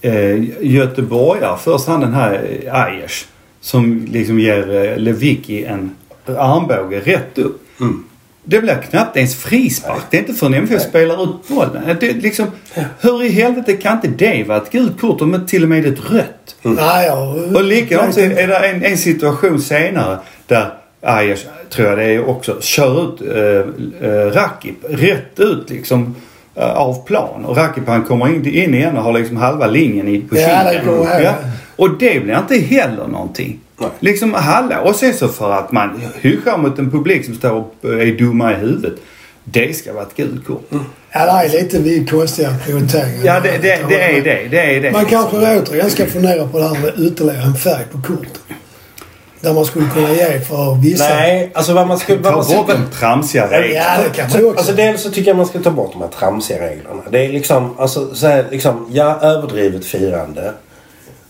eh, 0.00 0.64
Göteborgare. 0.66 1.58
Först 1.58 1.86
han 1.86 2.00
den 2.00 2.14
här 2.14 2.60
eh, 2.64 2.74
Ayers 2.74 3.26
som 3.60 4.06
liksom 4.10 4.40
ger 4.40 4.84
eh, 4.84 4.98
Lewicki 4.98 5.64
en 5.64 5.90
armbåge 6.26 7.00
rätt 7.00 7.38
upp. 7.38 7.62
Mm. 7.80 8.04
Det 8.48 8.60
blir 8.60 8.74
knappt 8.90 9.16
ens 9.16 9.36
frispark. 9.36 10.02
Det 10.10 10.16
är 10.16 10.20
inte 10.20 10.34
förrän 10.34 10.54
MFF 10.54 10.82
spelar 10.82 11.24
ut 11.24 11.48
bollen. 11.48 11.96
Det 12.00 12.08
är 12.08 12.14
liksom, 12.14 12.46
hur 13.00 13.24
i 13.24 13.28
helvete 13.28 13.72
kan 13.72 13.96
inte 13.96 14.08
det 14.08 14.44
vara 14.44 14.58
ett 14.58 14.70
gult 14.70 15.00
kort 15.00 15.20
om 15.20 15.46
till 15.46 15.62
och 15.62 15.68
med 15.68 15.86
ett 15.86 16.10
rött? 16.10 16.56
Nej, 16.62 17.06
ja. 17.06 17.36
Och 17.54 17.64
likadant 17.64 18.14
så 18.14 18.20
är 18.20 18.46
det 18.46 18.56
en, 18.56 18.84
en 18.84 18.98
situation 18.98 19.60
senare 19.60 20.18
där 20.46 20.70
Ajax 21.00 21.46
tror 21.70 21.88
jag 21.88 21.98
det 21.98 22.04
är 22.04 22.28
också, 22.28 22.60
kör 22.60 23.04
ut 23.04 23.20
eh, 23.20 24.08
eh, 24.10 24.26
Rakip 24.26 24.76
rätt 24.88 25.40
ut 25.40 25.70
liksom 25.70 26.14
eh, 26.54 26.72
av 26.72 27.06
plan. 27.06 27.44
Och 27.44 27.56
Rakip 27.56 27.88
han 27.88 28.04
kommer 28.04 28.28
in, 28.28 28.46
in 28.46 28.74
igen 28.74 28.96
och 28.96 29.02
har 29.02 29.12
liksom 29.12 29.36
halva 29.36 29.66
linjen 29.66 30.08
i, 30.08 30.20
på 30.20 30.36
Ja, 30.36 30.40
det 30.42 31.06
här. 31.06 31.34
Och 31.76 31.90
det 31.98 32.24
blir 32.24 32.38
inte 32.38 32.56
heller 32.56 33.06
någonting. 33.06 33.60
Nej. 33.78 33.90
Liksom 34.00 34.34
hallå. 34.34 34.76
Och 34.84 34.96
sen 34.96 35.14
så 35.14 35.28
för 35.28 35.52
att 35.52 35.72
man 35.72 36.02
hyschar 36.20 36.58
mot 36.58 36.78
en 36.78 36.90
publik 36.90 37.24
som 37.24 37.34
står 37.34 37.50
och 37.50 37.74
är 37.84 38.18
dumma 38.18 38.52
i 38.52 38.54
huvudet. 38.54 38.94
Det 39.44 39.76
ska 39.76 39.92
vara 39.92 40.02
ett 40.02 40.16
gult 40.16 40.46
kort. 40.46 40.70
Ja, 41.10 41.26
det 41.26 41.58
är 41.58 41.62
lite 41.62 41.78
vi 41.78 42.06
konstiga 42.06 42.54
prioriteringar. 42.64 43.24
Ja, 43.24 43.40
det, 43.40 43.50
det, 43.50 43.78
det 43.88 44.02
är 44.02 44.22
det. 44.22 44.48
Det 44.50 44.76
är 44.76 44.80
det. 44.80 44.90
Man 44.92 45.04
kanske 45.04 45.36
återigen 45.36 45.90
ska 45.90 46.06
fundera 46.06 46.46
på 46.46 46.58
det 46.58 46.68
här 46.68 46.80
med 46.80 46.92
ytterligare 46.98 47.42
en 47.42 47.54
färg 47.54 47.84
på 47.92 48.02
kortet. 48.02 48.40
Där 49.40 49.54
man 49.54 49.64
skulle 49.64 49.88
kunna 49.94 50.12
ge 50.12 50.40
för 50.40 50.82
vissa. 50.82 51.08
Nej, 51.08 51.50
alltså 51.54 51.72
vad 51.72 51.88
man. 51.88 52.00
Vad 52.08 52.22
Ta 52.22 52.56
bort 52.56 52.66
den 52.66 52.90
tramsiga 52.90 53.50
regeln. 53.50 53.74
Ja, 53.74 54.02
det 54.04 54.10
kan 54.10 54.30
man 54.30 54.44
också. 54.44 54.58
Alltså 54.58 54.72
dels 54.72 55.02
så 55.02 55.10
tycker 55.10 55.30
jag 55.30 55.36
man 55.36 55.46
ska 55.46 55.58
ta 55.58 55.70
bort 55.70 55.92
de 55.92 56.02
här 56.02 56.08
tramsiga 56.08 56.58
reglerna. 56.62 57.02
Det 57.10 57.24
är 57.24 57.28
liksom, 57.28 57.74
alltså 57.78 58.14
så 58.14 58.26
här, 58.26 58.46
liksom, 58.50 58.86
ja 58.92 59.20
överdrivet 59.20 59.84
firande. 59.84 60.52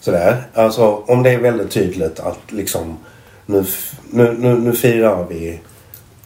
Sådär. 0.06 0.46
Alltså 0.54 1.02
om 1.06 1.22
det 1.22 1.30
är 1.30 1.38
väldigt 1.38 1.70
tydligt 1.70 2.20
att 2.20 2.38
liksom 2.48 2.98
nu, 3.46 3.64
nu, 4.10 4.36
nu, 4.38 4.54
nu 4.58 4.72
firar 4.72 5.26
vi 5.28 5.60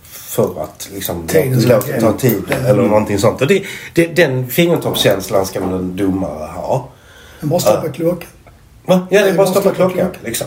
för 0.02 0.62
att 0.62 0.88
liksom 0.94 1.28
låta 1.66 2.00
ta 2.00 2.12
tid 2.12 2.42
eller 2.66 2.82
någonting 2.82 3.18
sånt. 3.18 3.40
Och 3.40 3.46
det, 3.46 3.64
det, 3.94 4.06
den 4.06 4.48
fingertoppskänslan 4.48 5.46
ska 5.46 5.60
väl 5.60 5.74
en 5.74 5.96
domare 5.96 6.46
ha. 6.46 6.88
Man 7.40 7.50
bara 7.50 7.60
stoppa 7.60 7.88
klockan. 7.88 8.28
Va? 8.86 9.06
Ja, 9.10 9.22
det 9.22 9.28
är 9.28 9.36
bara 9.36 9.46
stoppa 9.46 9.60
stoppa 9.60 9.74
klockan. 9.74 10.10
Liksom. 10.24 10.46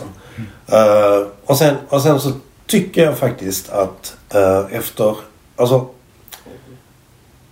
Eh, 0.66 1.26
och, 1.44 1.58
sen, 1.58 1.76
och 1.88 2.02
sen 2.02 2.20
så 2.20 2.32
tycker 2.66 3.04
jag 3.04 3.18
faktiskt 3.18 3.70
att 3.70 4.16
eh, 4.34 4.64
efter... 4.70 5.16
Alltså... 5.56 5.86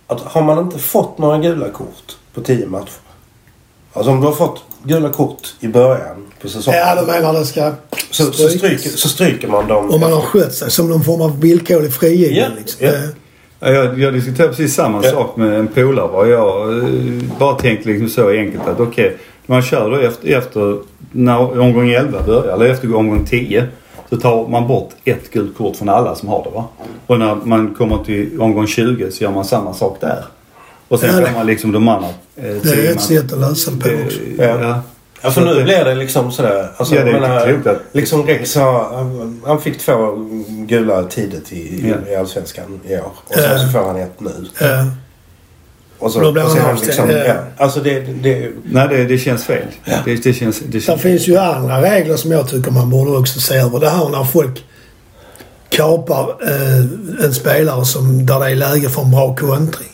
Att 0.07 0.21
har 0.21 0.41
man 0.41 0.59
inte 0.59 0.79
fått 0.79 1.17
några 1.17 1.37
gula 1.37 1.69
kort 1.69 2.17
på 2.33 2.41
tio 2.41 2.67
matcher. 2.67 3.02
Alltså 3.93 4.11
om 4.11 4.21
du 4.21 4.27
har 4.27 4.33
fått 4.33 4.63
gula 4.83 5.09
kort 5.09 5.53
i 5.59 5.67
början 5.67 6.15
på 6.41 6.49
säsongen. 6.49 6.79
Ja, 6.79 7.01
du 7.01 7.07
menar 7.07 7.33
det 7.33 7.45
ska 7.45 7.71
så, 8.11 8.23
så, 8.31 8.49
stryker, 8.49 8.89
så 8.89 9.09
stryker 9.09 9.47
man 9.47 9.67
dem. 9.67 9.89
Om 9.91 9.99
man 9.99 10.11
har 10.13 10.21
skött 10.21 10.53
sig 10.53 10.71
som 10.71 10.89
någon 10.89 11.03
form 11.03 11.21
av 11.21 11.39
villkorlig 11.41 11.93
frigivning. 11.93 12.37
Ja, 12.37 12.47
Liksom. 12.57 12.85
ja. 12.87 12.91
Ja, 13.59 13.69
Jag, 13.71 13.99
jag 13.99 14.13
diskuterade 14.13 14.49
precis 14.53 14.75
samma 14.75 15.03
Ja. 15.03 15.11
sak 15.11 15.35
med 15.35 15.53
en 15.59 15.67
polare. 15.67 16.05
Och 16.07 16.27
jag 16.27 16.77
eh, 16.77 16.83
bara 17.39 17.55
tänkte 17.55 17.89
liksom 17.89 18.09
så 18.09 18.29
enkelt 18.29 18.67
att 18.67 18.79
okej, 18.79 19.17
man 19.45 19.61
kör 19.61 19.89
då 19.89 19.95
efter, 19.97 20.27
efter 20.37 20.77
när 21.11 21.59
omgång 21.61 21.89
11 21.89 22.21
börjar, 22.25 22.53
eller 22.53 22.65
efter 22.69 22.95
omgång 22.95 23.25
10. 23.25 23.67
Så 24.09 24.17
tar 24.17 24.47
man 24.47 24.67
bort 24.67 24.89
ett 25.05 25.31
gult 25.31 25.57
kort 25.57 25.75
från 25.77 25.89
alla 25.89 26.15
som 26.15 26.29
har 26.29 26.43
det 26.43 26.49
va. 26.49 26.65
Och 27.07 27.19
när 27.19 27.35
man 27.35 27.75
kommer 27.75 28.03
till 28.03 28.41
omgång 28.41 28.67
20 28.67 29.11
så 29.11 29.23
gör 29.23 29.31
man 29.31 29.45
samma 29.45 29.73
sak 29.73 29.97
där. 30.01 30.25
Och 30.87 30.99
sen 30.99 31.09
Ja, 31.13 31.19
det- 31.19 31.25
får 31.25 31.33
man 31.37 31.45
liksom 31.47 31.71
de 31.71 31.87
andra 31.87 32.07
eh, 32.35 32.43
Det 32.63 32.87
är 32.87 32.91
ett 32.91 33.01
sätt 33.01 33.33
att 33.33 33.39
lösa 33.39 33.71
det 33.71 33.77
på 33.89 34.03
också. 34.05 34.19
Ja. 34.37 34.43
ja. 34.61 34.81
Ja, 35.25 35.31
för 35.31 35.41
nu 35.45 35.53
det- 35.53 35.63
blir 35.63 35.85
det 35.85 35.95
liksom 35.95 36.31
sådär. 36.31 36.71
Alltså, 36.77 36.95
Ja, 36.95 37.03
det 37.03 37.09
är 37.09 37.13
menar, 37.21 37.45
klokt 37.47 37.67
att- 37.67 37.81
Liksom 37.91 38.25
Rex 38.25 38.55
har, 38.55 38.83
han- 39.45 39.61
fick 39.61 39.79
två 39.79 40.15
gula 40.67 41.03
tidigt 41.03 41.51
i, 41.53 41.89
Ja. 41.89 42.11
i 42.11 42.15
Allsvenskan 42.15 42.79
i 42.87 42.95
år. 42.95 43.11
Och 43.27 43.33
sen 43.35 43.59
så 43.59 43.67
får 43.67 43.79
han 43.79 43.95
ett 43.97 44.19
nu. 44.19 44.29
Eh, 44.61 44.87
Och 45.99 46.11
så, 46.11 46.19
Då 46.19 46.31
blir 46.31 46.43
han 46.43 46.57
han 46.57 46.75
liksom, 46.75 47.09
ja. 47.09 47.17
ja. 47.17 47.33
Alltså 47.57 47.79
det, 47.79 47.99
det, 47.99 48.49
Nej, 48.63 48.87
det, 48.89 49.03
det 49.05 49.17
känns 49.17 49.43
fel. 49.43 49.65
Det, 50.05 50.15
det 50.23 50.33
känns... 50.33 50.59
Det 50.59 50.79
känns 50.81 51.01
finns 51.01 51.27
ju 51.27 51.37
andra 51.37 51.81
regler 51.81 52.15
som 52.15 52.31
jag 52.31 52.49
tycker 52.49 52.71
man 52.71 52.89
borde 52.89 53.11
också 53.11 53.39
se 53.39 53.55
över. 53.55 53.79
Det 53.79 53.89
här 53.89 54.09
när 54.09 54.23
folk 54.23 54.63
kapar 55.75 56.35
eh, 56.41 57.25
en 57.25 57.33
spelare 57.33 57.85
som, 57.85 58.25
där 58.25 58.39
det 58.39 58.51
är 58.51 58.55
läge 58.55 58.89
för 58.89 59.01
en 59.01 59.11
bra 59.11 59.35
kontring. 59.35 59.87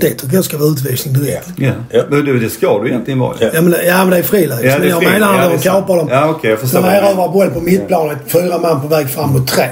Det 0.00 0.10
tycker 0.10 0.34
jag 0.34 0.44
ska 0.44 0.58
vara 0.58 0.68
utvisning 0.68 1.14
direkt. 1.14 1.48
ja. 1.56 1.72
Ja. 1.90 2.02
Men 2.10 2.24
det, 2.24 2.38
det 2.38 2.50
ska 2.50 2.82
du 2.82 2.88
egentligen 2.88 3.20
vara. 3.20 3.36
Ja. 3.40 3.50
Ja, 3.54 3.62
men, 3.62 3.74
ja, 3.86 3.98
men 3.98 4.10
det 4.10 4.16
är 4.16 4.22
friläge. 4.22 4.68
Ja, 4.68 4.78
men 4.78 4.88
jag 4.88 5.04
menar 5.04 5.32
när 5.32 5.50
de 5.50 5.58
kapar 5.58 5.96
dem. 5.96 6.08
Ja, 6.10 6.38
jag 6.42 6.60
förstår 6.60 6.82
du 6.82 6.88
erövrar 6.88 7.28
boll 7.28 7.50
på 7.50 7.60
mittplanet, 7.60 8.18
fyra 8.26 8.58
man 8.58 8.80
på 8.80 8.88
väg 8.88 9.10
fram 9.10 9.32
mot 9.32 9.48
tre. 9.48 9.68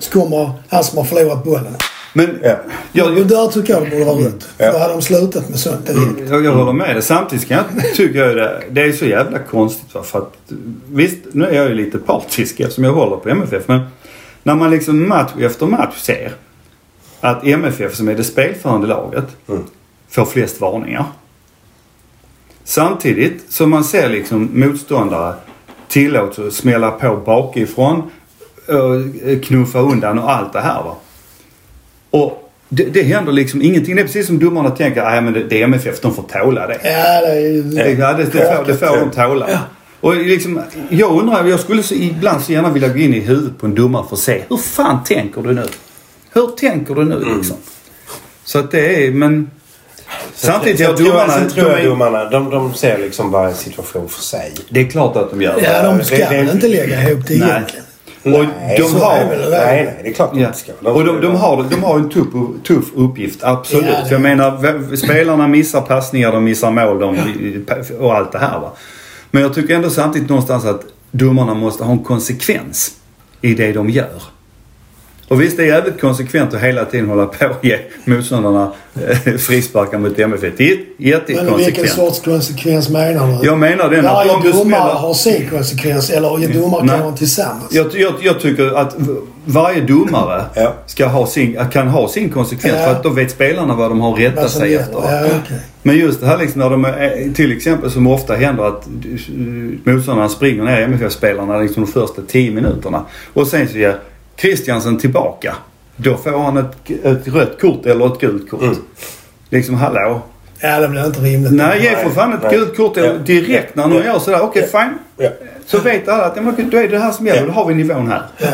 Så 0.00 0.12
kommer 0.12 0.50
han 0.68 0.84
som 0.84 0.98
har 0.98 1.04
förlorat 1.04 1.44
bollen. 1.44 1.76
Men 2.16 2.38
ja. 2.42 2.56
jag, 2.92 3.28
där 3.28 3.52
tycker 3.52 3.72
jag 3.72 3.84
det 3.84 3.90
borde 3.90 4.04
vara 4.04 4.16
rött. 4.16 4.48
Ja. 4.58 4.72
Då 4.72 4.78
hade 4.78 4.92
de 4.92 5.02
slutat 5.02 5.48
med 5.48 5.58
sånt 5.58 5.86
direkt. 5.86 6.30
Jag, 6.30 6.44
jag 6.44 6.52
håller 6.52 6.72
med 6.72 6.96
dig. 6.96 7.02
Samtidigt 7.02 7.48
kan 7.48 7.56
jag, 7.56 7.94
tycker 7.94 8.18
jag 8.18 8.36
det, 8.36 8.62
det 8.70 8.82
är 8.82 8.92
så 8.92 9.04
jävla 9.04 9.38
konstigt. 9.38 9.94
Va? 9.94 10.02
För 10.02 10.18
att, 10.18 10.32
visst, 10.88 11.18
nu 11.32 11.44
är 11.44 11.52
jag 11.52 11.68
ju 11.68 11.74
lite 11.74 11.98
partisk 11.98 12.60
eftersom 12.60 12.84
jag 12.84 12.92
håller 12.92 13.16
på 13.16 13.28
MFF. 13.28 13.62
Men 13.66 13.80
när 14.44 14.54
man 14.54 14.70
liksom 14.70 15.08
match 15.08 15.30
efter 15.40 15.66
match 15.66 15.96
ser 15.98 16.32
att 17.20 17.46
MFF 17.46 17.94
som 17.94 18.08
är 18.08 18.14
det 18.14 18.24
spelförande 18.24 18.86
laget 18.86 19.24
Mm. 19.48 19.64
får 20.08 20.24
flest 20.24 20.60
varningar. 20.60 21.04
Samtidigt 22.64 23.52
som 23.52 23.70
man 23.70 23.84
ser 23.84 24.08
liksom 24.08 24.50
motståndare 24.52 25.34
tillåts 25.88 26.38
att 26.38 26.52
smälla 26.52 26.90
på 26.90 27.16
bakifrån, 27.16 28.02
eh, 28.68 29.40
knuffa 29.40 29.78
undan 29.78 30.18
och 30.18 30.30
allt 30.32 30.52
det 30.52 30.60
här. 30.60 30.82
Va? 30.82 30.96
Och 32.10 32.50
det, 32.68 32.84
det 32.84 33.02
händer 33.02 33.32
liksom 33.32 33.62
ingenting. 33.62 33.96
Det 33.96 34.02
är 34.02 34.06
precis 34.06 34.26
som 34.26 34.38
domarna 34.38 34.70
tänker 34.70 35.02
att 35.02 35.24
men 35.24 35.32
det, 35.32 35.44
det 35.44 35.60
är 35.60 35.64
MFF, 35.64 36.00
de 36.00 36.14
får 36.14 36.22
tåla 36.22 36.66
det. 36.66 36.78
Ja, 36.82 37.20
det 37.20 37.38
är. 37.38 37.62
Det, 37.62 37.90
ja, 37.92 38.12
det, 38.12 38.24
det, 38.24 38.56
får, 38.56 38.64
det 38.66 38.74
får 38.74 38.96
de 38.96 39.10
tåla. 39.10 39.60
Och 40.04 40.16
liksom, 40.16 40.60
jag 40.88 41.18
undrar, 41.20 41.44
jag 41.44 41.60
skulle 41.60 41.82
så, 41.82 41.94
ibland 41.94 42.42
så 42.42 42.52
gärna 42.52 42.70
vilja 42.70 42.88
gå 42.88 42.98
in 42.98 43.14
i 43.14 43.20
huvudet 43.20 43.58
på 43.58 43.66
en 43.66 43.74
domare 43.74 44.04
för 44.08 44.16
att 44.16 44.20
se 44.22 44.42
hur 44.48 44.56
fan 44.56 45.04
tänker 45.04 45.42
du 45.42 45.52
nu? 45.54 45.66
Hur 46.32 46.46
tänker 46.46 46.94
du 46.94 47.04
nu 47.04 47.24
liksom? 47.36 47.56
Så 48.44 48.58
att 48.58 48.70
det 48.70 49.06
är, 49.06 49.10
men... 49.10 49.50
Samtidigt, 50.34 50.78
Sen 50.78 50.86
jag 50.86 51.00
jag, 51.00 51.06
domarna, 51.06 51.32
sen 51.32 51.48
tror 51.48 51.64
de 51.64 51.70
jag 51.70 51.80
är, 51.80 51.88
domarna, 51.88 52.24
de, 52.30 52.50
de 52.50 52.74
ser 52.74 52.98
liksom 52.98 53.30
varje 53.30 53.54
situation 53.54 54.08
för 54.08 54.22
sig. 54.22 54.52
det 54.70 54.80
är 54.80 54.86
klart 54.90 55.16
att 55.16 55.30
de 55.30 55.42
gör. 55.42 55.54
Ja, 55.62 55.82
de 55.82 56.04
ska 56.04 56.16
Det- 56.16 56.28
det- 56.30 56.52
inte 56.52 56.68
lägga 56.68 57.10
ihop 57.10 57.26
det 57.28 57.38
Nej. 57.38 57.48
egentligen. 57.50 57.84
Och 58.22 58.46
Nej, 58.60 58.78
de 58.78 58.84
så 58.88 58.98
har... 58.98 59.16
Nej, 59.50 59.84
nej, 59.84 60.00
det 60.02 60.08
är 60.08 60.12
klart 60.12 60.32
de 60.34 60.40
Ja. 60.40 60.46
inte 60.46 60.58
ska. 60.58 60.72
Och 60.90 61.04
de, 61.04 61.20
de, 61.20 61.34
har, 61.36 61.64
de 61.70 61.82
har 61.82 61.98
en 61.98 62.10
tuff, 62.10 62.26
tuff 62.66 62.84
uppgift, 62.96 63.42
absolut. 63.42 63.84
Ja, 63.88 63.98
det- 64.00 64.04
För 64.08 64.12
jag 64.14 64.20
menar, 64.22 64.96
spelarna 64.96 65.48
missar 65.48 65.80
passningar, 65.80 66.32
de 66.32 66.44
missar 66.44 66.70
mål 66.70 66.98
de, 66.98 67.18
och 68.00 68.14
allt 68.14 68.32
det 68.32 68.38
här 68.38 68.60
va. 68.60 68.72
Men 69.34 69.42
jag 69.42 69.54
tycker 69.54 69.74
ändå 69.74 69.90
samtidigt 69.90 70.28
någonstans 70.28 70.64
att 70.64 70.80
domarna 71.10 71.54
måste 71.54 71.84
ha 71.84 71.92
en 71.92 72.04
konsekvens 72.04 72.92
i 73.40 73.54
det 73.54 73.72
de 73.72 73.90
gör. 73.90 74.22
Och 75.28 75.42
visst, 75.42 75.56
det 75.56 75.62
är 75.62 75.66
jävligt 75.66 76.00
konsekvent 76.00 76.54
att 76.54 76.60
hela 76.60 76.84
tiden 76.84 77.08
hålla 77.08 77.26
på 77.26 77.46
och 77.46 77.64
ge 77.64 77.78
motståndarna 78.04 78.72
eh, 79.24 79.36
frisparkar 79.36 79.98
mot 79.98 80.18
MFF. 80.18 80.52
Det 80.56 80.70
är 80.72 80.76
Men 80.76 80.84
vilken 80.96 81.10
jättekonsekvent. 81.10 81.90
sorts 81.90 82.20
konsekvens 82.20 82.88
menar 82.88 83.40
du? 83.42 83.46
Jag 83.46 83.58
menar 83.58 83.90
den 83.90 84.06
att 84.06 84.12
Varje 84.14 84.30
om 84.30 84.42
du 84.42 84.52
domare 84.52 84.64
smäller... 84.64 84.94
har 84.94 85.14
sin 85.14 85.50
konsekvens 85.50 86.10
eller 86.10 86.38
gör 86.38 86.52
domare 86.52 86.88
kan 86.88 87.00
vara 87.00 87.16
tillsammans. 87.16 87.72
Jag, 87.72 87.86
jag, 87.94 88.14
jag 88.22 88.40
tycker 88.40 88.76
att 88.78 88.96
varje 89.44 89.80
domare 89.80 90.44
ska 90.86 91.06
ha 91.06 91.26
sin, 91.26 91.58
kan 91.72 91.88
ha 91.88 92.08
sin 92.08 92.30
konsekvens 92.30 92.76
Ja. 92.78 92.84
för 92.84 92.92
att 92.92 93.02
då 93.02 93.08
vet 93.10 93.30
spelarna 93.30 93.74
vad 93.74 93.90
de 93.90 94.00
har 94.00 94.12
att 94.12 94.18
rätta 94.18 94.48
sig 94.48 94.74
efter. 94.74 94.94
Ja, 94.94 95.26
okej. 95.44 95.60
Men 95.86 95.96
just 95.96 96.20
det 96.20 96.26
här 96.26 96.38
liksom 96.38 96.60
när 96.60 96.70
de 96.70 96.84
är, 96.84 97.34
till 97.34 97.56
exempel 97.56 97.90
som 97.90 98.06
ofta 98.06 98.34
händer 98.34 98.64
att 98.64 98.86
motståndarna 99.84 100.28
springer 100.28 100.64
ner 100.64 100.80
MFF-spelarna 100.82 101.58
liksom 101.58 101.84
de 101.84 101.92
första 101.92 102.22
10 102.28 102.50
minuterna. 102.50 103.04
Och 103.32 103.46
sen 103.46 103.68
så 103.68 103.78
ger 103.78 103.98
Christiansen 104.36 104.98
tillbaka. 104.98 105.54
Då 105.96 106.16
får 106.16 106.38
han 106.38 106.56
ett, 106.56 106.90
ett 107.04 107.28
rött 107.28 107.60
kort 107.60 107.86
eller 107.86 108.06
ett 108.14 108.20
gult 108.20 108.50
kort. 108.50 108.62
Mm. 108.62 108.76
Liksom 109.50 109.74
hallå. 109.74 110.20
Ja, 110.60 110.80
det 110.80 110.88
blir 110.88 111.06
inte 111.06 111.20
rimligt. 111.20 111.52
Nej, 111.52 111.82
ge 111.82 111.96
för 111.96 112.10
fan 112.10 112.32
ett 112.32 112.50
gult 112.50 112.76
kort 112.76 112.96
Ja. 112.96 113.12
direkt 113.12 113.76
när 113.76 113.86
någon 113.88 113.98
Ja. 113.98 114.04
gör 114.04 114.18
sådär. 114.18 114.40
Okej, 114.42 114.68
Ja. 114.72 114.80
fine. 114.80 114.94
Ja. 115.16 115.30
Så 115.66 115.78
vet 115.78 116.08
alla 116.08 116.24
att 116.24 116.36
men 116.36 116.70
då 116.70 116.76
är 116.78 116.88
det 116.88 116.98
här 116.98 117.12
som 117.12 117.26
gäller. 117.26 117.40
Ja. 117.40 117.46
Då 117.46 117.52
har 117.52 117.66
vi 117.66 117.74
nivån 117.74 118.08
här. 118.08 118.22
Ja. 118.38 118.48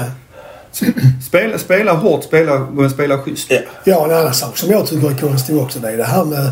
Spela, 1.28 1.58
spela 1.58 1.92
hårt, 1.92 2.24
spela, 2.24 2.66
spela 2.94 3.18
schysst. 3.18 3.50
Ja. 3.50 3.58
Ja, 3.84 4.04
en 4.04 4.10
annan 4.18 4.34
sak 4.34 4.58
som 4.58 4.70
jag 4.70 4.86
tycker 4.86 5.10
är 5.10 5.14
konstig 5.14 5.56
också 5.56 5.78
det 5.78 5.90
är 5.90 5.96
det 5.96 6.04
här 6.04 6.24
med 6.24 6.50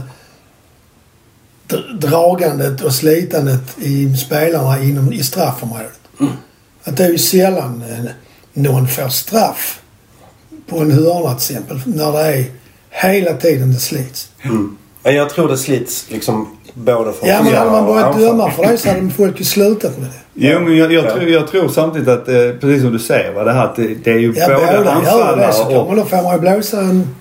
dragandet 2.00 2.80
och 2.80 2.92
slitandet 2.94 3.78
i 3.78 4.16
spelarna 4.16 4.82
inom, 4.82 5.12
i 5.12 5.22
straffområdet. 5.22 6.00
Att 6.84 6.96
det 6.96 7.04
är 7.04 7.10
ju 7.10 7.18
sällan 7.18 7.82
eh, 7.90 8.10
någon 8.52 8.88
får 8.88 9.08
straff 9.08 9.80
på 10.66 10.78
en 10.78 10.90
hörna 10.90 11.34
till 11.34 11.56
exempel 11.56 11.80
när 11.84 12.12
det 12.12 12.18
är 12.20 12.44
hela 12.90 13.32
tiden 13.32 13.72
det 13.72 13.78
slits. 13.78 14.28
Mm. 14.42 14.76
Men 15.02 15.14
jag 15.14 15.30
tror 15.30 15.48
det 15.48 15.58
slits 15.58 16.06
liksom 16.10 16.56
både 16.74 17.12
från 17.12 17.28
Ja, 17.28 17.42
men 17.42 17.54
hade 17.54 17.70
man 17.70 17.86
börjat 17.86 18.18
döma 18.18 18.50
för 18.50 18.62
det 18.62 18.78
så 18.78 18.88
hade 18.88 19.10
folk 19.10 19.38
ju 19.40 19.44
slutat 19.44 19.98
med 19.98 20.08
det. 20.08 20.48
Jo, 20.48 20.60
men 20.60 20.76
jag, 20.76 20.92
jag, 20.92 21.04
Ja. 21.04 21.10
tror, 21.10 21.28
jag 21.28 21.48
tror 21.48 21.68
samtidigt 21.68 22.08
att, 22.08 22.28
eh, 22.28 22.34
precis 22.60 22.82
som 22.82 22.92
du 22.92 22.98
säger, 22.98 23.32
va, 23.32 23.44
det 23.44 23.52
här 23.52 23.64
att 23.64 23.76
det, 23.76 23.94
det 24.04 24.10
är 24.10 24.18
ju 24.18 24.34
Ja, 24.36 24.46
båda 24.48 24.78
både 24.78 24.92
anfallare 24.92 25.76
och... 25.76 25.86
man, 25.86 25.96
då 25.96 26.04
får 26.04 26.22
man 26.22 26.34
ju 26.34 26.40
blåsa 26.40 26.80
en... 26.80 27.14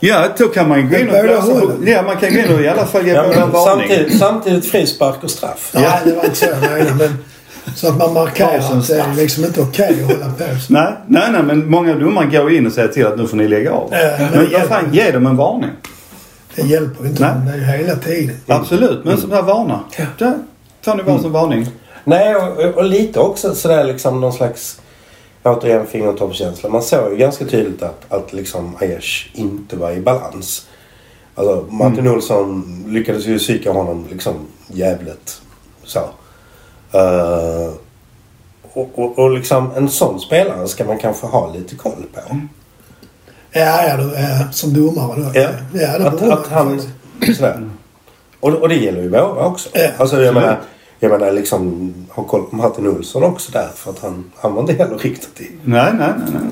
Ja, 0.00 0.28
då 0.38 0.48
kan 0.48 0.68
man 0.68 0.90
gå 0.90 0.96
in 0.96 1.08
och 1.10 1.24
blåsa 1.24 1.60
på. 1.60 1.72
Ja, 1.84 2.02
man 2.02 2.16
kan 2.16 2.34
gå 2.34 2.38
in 2.40 2.54
och 2.54 2.60
i 2.60 2.68
alla 2.68 2.86
fall 2.86 3.06
ge 3.06 3.12
Ja, 3.12 3.22
båda 3.26 3.40
men 3.40 3.50
varning. 3.50 3.88
samtidigt, 3.88 4.18
samtidigt 4.18 4.66
frispark 4.70 5.16
och 5.24 5.30
straff. 5.30 5.70
Nej, 5.74 5.84
det 6.04 6.12
var 6.12 6.24
inte 6.24 6.36
så 6.36 6.44
jag 6.46 6.60
menade. 6.60 6.94
Men 6.94 7.74
Så 7.76 7.88
att 7.88 7.96
man 7.96 8.12
markerar 8.12 8.58
att 8.58 8.86
det 8.88 8.94
är 9.00 9.14
liksom 9.14 9.44
inte 9.44 9.60
okej 9.60 9.98
att 10.04 10.12
hålla 10.12 10.32
på 10.32 10.60
så. 10.60 10.72
Nej, 10.72 10.92
nej, 11.06 11.28
nej, 11.32 11.42
men 11.42 11.70
många 11.70 11.94
domare 11.94 12.26
går 12.26 12.52
in 12.52 12.66
och 12.66 12.72
säger 12.72 12.88
till 12.88 13.06
att 13.06 13.18
nu 13.18 13.26
får 13.26 13.36
ni 13.36 13.48
lägga 13.48 13.72
av. 13.72 13.88
Ja, 13.92 14.28
men 14.34 14.52
vad 14.52 14.62
fan, 14.62 14.88
ge 14.92 15.10
dem 15.10 15.26
en 15.26 15.36
varning. 15.36 15.70
Det 16.54 16.62
hjälper 16.62 17.06
inte. 17.06 17.22
Nej. 17.22 17.32
Det 17.46 17.52
är 17.52 17.78
ju 17.78 17.84
hela 17.86 17.96
tiden. 17.96 18.36
Absolut, 18.46 19.04
men 19.04 19.16
sådär 19.16 19.42
varna. 19.42 19.80
Det 20.18 20.34
tar 20.84 20.94
ni 20.96 21.02
bara 21.02 21.18
som 21.18 21.32
varning. 21.32 21.66
Nej, 22.04 22.36
och, 22.36 22.58
och, 22.58 22.64
och 22.74 22.84
lite 22.84 23.20
också 23.20 23.54
sådär 23.54 23.84
liksom 23.84 24.20
någon 24.20 24.32
slags 24.32 24.80
återigen 25.42 25.86
fingertoppskänsla. 25.86 26.68
Man 26.68 26.82
såg 26.82 27.10
ju 27.10 27.16
ganska 27.16 27.44
tydligt 27.44 27.82
att, 27.82 28.12
att 28.12 28.32
liksom 28.32 28.76
Aiesh 28.80 29.26
inte 29.32 29.76
var 29.76 29.90
i 29.90 30.00
balans. 30.00 30.66
Alltså 31.34 31.66
Martin 31.70 32.08
Olsson 32.08 32.84
lyckades 32.88 33.26
ju 33.26 33.38
psyka 33.38 33.72
honom 33.72 34.06
liksom 34.10 34.34
jävligt 34.66 35.40
så. 35.84 36.00
Eh, 36.92 37.72
och, 38.72 38.98
och, 38.98 39.18
och 39.18 39.30
liksom 39.30 39.70
en 39.76 39.88
sån 39.88 40.20
spelare 40.20 40.68
ska 40.68 40.84
man 40.84 40.98
kanske 40.98 41.26
ha 41.26 41.52
lite 41.52 41.76
koll 41.76 42.04
på. 42.14 42.20
Ja, 43.52 43.88
ja, 43.88 43.96
du, 43.96 44.02
ja 44.02 44.52
som 44.52 44.74
domare 44.74 45.20
då. 45.20 45.40
Ja. 45.40 45.50
ja 45.72 45.98
det 45.98 46.08
att, 46.08 46.22
att 46.22 46.46
han... 46.46 46.82
Sådär. 47.36 47.70
Och, 48.40 48.52
och 48.52 48.68
det 48.68 48.74
gäller 48.74 49.02
ju 49.02 49.08
våra 49.08 49.46
också. 49.46 49.68
Ja, 49.72 49.90
alltså 49.98 50.22
jag 50.22 50.34
menar, 50.34 50.60
jag 51.00 51.10
menar 51.10 51.32
liksom 51.32 51.94
ha 52.08 52.22
koll 52.24 52.42
på 52.42 52.56
Martin 52.56 52.86
Olsson 52.86 53.22
också 53.24 53.52
där. 53.52 53.68
För 53.76 53.90
att 53.90 53.98
han, 54.02 54.24
han 54.40 54.54
var 54.54 54.60
inte 54.60 54.72
heller 54.72 54.98
riktigt 54.98 55.40
i... 55.40 55.50
Nej, 55.64 55.92
nej, 55.98 56.08
nej. 56.16 56.26
nej. 56.32 56.42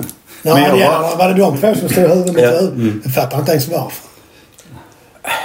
Ja, 0.42 0.54
Men 0.54 0.62
jag 0.62 0.78
det, 0.78 0.84
bara- 0.84 1.16
var 1.16 1.28
det 1.28 1.34
de 1.34 1.56
två 1.58 1.74
som 1.80 1.88
stod 1.88 2.04
huvud 2.04 2.26
mot 2.26 2.38
Ja. 2.38 2.50
huvud? 2.60 3.00
Jag 3.04 3.14
fattar 3.14 3.38
inte 3.38 3.50
ens 3.52 3.68
varför. 3.68 4.08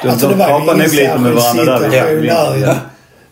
De, 0.03 0.09
Alltså, 0.09 0.27
de 0.29 0.37
var 0.39 0.45
pratar 0.47 0.65
nog 0.65 0.77
lite 0.77 1.17
med 1.19 1.33
varandra 1.33 1.79
där. 1.79 2.15
vid- 2.15 2.29
där. 2.29 2.57
Ja. 2.57 2.75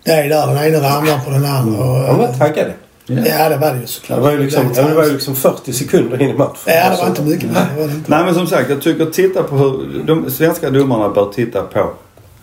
Det 0.04 0.12
är 0.12 0.30
där 0.30 0.48
den 0.48 0.58
ena 0.76 0.90
ramlar 0.90 1.20
på 1.26 1.30
den 1.32 1.46
andra. 1.46 1.84
Och, 1.86 1.98
Han 1.98 2.18
var 2.18 2.28
taggade. 2.28 2.74
Ja, 3.06 3.50
det 3.50 3.58
var 3.58 3.74
det 3.74 3.80
ju 3.80 3.88
såklart. 3.88 4.18
Det 4.18 4.24
var 4.24 4.32
ju 4.32 4.38
liksom, 4.44 4.72
ja, 4.76 4.82
det 4.88 4.94
var 4.96 5.04
ju 5.06 5.14
liksom 5.14 5.36
40 5.36 5.74
sekunder 5.74 6.22
in 6.22 6.30
i 6.30 6.34
matchen. 6.34 6.56
Ja, 6.66 6.90
det 6.90 6.98
var 7.02 7.08
inte 7.08 7.22
mycket 7.22 7.52
mer. 7.52 7.68
Det 7.76 7.82
var 7.82 7.88
det 7.88 7.94
inte. 7.94 8.12
Nej 8.12 8.26
men 8.26 8.34
som 8.34 8.48
sagt, 8.48 8.70
jag 8.70 8.82
tycker 8.82 9.06
titta 9.06 9.44
på 9.44 9.56
hur... 9.56 10.04
De 10.08 10.32
svenska 10.32 10.70
domarna 10.70 11.10
bör 11.10 11.32
titta 11.36 11.62
på 11.62 11.90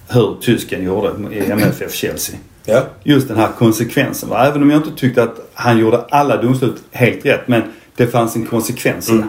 hur 0.09 0.37
tysken 0.41 0.85
gjorde 0.85 1.09
i 1.35 1.51
MFF 1.51 1.95
Chelsea. 1.95 2.37
Ja. 2.69 2.83
Just 3.03 3.29
den 3.29 3.37
här 3.37 3.49
konsekvensen. 3.59 4.29
va? 4.29 4.47
Även 4.47 4.63
om 4.63 4.71
jag 4.71 4.79
inte 4.87 5.01
tyckte 5.01 5.23
att 5.23 5.37
han 5.55 5.79
gjorde 5.79 6.05
alla 6.11 6.43
domslut 6.43 6.77
helt 6.93 7.25
rätt. 7.27 7.41
Men 7.49 7.63
det 7.97 8.07
fanns 8.07 8.37
en 8.37 8.47
konsekvens 8.47 9.09
i 9.11 9.13
det. 9.13 9.29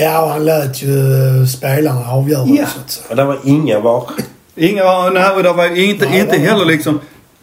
Ja, 0.00 0.22
och 0.22 0.28
han 0.30 0.44
lät 0.44 0.82
ju 0.82 0.98
eh, 1.40 1.46
spelarna 1.46 2.10
avgöra 2.12 2.46
Ja. 2.48 2.66
så 2.66 2.80
att 2.80 2.90
säga. 2.90 3.06
Och 3.10 3.16
det 3.16 3.24
var 3.24 3.38
inga 3.44 3.80
var. 3.80 4.10
Inga 4.54 4.84
var... 4.84 5.10
Nej, 5.10 5.30
och 5.30 5.42
det 5.42 5.52
var 5.52 5.76
inte, 5.76 6.08
Nej, 6.08 6.20
inte 6.20 6.32
det 6.32 6.38
var- 6.38 6.46
heller 6.46 6.64
liksom... 6.64 7.00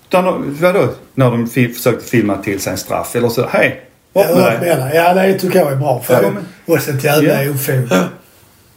Utan, 0.10 0.58
vadå? 0.62 0.88
När 1.16 1.32
de 1.32 1.48
fi, 1.48 1.68
försökte 1.74 2.06
filma 2.10 2.38
till 2.38 2.60
sig 2.60 2.72
en 2.72 2.78
straff 2.78 3.16
eller 3.16 3.30
så. 3.30 3.48
Hej! 3.52 3.82
Ja, 4.14 4.52
ja, 4.94 5.14
det 5.14 5.40
tycker 5.40 5.60
jag 5.60 5.72
är 5.72 5.76
bra. 5.76 6.00
För 6.00 6.14
Ja, 6.14 6.22
det 6.22 6.32
men- 6.32 6.76
också 6.78 6.92
ett 6.92 7.04
jävla 7.04 7.44
Ja. 7.44 7.52
ofog. 7.52 7.90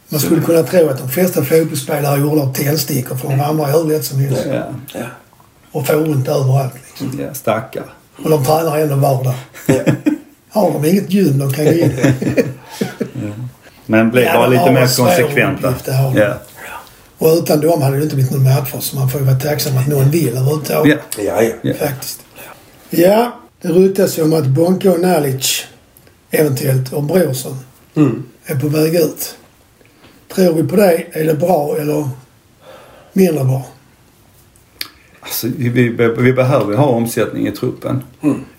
Man 0.09 0.19
skulle 0.19 0.41
kunna 0.41 0.63
tro 0.63 0.89
att 0.89 0.97
de 0.97 1.09
flesta 1.09 1.43
fotbollsspelare 1.43 2.13
är 2.15 2.19
gjorda 2.21 2.41
av 2.41 2.53
tändstickor 2.53 3.15
för 3.15 3.27
de 3.29 3.41
ramlar 3.41 3.71
hur 3.71 3.83
lätt 3.89 4.05
som 4.05 4.19
helst. 4.19 4.45
Ja, 4.93 4.99
Och 5.71 5.87
får 5.87 5.95
ont 6.09 6.27
överallt 6.27 6.73
liksom. 6.89 7.19
ja 7.19 7.33
stackar. 7.33 7.83
Och 8.23 8.29
de 8.29 8.45
tränar 8.45 8.77
ändå 8.77 8.95
vardag. 8.95 9.33
Ja. 9.67 9.75
Har 10.49 10.71
de 10.71 10.85
inget 10.89 11.11
gym 11.13 11.39
de 11.39 11.53
kan 11.53 11.65
gå 11.65 11.71
in? 11.71 11.99
Men 13.85 14.11
bli 14.11 14.23
Ja, 14.23 14.33
bara 14.33 14.47
lite 14.47 14.71
mer 14.71 14.97
konsekventa. 14.97 15.73
Ja. 16.15 16.33
Och 17.17 17.27
utan 17.37 17.61
dem 17.61 17.81
hade 17.81 17.97
det 17.97 18.03
inte 18.03 18.15
blivit 18.15 18.31
någon 18.31 18.43
matcher 18.43 18.79
så 18.79 18.95
man 18.95 19.09
får 19.09 19.19
ju 19.21 19.25
vara 19.27 19.39
tacksam 19.39 19.77
att 19.77 19.87
någon 19.87 20.11
vill 20.11 20.29
överhuvudtaget. 20.29 20.99
Ja. 21.17 21.23
Ja, 21.23 21.41
ja. 21.41 21.53
Ja. 21.61 21.73
Faktiskt. 21.73 22.19
Ja, 22.89 23.39
det 23.61 23.67
ryktas 23.67 24.17
ju 24.19 24.23
om 24.23 24.33
att 24.33 24.45
Bonke 24.47 24.89
och 24.89 24.99
Nalic 24.99 25.65
eventuellt 26.31 26.93
och 26.93 27.03
Brorsson 27.03 27.57
Mm. 27.95 28.23
är 28.45 28.55
på 28.55 28.67
väg 28.67 28.95
ut. 28.95 29.35
Tror 30.35 30.53
vi 30.53 30.63
på 30.63 30.75
det? 30.75 31.03
Är 31.11 31.23
det 31.25 31.33
bra 31.33 31.75
eller 31.79 32.09
mindre 33.13 33.43
bra? 33.43 33.63
Alltså, 35.21 35.47
vi, 35.57 35.69
vi, 36.17 36.33
behöver 36.33 36.77
ha 36.77 36.85
omsättning 36.85 37.47
i 37.47 37.51
truppen. 37.51 38.03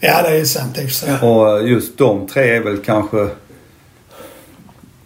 Ja, 0.00 0.22
det 0.22 0.40
är 0.40 0.44
sant 0.44 0.78
i 0.78 0.88
och. 1.22 1.52
Och 1.52 1.68
just 1.68 1.98
de 1.98 2.26
tre 2.26 2.56
är 2.56 2.60
väl 2.60 2.76
kanske... 2.78 3.28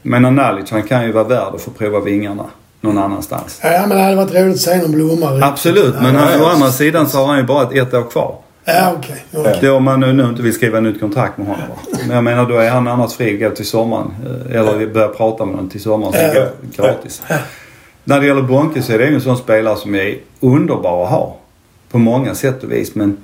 Men 0.02 0.22
Nalic 0.22 0.70
han 0.70 0.82
kan 0.82 1.04
ju 1.06 1.12
vara 1.12 1.24
värd 1.24 1.54
att 1.54 1.60
få 1.60 1.70
prova 1.70 2.00
vingarna 2.00 2.44
någon 2.80 2.98
annanstans. 2.98 3.60
Ja, 3.62 3.86
men 3.86 3.96
det 3.96 4.02
hade 4.02 4.16
varit 4.16 4.34
roligt 4.34 4.54
att 4.54 4.60
se 4.60 4.76
någon 4.76 4.92
blomma. 4.92 5.46
Absolut, 5.46 5.94
men 5.94 6.14
ja, 6.14 6.20
han, 6.20 6.32
ja. 6.32 6.44
å 6.44 6.48
andra 6.48 6.70
sidan 6.70 7.08
så 7.08 7.18
har 7.18 7.26
han 7.26 7.38
ju 7.38 7.44
bara 7.44 7.62
ett, 7.62 7.72
ett 7.72 7.94
år 7.94 8.10
kvar. 8.10 8.34
Ja, 8.64 8.94
okej. 8.98 9.24
Det 9.60 9.66
är 9.66 9.72
om 9.72 9.84
man 9.84 10.00
nu, 10.00 10.12
nu 10.12 10.24
inte 10.24 10.42
vill 10.42 10.54
skriva 10.54 10.80
nytt 10.80 11.00
kontrakt 11.00 11.38
med 11.38 11.46
honom. 11.46 11.68
va. 11.68 11.98
Men 12.06 12.14
jag 12.14 12.24
menar 12.24 12.46
då 12.46 12.56
är 12.58 12.70
han 12.70 12.88
annars 12.88 13.12
fri 13.14 13.34
att 13.34 13.50
gå 13.50 13.56
till 13.56 13.66
sommaren. 13.66 14.14
eh, 14.50 14.56
Eller 14.56 14.76
vi 14.76 14.86
börjar 14.86 15.08
prata 15.08 15.44
med 15.44 15.54
honom 15.54 15.70
till 15.70 15.82
sommaren 15.82 16.12
så 16.12 16.18
Ja. 16.18 16.46
gratis. 16.84 17.22
När 18.04 18.20
det 18.20 18.26
gäller 18.26 18.42
Bonke 18.42 18.82
så 18.82 18.92
är 18.92 18.98
det 18.98 19.06
ju 19.06 19.14
en 19.14 19.20
sån 19.20 19.36
spelare 19.36 19.76
som 19.76 19.94
är 19.94 20.18
underbar 20.40 21.04
att 21.04 21.10
ha. 21.10 21.36
På 21.90 21.98
många 21.98 22.34
sätt 22.34 22.64
och 22.64 22.72
vis 22.72 22.94
men 22.94 23.16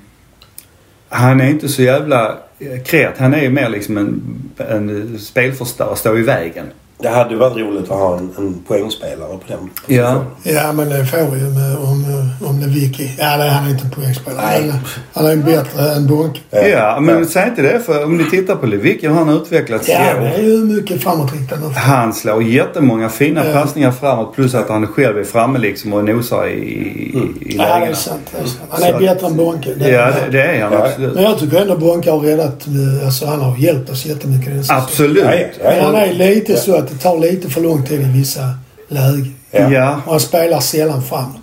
han 1.09 1.41
är 1.41 1.49
inte 1.49 1.69
så 1.69 1.81
jävla 1.81 2.37
eh, 2.59 2.83
kreativ. 2.83 3.21
Han 3.21 3.33
är 3.33 3.41
ju 3.41 3.49
mer 3.49 3.69
liksom 3.69 3.97
en, 3.97 4.21
en 4.57 5.19
spelförstörare, 5.19 5.95
står 5.95 6.19
i 6.19 6.21
vägen. 6.21 6.65
Det 7.03 7.09
hade 7.09 7.29
ju 7.29 7.35
varit 7.37 7.57
roligt 7.57 7.83
att 7.91 7.97
ha 7.99 8.17
en, 8.17 8.29
en 8.37 8.55
poängspelare 8.67 9.29
på 9.29 9.39
den 9.47 9.69
Ja. 9.97 10.23
Ja, 10.43 10.71
men 10.73 10.89
det 10.89 11.05
får 11.05 11.17
vi 11.31 11.39
ju 11.39 11.49
med, 11.49 11.77
om, 11.77 12.29
om 12.45 12.59
det 12.59 12.65
är 12.65 12.69
Vicky. 12.69 13.07
Ja, 13.17 13.37
det, 13.37 13.43
han 13.43 13.65
är 13.65 13.69
inte 13.69 13.83
en 13.85 13.91
poängspelare. 13.91 14.45
Nej. 14.45 14.69
Han, 14.69 14.79
han 15.13 15.25
är 15.25 15.31
en 15.31 15.43
bättre 15.43 15.91
än 15.95 16.07
Bonke. 16.07 16.39
Ja, 16.69 16.99
men 16.99 17.25
säg 17.27 17.47
inte 17.49 17.61
det 17.61 17.79
för 17.79 18.05
om 18.05 18.17
ni 18.17 18.29
tittar 18.29 18.55
på 18.55 18.65
Lewicki 18.65 19.07
hur 19.07 19.13
han 19.15 19.27
har 19.27 19.35
utvecklats 19.35 19.89
Ja, 19.89 19.99
det 20.19 20.27
är 20.27 20.41
ju 20.43 20.57
mycket 20.57 21.03
framåtriktat 21.03 21.59
nu. 21.61 21.67
Han 21.75 22.13
slår 22.13 22.43
jättemånga 22.43 23.09
fina 23.09 23.45
Ja. 23.47 23.53
passningar 23.61 23.91
framåt 23.91 24.35
plus 24.35 24.55
att 24.55 24.69
han 24.69 24.87
själv 24.87 25.17
är 25.17 25.23
framme 25.23 25.59
liksom 25.59 25.93
och 25.93 26.05
nosar 26.05 26.47
i, 26.47 26.51
i, 26.51 27.17
i 27.41 27.55
Ja, 27.57 27.63
det 27.63 27.69
är 27.73 27.79
lägena. 27.79 27.95
sant. 27.95 28.21
Det 28.31 28.37
är 28.37 28.41
sant. 28.45 28.59
Han 28.69 28.79
Så 28.79 28.85
är 28.87 28.93
att- 28.93 28.99
bättre 28.99 29.27
än 29.27 29.37
Bonke. 29.37 29.73
Det 29.75 29.89
Ja, 29.89 30.01
han. 30.03 30.13
det, 30.31 30.37
det 30.37 30.43
är 30.43 30.63
han 30.63 30.73
Ja. 30.73 30.85
absolut. 30.85 31.13
Men 31.15 31.23
jag 31.23 31.39
tycker 31.39 31.61
ändå 31.61 31.77
Bonke 31.77 32.11
har 32.11 32.19
räddat. 32.19 32.65
Alltså 33.05 33.25
han 33.25 33.41
har 33.41 33.57
hjälpt 33.57 33.89
oss 33.89 34.05
jättemycket. 34.05 34.69
Absolut. 34.69 35.23
Ja, 35.23 35.33
ja, 35.33 35.45
ja. 35.63 35.69
Men 35.75 35.85
han 35.85 35.95
är 35.95 36.13
lite 36.13 36.55
så 36.57 36.75
att 36.75 36.92
det 36.93 36.99
tar 37.03 37.19
lite 37.19 37.49
för 37.49 37.61
lång 37.61 37.85
tid 37.85 38.01
i 38.01 38.03
vissa 38.17 38.41
lägen. 38.87 39.35
Ja. 39.51 39.69
Ja. 39.71 40.01
Och 40.05 40.11
han 40.11 40.19
spelar 40.19 40.59
sällan 40.59 41.01
framåt. 41.03 41.35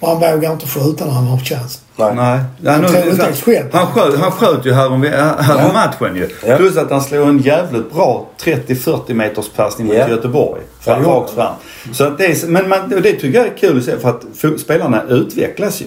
Och 0.00 0.08
han 0.08 0.16
vågar 0.20 0.52
inte 0.52 0.66
skjuta 0.66 1.04
när 1.04 1.12
han 1.12 1.26
har 1.26 1.38
chans. 1.38 1.80
Nej. 1.96 2.14
Nej. 2.14 2.40
Ja, 2.62 2.70
Han 2.72 2.80
nu- 2.80 2.88
tror 2.88 3.08
inte 3.10 3.22
ens 3.22 3.42
själv. 3.42 3.66
han, 3.72 3.86
sköt, 3.86 4.18
han 4.20 4.30
sköt 4.30 4.66
ju 4.66 4.72
här, 4.72 4.92
om, 4.92 5.02
här 5.02 5.34
Ja. 5.48 5.70
matchen 5.72 6.16
ju. 6.16 6.28
Ja. 6.46 6.56
Plus 6.56 6.76
att 6.76 6.90
han 6.90 7.02
slog 7.02 7.28
en 7.28 7.38
jävligt 7.38 7.92
bra 7.92 8.26
30-40 8.44 9.14
meters 9.14 9.48
passning 9.56 9.86
mot 9.86 9.96
Ja. 9.96 10.08
Göteborg. 10.08 10.60
Ja, 10.62 10.84
Fram, 10.84 11.02
det 11.02 11.08
rakt 11.08 11.30
fram. 11.30 11.52
Så 11.92 12.04
att 12.04 12.18
det 12.18 12.26
är, 12.26 12.46
men 12.46 12.68
man, 12.68 12.88
det 12.88 13.02
tycker 13.02 13.38
jag 13.38 13.46
är 13.46 13.56
kul 13.56 13.78
att 13.78 13.84
se 13.84 13.98
för 13.98 14.08
att 14.10 14.60
spelarna 14.60 15.02
utvecklas 15.08 15.80
ju. 15.80 15.86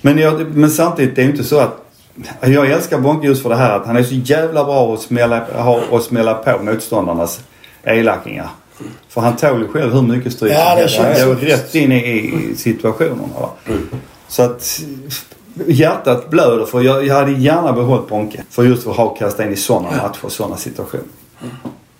Men, 0.00 0.18
jag, 0.18 0.54
men 0.56 0.70
samtidigt 0.70 1.16
det 1.16 1.22
är 1.22 1.24
ju 1.26 1.30
inte 1.30 1.44
så 1.44 1.58
att 1.58 1.76
jag 2.40 2.70
älskar 2.70 2.98
Bonke 2.98 3.26
just 3.26 3.42
för 3.42 3.48
det 3.48 3.56
här 3.56 3.76
att 3.76 3.86
han 3.86 3.96
är 3.96 4.02
så 4.02 4.14
jävla 4.14 4.64
bra 4.64 4.94
att 4.94 5.00
smälla, 5.00 5.44
ha, 5.56 5.80
att 5.92 6.02
smälla 6.02 6.34
på 6.34 6.58
motståndarnas 6.62 7.40
elakingar. 7.84 8.48
För 9.08 9.20
han 9.20 9.36
tål 9.36 9.60
ju 9.60 9.68
själv 9.68 9.92
hur 9.92 10.02
mycket 10.02 10.32
stryk 10.32 10.52
Ja, 10.52 10.88
som 10.88 11.04
helst. 11.04 11.20
Han 11.20 11.28
går 11.28 11.36
rätt 11.36 11.74
in 11.74 11.92
i, 11.92 12.54
situationerna. 12.56 13.22
Va? 13.40 13.50
Så 14.28 14.42
att 14.42 14.80
hjärtat 15.66 16.30
blöder 16.30 16.64
för 16.64 16.80
jag, 16.80 17.06
jag 17.06 17.14
hade 17.14 17.32
gärna 17.32 17.72
behållit 17.72 18.08
Bonke. 18.08 18.44
För 18.50 18.62
just 18.64 18.86
att 18.86 18.96
ha 18.96 19.08
kastat 19.14 19.46
in 19.46 19.52
i 19.52 19.56
sådana 19.56 19.90
matcher, 19.90 20.28
sådana 20.28 20.56
situationer. 20.56 21.06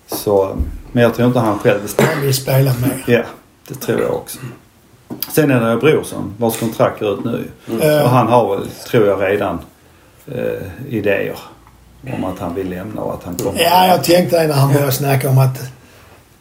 Så, 0.07 0.57
men 0.91 1.03
jag 1.03 1.15
tror 1.15 1.27
inte 1.27 1.39
han 1.39 1.59
själv 1.59 1.81
bestämmer. 1.81 2.13
Han 2.13 2.21
vill 2.21 2.33
spela 2.33 2.71
mer. 2.81 3.03
Ja, 3.07 3.21
det 3.67 3.73
tror 3.75 4.01
jag 4.01 4.13
också. 4.13 4.37
Sen 5.31 5.51
är 5.51 5.69
det 5.69 5.77
Brorsson 5.77 6.33
vars 6.37 6.59
kontrakt 6.59 6.99
går 6.99 7.13
ut 7.13 7.25
nu 7.25 7.47
Eh, 7.81 8.03
Och 8.03 8.09
han 8.09 8.27
har 8.27 8.55
väl, 8.55 8.67
tror 8.89 9.07
jag 9.07 9.21
redan, 9.21 9.59
eh, 10.27 10.67
idéer 10.89 11.37
om 12.17 12.23
att 12.23 12.39
han 12.39 12.55
vill 12.55 12.69
lämna 12.69 13.01
och 13.01 13.13
att 13.13 13.23
han 13.23 13.35
kommer. 13.35 13.61
Ja, 13.61 13.87
jag 13.87 14.03
tänkte 14.03 14.41
det 14.41 14.47
när 14.47 14.53
han 14.53 14.73
började 14.73 14.91
snacka 14.91 15.29
om 15.29 15.37
att 15.37 15.59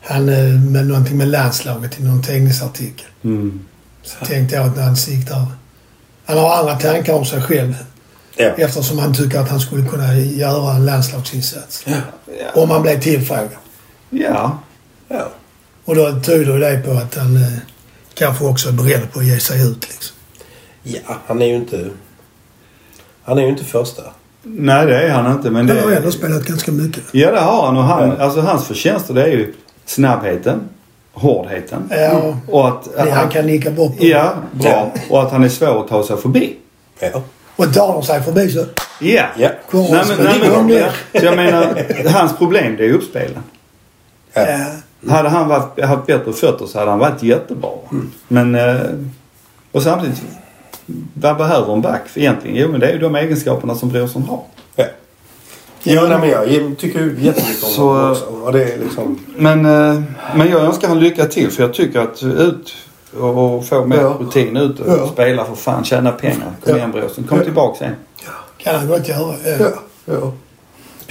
han 0.04 0.28
eh, 0.28 0.60
med 0.60 0.86
någonting 0.86 1.16
med 1.18 1.28
landslaget 1.28 2.00
i 2.00 2.02
någon 2.04 2.22
tidningsartikel. 2.22 3.06
Mm. 3.24 3.60
Så 4.02 4.24
tänkte 4.24 4.56
jag 4.56 4.66
att 4.66 4.78
han 4.78 4.96
siktar... 4.96 5.46
Han 6.26 6.38
har 6.38 6.56
andra 6.56 6.74
tankar 6.74 7.12
om 7.14 7.24
sig 7.24 7.42
själv. 7.42 7.74
Ja. 8.36 8.44
Eftersom 8.44 8.98
han 8.98 9.14
tycker 9.14 9.38
att 9.38 9.48
han 9.48 9.60
skulle 9.60 9.88
kunna 9.88 10.16
göra 10.18 10.74
en 10.74 10.86
landslagsinsats. 10.86 11.84
Ja. 11.86 12.00
Om 12.62 12.70
han 12.70 12.82
blev 12.82 13.00
tillfrågad. 13.00 13.48
Ja, 14.10 14.58
Ja. 15.08 15.28
Och 15.84 15.94
då 15.96 16.20
tyder 16.20 16.58
det 16.58 16.82
på 16.84 16.90
att 16.92 17.14
han 17.14 17.36
eh, 17.36 17.48
kanske 18.14 18.44
också 18.44 18.68
är 18.68 18.72
beredd 18.72 19.12
på 19.12 19.18
att 19.18 19.26
ge 19.26 19.40
sig 19.40 19.68
ut 19.70 19.88
liksom. 19.88 20.16
ja, 20.82 21.18
han 21.26 21.42
är 21.42 21.46
ju 21.46 21.54
inte... 21.54 21.90
Han 23.24 23.38
är 23.38 23.42
ju 23.42 23.48
inte 23.48 23.64
första. 23.64 24.02
nej 24.42 24.86
det 24.86 25.02
är 25.02 25.10
han 25.10 25.32
inte 25.32 25.50
men 25.50 25.68
Han 25.68 25.78
har 25.78 25.90
ändå 25.90 26.06
det... 26.06 26.12
spelat 26.12 26.44
ganska 26.44 26.72
mycket. 26.72 27.02
Ja 27.12 27.30
det 27.30 27.40
har 27.40 27.66
han 27.66 27.76
och 27.76 27.84
han, 27.84 28.08
Ja. 28.08 28.16
alltså 28.16 28.40
hans 28.40 28.66
förtjänster 28.66 29.14
det 29.14 29.22
är 29.22 29.28
ju 29.28 29.54
snabbheten, 29.86 30.60
hårdheten 31.12 31.88
Ja, 31.90 32.36
och 32.48 32.68
att... 32.68 32.84
det 32.96 33.10
han 33.10 33.28
kan 33.28 33.46
nicka 33.46 33.70
bort 33.70 33.98
på. 33.98 34.04
Ja, 34.04 34.32
bra. 34.52 34.92
Och 35.10 35.22
att 35.22 35.30
han 35.32 35.44
är 35.44 35.48
svår 35.48 35.80
att 35.80 35.88
ta 35.88 36.06
sig 36.06 36.16
förbi. 36.16 36.56
Ja. 37.00 37.22
Och 37.56 37.74
tar 37.74 37.92
de 37.92 38.02
sig 38.02 38.22
förbi 38.22 38.50
så 38.50 38.64
Ja. 39.00 39.24
Ja. 39.36 39.48
Nej, 39.72 40.00
att 40.00 40.08
men, 40.08 40.26
nej, 40.26 40.50
men, 40.62 40.68
ja. 40.68 40.86
Så 41.20 41.24
jag 41.24 41.36
menar, 41.36 41.74
hans 42.12 42.36
problem 42.38 42.76
det 42.76 42.84
är 42.86 42.92
uppspelen. 42.92 43.42
Ja. 44.32 44.46
Ja. 44.48 44.66
Hade 45.14 45.28
han 45.28 45.48
varit, 45.48 45.84
haft 45.84 46.06
bättre 46.06 46.32
fötter 46.32 46.66
så 46.66 46.78
hade 46.78 46.90
han 46.90 47.00
varit 47.00 47.22
jättebra. 47.22 47.70
Men... 48.28 48.54
eh, 48.54 48.76
Och 49.72 49.82
samtidigt, 49.82 50.22
vad 51.14 51.36
behöver 51.36 51.72
en 51.72 51.80
back 51.80 52.08
för 52.08 52.20
egentligen? 52.20 52.56
Jo 52.56 52.68
men 52.68 52.80
det 52.80 52.88
är 52.88 52.92
ju 52.92 52.98
de 52.98 53.16
egenskaperna 53.16 53.74
som 53.74 53.88
Brorsson 53.88 54.22
har. 54.22 54.40
Ja. 55.86 56.06
Nej, 56.08 56.18
men 56.18 56.28
jag 56.30 56.78
tycker 56.78 56.98
ju 57.00 57.16
jättemycket 57.20 57.62
om 57.64 57.70
Så- 57.70 57.92
honom 57.92 58.10
också. 58.10 58.24
Och 58.24 58.52
det 58.52 58.64
är 58.72 58.78
liksom... 58.78 59.18
Men, 59.36 59.58
eh, 59.66 60.02
men 60.36 60.48
jag 60.50 60.60
önskar 60.60 60.88
han 60.88 61.00
lycka 61.00 61.24
till 61.24 61.50
för 61.50 61.62
jag 61.62 61.74
tycker 61.74 62.00
att 62.00 62.22
ut 62.22 62.74
och, 63.18 63.54
och 63.56 63.66
få 63.66 63.86
mer 63.86 63.96
Ja. 63.96 64.16
rutin 64.20 64.56
ut 64.56 64.80
och 64.80 64.98
Ja. 64.98 65.08
spela 65.12 65.44
för 65.44 65.54
fan, 65.54 65.84
tjäna 65.84 66.12
pengar. 66.12 66.36
Kom 66.64 66.70
Ja. 66.72 66.76
igen 66.76 66.90
Brorsson, 66.92 67.24
kom 67.24 67.38
Ja. 67.38 67.44
tillbaka 67.44 67.78
sen. 67.78 67.94
Kan 68.58 68.74
han 68.78 68.88
gott 68.88 69.08
göra. 69.08 69.34
Ja. 69.44 69.56
Ja. 69.60 69.70
ja. 70.14 70.32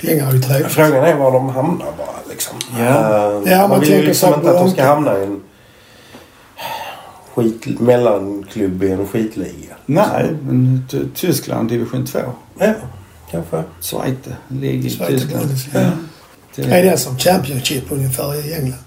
Pengar 0.01 0.30
är 0.30 0.34
ju 0.34 0.41
trevligt. 0.41 0.71
Frågan 0.71 1.03
är 1.03 1.15
var 1.15 1.32
de 1.32 1.49
hamnar 1.49 1.86
bara 1.97 2.07
liksom. 2.30 2.57
Ja. 2.80 2.86
Eh, 2.86 3.51
Ja, 3.51 3.57
man 3.61 3.69
man 3.69 3.80
vill 3.80 3.89
ju 3.89 3.93
tänker 3.95 4.07
liksom 4.07 4.34
inte 4.34 4.49
att 4.49 4.57
de 4.57 4.71
ska 4.71 4.84
hamna 4.86 5.17
i 5.19 5.24
en 5.24 5.41
skit, 7.36 7.80
mellanklubb 7.80 8.84
i 8.84 8.91
en 8.91 9.07
skitliga. 9.07 9.76
Nej, 9.86 10.36
men 10.41 10.88
Tyskland 11.15 11.69
division 11.69 12.05
2. 12.05 12.19
Ja, 12.57 12.74
kanske. 13.34 13.63
Schweiz 13.81 14.17
ligger 14.47 14.89
i 14.89 14.91
Tyskland. 15.17 15.41
Bundesliga. 15.45 15.91
Det- 16.55 16.61
Är 16.63 16.84
det 16.84 16.97
som 16.97 17.17
Championship 17.17 17.84
ungefär 17.91 18.36
i 18.47 18.53
England? 18.53 18.84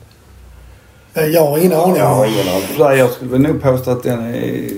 Jag 1.14 1.46
har 1.46 1.58
ingen 1.58 1.72
aning. 1.72 1.96
Jag 1.96 2.06
har 2.06 2.26
ingen 2.26 2.48
aning. 2.48 2.68
Nej, 2.78 2.98
jag 2.98 3.10
skulle 3.10 3.38
nog 3.38 3.62
påstå 3.62 3.90
att 3.90 4.02
den 4.02 4.20
är... 4.34 4.68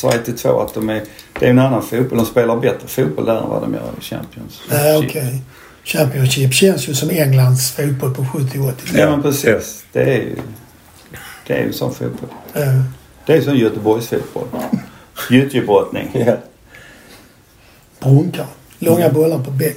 Schweiz 0.00 0.42
2 0.42 0.60
att 0.60 0.74
de 0.74 0.88
är... 0.90 1.02
Det 1.40 1.46
är 1.46 1.50
en 1.50 1.58
annan 1.58 1.82
fotboll. 1.82 2.18
De 2.18 2.26
spelar 2.26 2.56
bättre 2.56 2.88
fotboll 2.88 3.24
där 3.24 3.42
än 3.42 3.48
vad 3.48 3.62
de 3.62 3.74
gör 3.74 3.90
i 3.98 4.02
Champions. 4.02 4.60
Nej, 4.70 4.96
okej. 4.98 5.42
Championship 5.84 6.52
känns 6.54 6.88
ju 6.88 6.94
som 6.94 7.10
Englands 7.10 7.70
fotboll 7.72 8.14
på 8.14 8.26
70 8.26 8.58
och 8.58 8.68
80 8.68 8.82
Ja 8.98 9.10
men 9.10 9.22
precis. 9.22 9.84
Det 9.92 10.02
är 10.02 10.06
ju... 10.18 10.36
Det 11.46 11.54
är 11.54 11.62
ju 11.64 11.72
sån 11.72 11.94
fotboll. 11.94 12.30
Eh, 12.54 12.80
Det 13.26 13.32
är 13.32 13.40
sån 13.40 13.56
Göteborgsfotboll. 13.56 14.44
Gyttjebrottning. 15.30 16.10
Ja. 16.26 16.36
Brunkar. 18.04 18.46
Långa 18.78 19.08
bollar 19.08 19.38
på. 19.38 19.50
Det 19.50 19.74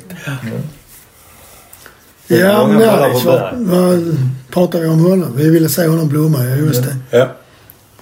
är 2.42 2.46
Ja, 2.46 2.68
på 3.14 3.20
vad, 3.26 3.54
vad 3.56 4.18
pratar 4.52 4.80
vi 4.80 4.88
om 4.88 5.00
honom? 5.06 5.34
Vi 5.36 5.50
ville 5.50 5.70
se 5.70 5.88
honom 5.88 6.08
blomma, 6.10 6.44
ja 6.44 6.56
just 6.56 6.84
det. 6.84 6.96
Ja. 7.18 7.28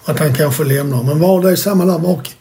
Att 0.05 0.19
han 0.19 0.33
kanske 0.33 0.63
lämnar. 0.63 1.03
Men 1.03 1.19
var 1.19 1.41
det 1.41 1.57
samma 1.57 1.85
där 1.85 1.99
bak? 1.99 2.35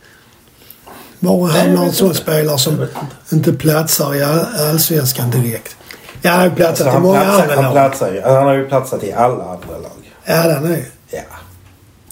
Var 1.18 1.48
hamnar 1.48 1.84
en 1.84 1.92
sån 1.92 2.14
spelare 2.14 2.58
som 2.58 2.86
inte 3.32 3.52
platsar 3.52 4.14
i 4.14 4.22
all- 4.22 4.46
allsvenskan 4.70 5.30
direkt? 5.30 5.76
Ja, 6.22 6.30
han 6.30 6.38
har 6.40 6.46
ju 6.46 6.54
platsat 6.54 6.92
Så 6.92 6.98
i 6.98 7.00
många 7.00 7.20
platsar, 7.20 7.42
andra 7.42 7.54
han, 7.54 7.64
lag. 7.64 7.72
platsar, 7.72 8.20
han 8.24 8.44
har 8.46 8.54
ju 8.54 8.66
platsat 8.68 9.04
i 9.04 9.12
alla 9.12 9.44
andra 9.44 9.78
lag. 9.82 10.12
Ja, 10.24 10.42
den 10.42 10.72
är. 10.72 10.84
Ja. 11.10 11.20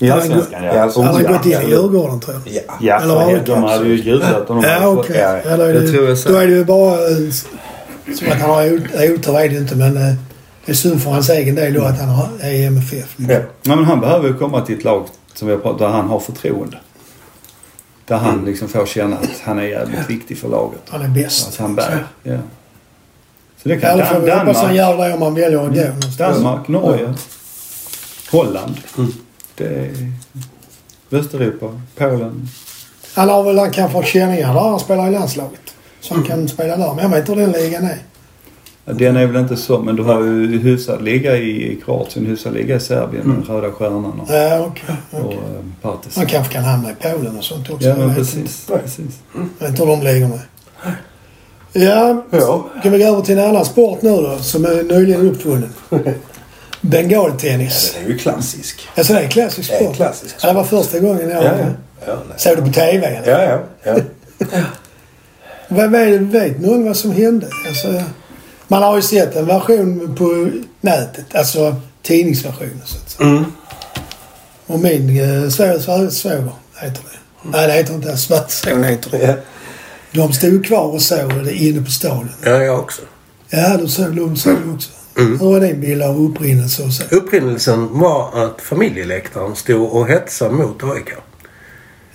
I 0.07 0.11
Allsvenskan 0.11 0.64
ja. 0.64 0.90
Han 0.96 1.05
har 1.07 1.20
Ja, 1.22 1.32
gått 1.32 1.46
in 1.46 1.53
i 1.53 1.55
ja. 1.55 1.62
Djurgården 1.62 2.20
tror 2.20 2.36
jag. 2.44 2.55
Ja. 2.55 2.74
Ja, 2.80 3.00
Eller 3.00 3.26
AIK. 3.26 3.46
De 3.46 3.62
hade 3.62 3.84
ju 3.88 3.94
jublat 4.03 4.50
om 4.50 4.62
de 4.62 4.68
Ja, 4.68 4.86
okej. 4.88 5.16
ja, 5.18 5.38
Ja, 5.50 5.57
då, 5.57 5.62
är 5.62 5.72
det 5.74 5.88
tror 5.88 6.03
det, 6.03 6.09
jag 6.09 6.18
så. 6.18 6.28
då 6.28 6.36
är 6.36 6.46
det 6.46 6.53
ju 6.53 6.64
bara 6.64 6.94
eh, 6.94 7.16
som 8.18 8.32
att 8.32 8.40
han 8.40 8.50
har 8.50 8.64
otur 9.14 9.36
är 9.38 9.48
det 9.48 9.55
ju 9.55 9.59
inte 9.59 9.76
men 9.76 9.96
eh, 9.96 10.14
det 10.66 10.72
är 10.72 10.76
synd 10.76 11.03
för 11.03 11.11
hans 11.11 11.30
egen 11.30 11.55
del 11.55 11.74
då 11.74 11.82
att 11.84 11.98
han 12.00 12.09
har, 12.09 12.28
är 12.40 12.50
i 12.50 12.64
MFF. 12.64 13.14
Ja. 13.16 13.38
Men 13.62 13.84
han 13.84 14.00
behöver 14.00 14.28
ju 14.28 14.34
komma 14.34 14.61
till 14.61 14.78
ett 14.78 14.84
lag 14.84 15.07
som 15.34 15.48
vi 15.48 15.55
har 15.55 15.61
pratat 15.61 15.78
där 15.78 15.88
han 15.88 16.09
har 16.09 16.20
förtroende. 16.20 16.76
Där 18.07 18.16
han 18.16 18.44
liksom 18.44 18.68
får 18.68 18.86
känna 18.86 19.16
att 19.16 19.40
han 19.44 19.59
är 19.59 19.62
jävligt 19.62 20.11
viktig 20.11 20.38
för 20.38 20.48
laget. 20.48 20.80
Han 20.88 21.03
är 21.03 21.09
bäst. 21.09 21.48
Att 21.48 21.57
han 21.57 21.74
bär. 21.74 22.05
Ja. 22.22 22.36
Så 23.62 23.68
det 23.68 23.74
Ja, 23.74 23.80
kan 23.80 23.98
då 23.98 24.05
får 24.05 24.14
Dan- 24.14 24.24
vi 24.24 24.30
hoppas 24.30 24.57
han 24.57 24.76
Danmark, 24.76 24.98
gör 24.98 25.09
det 25.09 25.14
om 25.14 25.22
han 25.22 25.34
väljer 25.34 25.59
att 25.66 25.74
gå 25.74 25.80
någonstans. 25.80 26.36
Danmark, 26.36 26.68
Norge, 26.68 27.14
Holland. 28.30 28.74
Mm. 28.98 29.12
Det 29.62 31.16
är 31.16 31.18
Östeuropa, 31.18 31.80
Polen. 31.96 32.48
Han 33.14 33.28
har 33.28 33.42
väl 33.54 33.70
kan 33.72 33.90
få 33.90 34.02
känningar 34.02 34.54
där 34.54 34.60
han 34.60 34.80
spelar 34.80 35.08
i 35.08 35.12
landslaget. 35.12 35.60
Så 36.00 36.14
Mm. 36.14 36.26
kan 36.26 36.48
spela 36.48 36.76
där. 36.76 36.94
Men 36.94 36.98
jag 37.04 37.08
vet 37.10 37.18
inte 37.28 37.32
hur 37.32 37.40
den 37.40 37.50
ligan 37.52 37.84
är. 37.84 37.98
Ja, 38.84 38.92
Den 38.92 39.16
är 39.16 39.26
väl 39.26 39.42
inte 39.42 39.56
så 39.56 39.78
men 39.78 39.96
du 39.96 40.02
har 40.02 40.20
ju 40.22 40.58
hyfsad 40.58 41.02
liga 41.02 41.36
i 41.36 41.80
Kroatien, 41.84 42.26
hyfsad 42.26 42.54
liga 42.54 42.76
i 42.76 42.80
Serbien 42.80 43.28
med 43.28 43.48
Röda 43.48 43.72
Stjärnan 43.72 44.20
och, 44.20 44.28
Ja, 44.34 44.66
okej. 44.70 44.96
och 45.10 45.20
okej. 45.26 45.38
eh, 45.38 45.64
Partizan. 45.82 46.12
Han 46.22 46.26
kanske 46.26 46.52
kan 46.52 46.64
hamna 46.64 46.90
i 46.90 46.94
Polen 47.00 47.38
och 47.38 47.44
sånt 47.44 47.70
också. 47.70 47.88
Ja 47.88 47.96
men 47.96 48.14
precis. 48.14 48.36
Inte. 48.68 48.82
precis. 48.82 49.18
Jag 49.32 49.40
vet 49.58 49.68
inte 49.68 49.82
hur 49.84 49.90
de 49.96 50.02
ligorna 50.02 50.34
är. 50.34 50.96
Ja, 51.72 52.24
Ja. 52.30 52.66
ska 52.80 52.90
vi 52.90 52.98
gå 52.98 53.04
över 53.04 53.22
till 53.22 53.38
en 53.38 53.48
annan 53.50 53.64
sport 53.64 54.02
nu 54.02 54.10
då 54.10 54.36
som 54.38 54.64
är 54.64 54.82
nyligen 54.82 55.28
uppfunnen? 55.28 55.70
Bengaltennis. 56.83 57.93
Den 57.95 58.05
är 58.05 58.09
ju 58.09 58.18
klassisk. 58.18 58.89
Alltså 58.95 59.12
det 59.12 59.20
är 59.20 59.28
klassisk 59.28 59.68
Det 59.70 59.74
är 59.76 59.85
sport. 59.85 59.97
klassisk 59.97 60.35
Ja, 60.43 60.49
Det 60.49 60.55
var 60.55 60.64
första 60.64 60.99
gången 60.99 61.30
jag 61.30 61.45
Ja, 61.45 61.53
ja. 61.59 61.66
ja, 62.07 62.22
såg 62.37 62.57
det 62.57 62.62
på 62.62 62.72
TV. 62.72 63.07
eller? 63.07 63.30
ja, 63.47 63.61
ja, 63.85 63.99
ja. 64.53 64.59
Vad 65.68 65.91
vet, 65.91 66.20
vet 66.20 66.61
någon 66.61 66.85
vad 66.85 66.97
som 66.97 67.12
hände? 67.12 67.47
Alltså, 67.68 68.03
man 68.68 68.83
har 68.83 68.97
ju 68.97 69.03
sett 69.03 69.37
en 69.37 69.47
version 69.47 70.14
på 70.18 70.51
nätet, 70.80 71.35
alltså 71.35 71.76
tidningsversionen 72.03 72.80
så 72.85 72.97
att 72.97 73.11
säga. 73.11 73.28
Mm. 73.28 73.45
Och 74.66 74.78
min 74.80 75.09
eh, 75.20 75.24
svå- 75.49 75.78
svå- 75.78 76.11
svåger 76.11 76.53
heter 76.80 77.01
det. 77.03 77.49
Nej, 77.51 77.66
det 77.66 77.72
heter 77.72 77.95
inte 77.95 78.09
ens 78.09 78.22
svärson 78.22 78.85
heter 78.85 79.11
det. 79.11 79.18
Ja, 80.14 80.22
De 80.26 80.33
stod 80.33 80.66
kvar 80.66 80.87
och 80.87 81.03
såg 81.03 81.45
det 81.45 81.55
inne 81.55 81.83
på 81.85 81.91
stadion. 81.91 82.30
ja 82.45 82.51
jag 82.51 82.78
också. 82.80 83.03
Ja, 83.51 83.76
de 83.76 83.89
såg 83.89 84.16
de 84.16 84.37
såg 84.37 84.57
också. 84.74 84.91
Mm. 85.18 85.40
Hur 85.40 85.46
var 85.46 85.60
din 85.60 85.80
bild 85.80 86.02
av 86.02 86.24
upprinnelse 86.24 86.82
och 86.82 86.92
så? 86.92 87.16
Upprinnelsen 87.16 87.98
var 87.98 88.44
att 88.44 88.60
familjeläktaren 88.60 89.56
stod 89.56 89.92
och 89.92 90.08
hetsade 90.08 90.54
mot 90.54 90.84
AIK. 90.84 91.12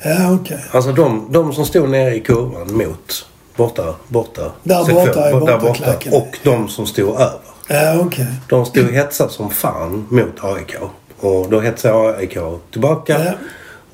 Ja, 0.04 0.32
okej. 0.42 0.66
Alltså 0.72 0.92
de, 0.92 1.28
de 1.32 1.54
som 1.54 1.66
stod 1.66 1.90
nere 1.90 2.16
i 2.16 2.20
kurvan 2.20 2.74
mot 2.74 3.26
borta, 3.56 3.96
borta. 4.08 4.52
Där 4.64 4.84
sektion, 4.84 5.06
borta 5.06 5.30
är 5.30 5.34
där 5.34 5.60
borta. 5.60 5.96
Och 6.12 6.38
de 6.44 6.70
som 6.70 6.88
stod 6.88 7.10
över. 7.10 7.40
Ja, 7.68 8.00
okej. 8.00 8.28
De 8.50 8.66
stod 8.66 8.86
och 8.86 8.94
hetsade 8.94 9.30
som 9.30 9.50
fan 9.50 10.08
mot 10.10 10.44
AIK. 10.44 10.76
Och 11.20 11.50
då 11.50 11.60
hetsade 11.60 12.18
AIK 12.18 12.38
tillbaka. 12.72 13.26
Ja. 13.26 13.32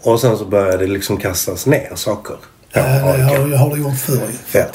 Och 0.01 0.19
sen 0.19 0.37
så 0.37 0.45
började 0.45 0.77
det 0.77 0.91
liksom 0.91 1.17
kastas 1.17 1.65
ner 1.65 1.91
saker. 1.95 2.35
Ja, 2.73 2.81
det 2.81 3.23
har, 3.23 3.47
jag 3.47 3.57
har 3.57 3.75
det 3.75 3.81
gjort 3.81 3.99
förr 3.99 4.13
ju. 4.13 4.59
Ja. 4.59 4.65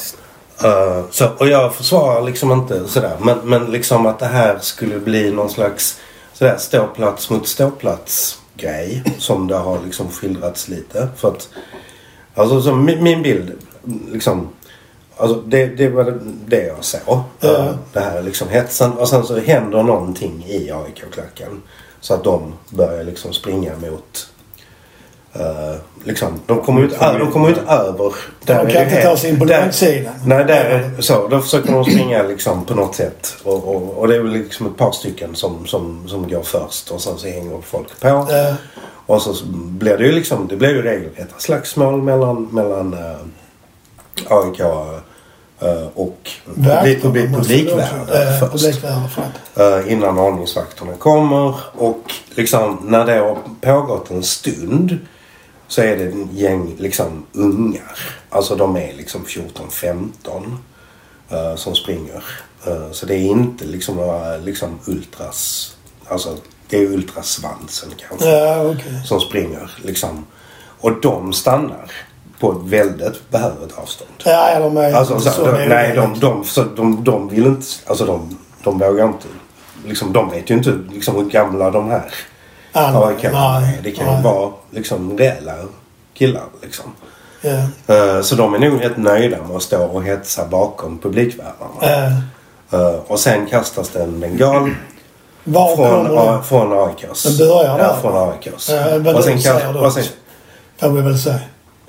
Eh, 0.63 1.01
så, 1.11 1.27
och 1.37 1.47
jag 1.47 1.75
försvarar 1.75 2.21
liksom 2.21 2.51
inte 2.51 2.87
sådär. 2.87 3.17
Men, 3.21 3.37
men 3.43 3.65
liksom 3.65 4.05
att 4.05 4.19
det 4.19 4.25
här 4.25 4.59
skulle 4.59 4.99
bli 4.99 5.31
någon 5.31 5.49
slags 5.49 5.99
sådär 6.33 6.57
ståplats 6.57 7.29
mot 7.29 7.47
ståplats 7.47 8.39
grej. 8.55 9.03
Som 9.17 9.47
det 9.47 9.55
har 9.55 9.79
liksom 9.85 10.11
skildrats 10.11 10.67
lite. 10.67 11.07
För 11.17 11.27
att, 11.27 11.49
alltså 12.35 12.61
så 12.61 12.75
min, 12.75 13.03
min 13.03 13.21
bild 13.23 13.51
liksom. 14.11 14.49
Alltså 15.17 15.41
det, 15.41 15.65
det 15.65 15.89
var 15.89 16.19
det- 16.47 16.67
jag 16.67 16.83
såg. 16.85 17.19
Eh, 17.41 17.71
det 17.93 17.99
här 17.99 18.21
liksom 18.21 18.49
hetsen. 18.49 18.91
Och 18.91 19.09
sen 19.09 19.23
så 19.23 19.39
händer 19.39 19.83
någonting 19.83 20.45
i 20.47 20.71
AIK-klacken. 20.71 21.61
Så 22.01 22.13
att 22.13 22.23
de 22.23 22.53
börjar 22.69 23.03
liksom 23.03 23.33
springa 23.33 23.71
mot 23.75 24.29
eh, 25.33 25.75
liksom, 26.03 26.39
de 26.45 26.61
kommer 26.61 26.79
ju 26.81 26.85
inte, 26.85 27.17
de 27.17 27.31
kommer 27.31 27.49
inte 27.49 27.61
över. 27.61 28.13
De 28.45 28.53
är 28.53 28.69
kan 28.69 28.83
inte 28.83 29.03
ta 29.03 29.17
sig 29.17 29.29
in 29.29 29.39
på 29.39 29.45
där- 29.45 29.61
långsidan. 29.61 30.13
Nej, 30.25 30.45
där 30.45 30.65
är 30.65 31.01
så. 31.01 31.27
Då 31.27 31.39
försöker 31.39 31.71
de 31.73 31.85
springa 31.85 32.23
liksom 32.23 32.65
på 32.65 32.75
något 32.75 32.95
sätt. 32.95 33.35
Och, 33.43 33.75
och, 33.75 33.97
och 33.97 34.07
det 34.07 34.15
är 34.15 34.19
väl 34.19 34.31
liksom 34.31 34.65
ett 34.67 34.77
par 34.77 34.91
stycken 34.91 35.35
som, 35.35 35.65
som, 35.65 36.07
som 36.07 36.29
går 36.29 36.43
först 36.43 36.91
och 36.91 37.01
sen 37.01 37.17
så 37.17 37.27
hänger 37.27 37.61
folk 37.61 37.99
på. 37.99 38.07
Ja. 38.07 38.55
Och 39.05 39.21
så 39.21 39.45
blir 39.53 39.97
det 39.97 40.05
ju 40.05 40.11
liksom, 40.11 40.47
det 40.47 40.55
blir 40.55 40.69
ju 40.69 40.81
regelrätta 40.81 41.39
slagsmål 41.39 42.01
mellan, 42.01 42.43
mellan 42.51 42.93
uh, 42.93 43.15
AIK 44.27 44.59
eh, 44.59 45.87
och 45.93 46.29
publik, 46.45 47.01
publik, 47.01 47.29
publikvärdar 47.29 48.41
Eh, 48.41 48.49
först. 48.51 48.83
Eh, 49.57 49.91
innan 49.91 50.19
ordningsvakterna 50.19 50.93
kommer. 50.93 51.55
Och 51.77 52.13
liksom 52.29 52.79
när 52.83 53.05
det 53.05 53.13
har 53.17 53.37
pågått 53.61 54.11
en 54.11 54.23
stund 54.23 54.97
så 55.69 55.81
är 55.81 55.97
det 55.97 56.03
en 56.03 56.29
gäng 56.31 56.75
liksom 56.77 57.25
ungar. 57.33 57.99
Alltså 58.29 58.55
de 58.55 58.75
är 58.77 58.93
liksom 58.93 59.25
14-15 59.25 60.11
eh, 61.29 61.55
som 61.55 61.75
springer. 61.75 62.23
Eh, 62.67 62.91
så 62.91 63.05
det 63.05 63.15
är 63.15 63.25
inte 63.25 63.65
liksom 63.65 63.95
några 63.95 64.37
liksom 64.37 64.79
ultras. 64.85 65.71
Alltså 66.07 66.37
det 66.69 66.77
är 66.77 66.85
ultrasvansen 66.85 67.89
kanske. 67.97 68.29
Ja, 68.29 68.63
okej. 68.63 69.01
Som 69.05 69.19
springer 69.19 69.71
liksom. 69.83 70.25
Och 70.79 71.01
de 71.01 71.33
stannar 71.33 71.91
på 72.39 72.51
ett 72.51 72.57
väldigt 72.63 73.29
behörigt 73.29 73.77
avstånd. 73.77 74.11
Ja, 74.23 74.59
de 74.59 74.77
är 74.77 74.93
Alltså, 74.93 75.19
så, 75.19 75.29
så 75.29 75.51
de, 75.51 75.65
nej, 75.65 75.95
de, 75.95 76.19
de, 76.19 76.43
så, 76.43 76.63
de, 76.63 77.03
de 77.03 77.29
vill 77.29 77.45
inte... 77.45 77.65
Alltså 77.85 78.05
de, 78.05 78.37
de 78.63 78.79
vågar 78.79 79.07
inte. 79.07 79.27
Liksom, 79.85 80.13
de 80.13 80.29
vet 80.29 80.49
ju 80.49 80.55
inte 80.55 80.79
liksom, 80.91 81.15
hur 81.15 81.29
gamla 81.29 81.71
de 81.71 81.89
här 81.89 82.11
Andra, 82.71 83.07
AIK 83.07 83.23
nej, 83.23 83.31
är. 83.33 83.83
Det 83.83 83.91
kan 83.91 84.17
ju 84.17 84.23
vara 84.23 84.51
liksom 84.71 85.17
reella 85.17 85.53
killar 86.13 86.43
liksom. 86.61 86.85
Ja. 87.41 87.95
Eh, 87.95 88.21
Så 88.21 88.35
de 88.35 88.53
är 88.53 88.59
nog 88.59 88.83
rätt 88.85 88.97
nöjda 88.97 89.37
med 89.47 89.55
att 89.57 89.63
stå 89.63 89.83
och 89.83 90.03
hetsa 90.03 90.45
bakom 90.45 90.97
publikvärdarna. 90.99 92.17
Eh, 92.71 92.95
Och 93.07 93.19
sen 93.19 93.45
kastas 93.45 93.89
det 93.89 94.03
en 94.03 94.19
bengal 94.19 94.69
var 95.43 95.75
från, 95.75 96.17
A- 96.17 96.31
den? 96.31 96.43
från 96.43 96.73
AIKs. 96.89 97.23
Den 97.23 97.37
börjar 97.47 97.77
Ja, 97.79 97.87
där. 97.87 97.95
från 98.01 98.29
AIKs. 98.29 98.69
Ja, 98.69 98.85
och 98.95 99.01
sen 99.01 99.03
de 99.03 99.13
kast- 99.13 99.43
säger 99.43 99.73
det 99.73 99.79
och 99.79 99.93
sen, 99.93 100.03
också. 100.03 100.13
Får 100.79 100.89
vi 100.89 101.01
väl 101.01 101.19
säga. 101.19 101.39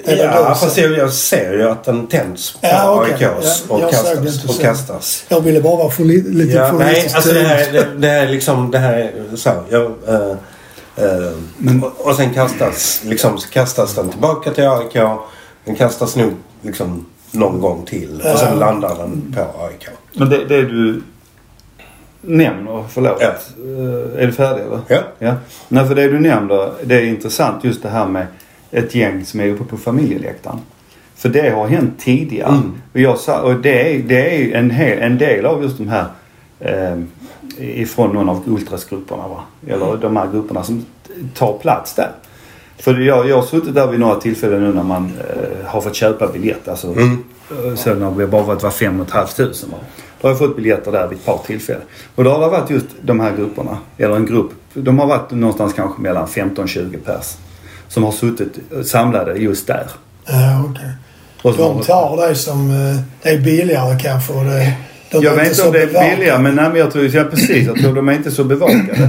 Ja, 0.04 0.54
fast 0.54 0.76
jag, 0.78 0.90
jag 0.92 1.12
ser 1.12 1.52
ju 1.52 1.70
att 1.70 1.84
den 1.84 2.06
tänds 2.06 2.52
på 2.52 2.58
Ja, 2.62 2.90
okej. 3.00 3.12
AIKs 3.26 3.64
Ja, 3.68 3.74
och, 3.74 3.80
det 3.80 3.90
kastas, 3.90 4.44
och 4.44 4.60
kastas. 4.60 5.24
Jag 5.28 5.40
ville 5.40 5.60
bara 5.60 5.76
vara 5.76 5.90
för 5.90 6.02
li, 6.04 6.22
lite 6.22 6.52
Ja, 6.58 6.68
för 6.68 6.76
nej, 6.78 7.10
alltså 7.14 7.32
det 7.32 7.40
här, 7.40 7.72
det, 7.72 7.86
det 7.96 8.08
här 8.08 8.22
är 8.22 8.28
liksom, 8.28 8.70
det 8.70 8.78
här 8.78 8.92
är 8.94 9.36
så. 9.36 9.50
Jag, 9.68 9.82
eh, 9.82 10.36
eh, 11.02 11.84
och, 11.84 12.06
och 12.06 12.14
sen 12.14 12.34
kastas, 12.34 13.02
liksom, 13.04 13.38
kastas 13.52 13.94
den 13.94 14.08
tillbaka 14.08 14.50
till 14.50 14.68
AIK. 14.68 14.94
Den 15.64 15.76
kastas 15.76 16.16
nog 16.16 16.32
liksom 16.62 17.06
någon 17.30 17.60
gång 17.60 17.84
till. 17.84 18.22
Och 18.32 18.38
sen 18.38 18.58
landar 18.58 18.96
den 18.98 19.34
på 19.36 19.64
AIK. 19.64 19.88
Men 20.12 20.28
det, 20.28 20.44
det 20.44 20.62
du 20.62 21.02
nämner, 22.20 22.84
förlåt. 22.88 23.16
Ja. 23.20 23.26
Eh, 23.26 24.22
Är 24.22 24.26
du 24.26 24.32
färdig 24.32 24.62
eller? 24.62 24.80
Ja. 24.88 25.02
Ja. 25.18 25.34
Nej, 25.68 25.86
för 25.86 25.94
det 25.94 26.08
du 26.08 26.20
nämner, 26.20 26.72
det 26.84 26.94
är 26.94 27.04
intressant 27.04 27.64
just 27.64 27.82
det 27.82 27.88
här 27.88 28.06
med 28.06 28.26
ett 28.70 28.94
gäng 28.94 29.24
som 29.24 29.40
är 29.40 29.48
uppe 29.48 29.64
på 29.64 29.76
familjeläktaren. 29.76 30.58
För 31.14 31.28
det 31.28 31.50
har 31.50 31.68
hänt 31.68 31.94
tidigare. 31.98 32.52
Mm. 32.52 32.72
Och, 32.92 33.00
jag 33.00 33.44
och 33.44 33.54
det 33.54 33.94
är, 33.94 33.98
det 33.98 34.44
är 34.44 34.58
en, 34.58 34.70
hel, 34.70 34.98
en 34.98 35.18
del 35.18 35.46
av 35.46 35.62
just 35.62 35.78
de 35.78 35.88
här 35.88 36.06
eh, 36.60 36.98
ifrån 37.60 38.12
någon 38.14 38.28
av 38.28 38.42
ultrasgrupperna 38.46 39.28
va? 39.28 39.40
Eller 39.66 39.96
de 39.96 40.16
här 40.16 40.28
grupperna 40.32 40.62
som 40.62 40.86
tar 41.34 41.58
plats 41.58 41.94
där. 41.94 42.10
För 42.78 42.94
jag, 43.00 43.28
jag 43.28 43.36
har 43.36 43.42
suttit 43.42 43.74
där 43.74 43.86
vid 43.86 44.00
några 44.00 44.14
tillfällen 44.20 44.60
nu 44.64 44.72
när 44.72 44.82
man 44.82 45.12
eh, 45.20 45.66
har 45.66 45.80
fått 45.80 45.94
köpa 45.94 46.26
biljett. 46.28 46.68
Alltså, 46.68 46.86
Mm. 46.92 47.24
eh, 47.66 47.74
Sen 47.74 47.98
när 48.00 48.10
vi 48.10 48.26
bara 48.26 48.42
varit 48.42 48.62
var 48.62 48.70
fem 48.70 49.00
och 49.00 49.06
ett 49.06 49.12
halvt 49.12 49.36
tusen. 49.36 49.70
va. 49.70 49.76
Då 50.20 50.28
har 50.28 50.32
jag 50.32 50.38
fått 50.38 50.56
biljetter 50.56 50.92
där 50.92 51.08
vid 51.08 51.18
ett 51.18 51.24
par 51.24 51.38
tillfällen. 51.46 51.82
Och 52.14 52.24
då 52.24 52.30
har 52.30 52.40
det 52.40 52.48
varit 52.48 52.70
just 52.70 52.86
de 53.02 53.20
här 53.20 53.36
grupperna. 53.36 53.78
Eller 53.98 54.16
en 54.16 54.26
grupp. 54.26 54.50
De 54.74 54.98
har 54.98 55.06
varit 55.06 55.30
någonstans 55.30 55.72
kanske 55.72 56.02
mellan 56.02 56.26
15-20 56.26 56.96
pers. 57.04 57.36
Som 57.88 58.04
har 58.04 58.12
suttit 58.12 58.58
eh, 58.76 58.82
samlade 58.82 59.34
just 59.34 59.66
där. 59.66 59.86
Ja, 60.26 60.64
okej. 60.70 60.92
Som 61.42 61.52
De 61.76 61.82
tar 61.84 62.28
det 62.28 62.34
som 62.34 62.70
eh, 62.70 63.00
det 63.22 63.28
är 63.28 63.38
billigare 63.40 63.98
kanske. 63.98 64.32
Och 64.32 64.44
det, 64.44 64.72
de 65.10 65.22
jag 65.24 65.34
vet 65.34 65.48
inte 65.50 65.62
om 65.66 65.72
det 65.72 65.82
är 65.82 65.86
billigare 66.16 66.38
men, 66.42 66.54
nej, 66.54 66.68
men 66.68 66.78
jag 66.78 66.92
tror, 66.92 67.06
ja, 67.16 67.24
precis, 67.24 67.66
jag 67.66 67.76
tror 67.78 67.94
de 67.94 68.08
är 68.08 68.12
inte 68.12 68.30
så 68.30 68.44
bevakade. 68.44 69.08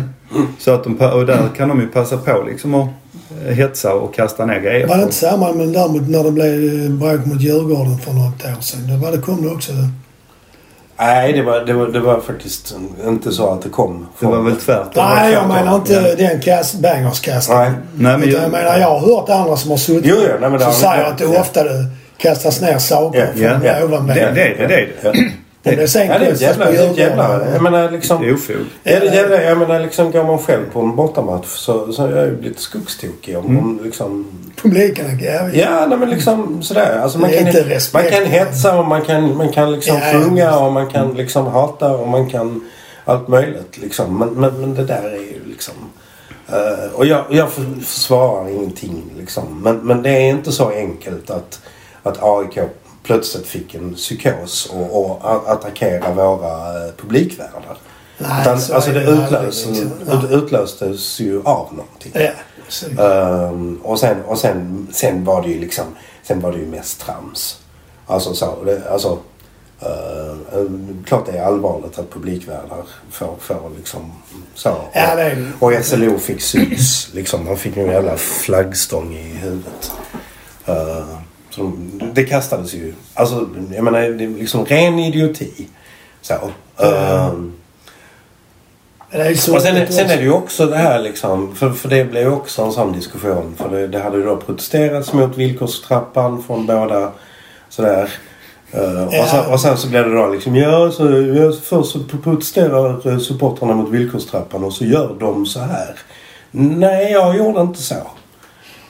Så 0.60 0.72
att 0.74 0.84
de, 0.84 0.97
och 0.97 1.26
där 1.26 1.49
kan 1.58 1.70
de 1.70 1.82
ju 1.82 1.88
passa 1.88 2.18
på 2.18 2.43
liksom 2.47 2.76
att 2.76 2.88
eh, 3.47 3.54
hetsa 3.54 3.93
och 3.93 4.16
kasta 4.16 4.45
ner 4.45 4.60
grejer. 4.60 4.88
Var 4.88 4.97
det 4.97 5.04
inte 5.04 5.16
samma 5.16 5.52
men 5.54 5.74
däremot 5.74 6.10
när 6.10 6.24
det 6.24 6.32
blev 6.32 6.84
eh, 6.86 6.89
bråk 6.91 7.26
mot 7.26 7.41
Djurgården 7.41 7.97
för 7.97 8.12
något 8.12 8.45
år 8.45 8.62
sedan? 8.62 8.88
Det, 8.88 8.97
var, 8.97 9.12
det 9.12 9.18
kom 9.18 9.41
det 9.41 9.49
också. 9.49 9.72
Nej, 10.99 11.34
det 11.34 11.41
var, 11.41 11.60
det, 11.60 11.74
var, 11.74 11.88
det 11.88 11.99
var 11.99 12.20
faktiskt 12.20 12.76
inte 13.08 13.32
så 13.32 13.54
att 13.54 13.62
det 13.62 13.70
kom. 13.70 14.08
Det 14.20 14.26
var 14.26 14.41
väl 14.41 14.56
tvärtom. 14.56 15.06
Nej, 15.16 15.34
jag 15.34 15.47
menar 15.47 15.76
inte 15.76 15.93
Ja. 15.93 16.16
den 16.28 16.41
kast, 16.41 16.80
bangerskastningen. 16.80 17.64
Nej. 17.64 17.72
Nej, 17.97 18.18
men 18.18 18.30
Utan 18.30 18.41
jag 18.41 18.52
menar, 18.52 18.78
jag 18.78 18.88
har 18.88 18.99
hört 18.99 19.30
andra 19.30 19.58
som 19.58 19.72
har 19.72 19.78
suttit 19.78 20.06
Jo, 20.06 20.16
jo, 20.20 20.28
nej, 20.41 20.49
men 20.49 20.60
det 20.60 20.60
som 20.60 20.74
säger 20.74 21.04
att 21.04 21.18
det 21.18 21.24
ja. 21.24 21.41
ofta 21.41 21.64
det 21.64 21.86
kastas 22.18 22.62
ner 22.62 22.78
saker 22.78 23.20
Ja, 23.36 23.49
från 23.49 23.64
ja, 23.66 23.78
ja. 23.80 23.86
ovan 23.86 24.08
Det, 24.08 24.14
det, 24.14 24.22
det, 24.22 24.34
det 24.34 24.64
är 24.64 24.68
det. 24.68 24.88
Ja. 25.02 25.14
Om 25.64 25.76
det 25.76 25.88
sen 25.88 26.07
Ja, 26.07 26.20
det 26.20 26.26
är 26.26 26.32
ett 26.32 26.41
jävla... 26.41 26.72
Det 26.72 26.78
är 26.78 26.91
ett 26.91 26.97
jävla 26.97 27.28
Djurgården. 27.32 27.53
jag 27.53 27.62
menar 27.64 27.91
liksom... 27.91 28.22
Det 28.22 28.30
är 28.30 28.34
ofog. 28.34 28.55
Ja, 28.84 28.99
det 28.99 29.05
jävla, 29.05 29.43
jag 29.43 29.57
menar 29.57 29.80
liksom 29.80 30.12
går 30.12 30.24
man 30.24 30.39
själv 30.39 30.72
på 30.74 30.80
en 30.82 30.95
bortamatch 30.95 31.47
så, 31.47 31.93
så 31.93 32.05
är 32.05 32.16
jag 32.18 32.26
ju 32.26 32.41
lite 32.41 32.62
skogstokig 32.62 33.38
om, 33.38 33.57
om 33.57 33.80
liksom... 33.84 34.26
Publiken 34.62 35.05
är 35.05 35.24
jävligt... 35.24 35.55
Ja, 35.62 35.86
nej, 35.88 35.97
men 35.97 36.09
liksom 36.09 36.64
sådär. 36.64 36.99
Alltså 36.99 37.20
man, 37.20 37.30
kan, 37.32 37.45
respekt. 37.45 37.93
man 37.93 38.22
kan 38.22 38.32
hetsa 38.32 38.80
och 38.80 38.88
man 38.88 39.01
kan, 39.01 39.38
man 39.38 39.49
kan 39.51 39.72
liksom 39.72 39.95
Ja, 39.95 40.12
ja, 40.14 40.20
sjunga 40.22 40.55
och 40.59 40.74
man 40.74 40.89
kan 40.89 41.14
liksom 41.14 41.47
hata 41.47 41.91
och 41.91 42.07
man 42.07 42.30
kan 42.30 42.70
allt 43.05 43.28
möjligt 43.28 43.78
liksom. 43.78 44.20
Men, 44.20 44.30
men, 44.30 44.62
men 44.62 44.74
det 44.74 44.84
där 44.86 45.03
är 45.03 45.16
ju 45.18 45.39
liksom... 45.49 45.74
eh, 46.49 46.93
och 46.93 47.05
jag, 47.05 47.24
jag 47.30 47.51
för- 47.51 47.84
försvarar 47.86 48.49
ingenting 48.49 49.03
liksom. 49.20 49.62
Men, 49.64 49.78
men 49.78 50.01
det 50.03 50.09
är 50.09 50.30
inte 50.30 50.51
så 50.51 50.70
enkelt 50.70 51.30
att, 51.30 51.59
att 52.03 52.18
AIK 52.22 52.59
plötsligt 53.04 53.47
fick 53.47 53.76
en 53.76 53.93
psykos 53.93 54.66
och, 54.66 55.06
och 55.06 55.32
attackera 55.52 56.14
våra 56.14 56.86
eh, 56.86 56.93
publikvärdar. 56.97 57.78
Nej, 58.18 58.41
Utan, 58.41 58.62
så 58.62 58.76
alltså 58.76 58.91
det 58.91 59.04
utlös, 59.04 59.66
liksom. 59.66 59.91
ut, 60.12 60.32
utlöstes 60.32 61.20
ju 61.20 61.41
av 61.43 61.68
någonting. 61.74 62.12
Ja. 62.14 62.32
Ehm, 63.04 63.80
och 63.84 63.99
sen, 63.99 64.22
och 64.22 64.38
sen, 64.38 64.88
sen 64.91 65.24
var 65.24 65.41
det 65.41 65.49
ju 65.49 65.60
liksom, 65.60 65.86
sen 66.24 66.41
var 66.41 66.52
det 66.52 66.58
ju 66.58 66.66
mest 66.66 67.02
trams. 67.02 67.60
Alltså 68.06 68.34
så, 68.34 68.64
det, 68.64 68.91
alltså, 68.91 69.20
eh, 69.80 70.66
klart 71.06 71.26
det 71.26 71.38
är 71.38 71.43
allvarligt 71.43 71.99
att 71.99 72.10
publikvärdar 72.10 72.84
får, 73.12 73.36
får 73.39 73.72
liksom 73.78 74.12
så. 74.56 74.76
Ja, 74.93 75.16
det 75.16 75.22
är. 75.22 75.52
Och 75.60 75.74
SLO 75.86 76.18
fick 76.18 76.41
sys, 76.41 77.10
liksom. 77.14 77.47
Han 77.47 77.58
fick 77.58 77.78
en 77.78 77.86
jävla 77.86 78.18
flaggstång 78.18 79.14
i 79.14 79.24
huvudet. 79.24 79.91
Eh, 80.66 81.18
de, 81.56 81.91
det 82.14 82.24
kastades 82.24 82.74
ju, 82.74 82.93
alltså 83.14 83.49
jag 83.72 83.84
menar 83.84 84.02
det 84.02 84.24
är 84.24 84.30
liksom 84.30 84.66
ren 84.66 84.99
idioti. 84.99 85.68
Så. 86.22 86.52
Det 89.12 89.18
är 89.18 89.36
så 89.36 89.56
och 89.56 89.62
sen, 89.62 89.93
sen 89.93 90.10
är 90.10 90.18
det 90.18 90.24
ju 90.24 90.32
också 90.32 90.66
det 90.66 90.78
här 90.78 90.99
liksom, 90.99 91.56
för, 91.56 91.72
för 91.72 91.89
det 91.89 92.06
blev 92.06 92.24
ju 92.24 92.32
också 92.32 92.62
en 92.62 92.72
sån 92.72 92.93
diskussion. 92.93 93.56
För 93.58 93.70
det, 93.70 93.88
det 93.88 93.99
hade 93.99 94.18
ju 94.18 94.24
då 94.24 94.38
protesterats 94.38 95.14
mot 95.14 95.38
villkorstrappan 95.38 96.43
från 96.43 96.66
båda 96.66 97.12
sådär. 97.70 98.10
Uh, 98.76 99.04
och, 99.04 99.28
sen, 99.28 99.45
och 99.54 99.60
sen 99.60 99.78
så 99.78 99.88
blev 99.88 100.10
det 100.10 100.16
då 100.16 100.28
liksom, 100.28 100.56
ja, 100.56 100.91
så, 100.91 101.04
ja 101.12 101.52
först 101.64 101.91
så 101.91 101.99
protesterar 102.24 103.20
supportrarna 103.20 103.74
mot 103.76 103.89
villkorstrappan 103.89 104.64
och 104.64 104.74
så 104.74 104.86
gör 104.86 105.16
de 105.20 105.45
så 105.45 105.60
här. 105.60 105.95
Nej, 106.52 107.12
jag 107.12 107.38
gjorde 107.38 107.62
inte 107.62 107.82
så. 107.82 107.95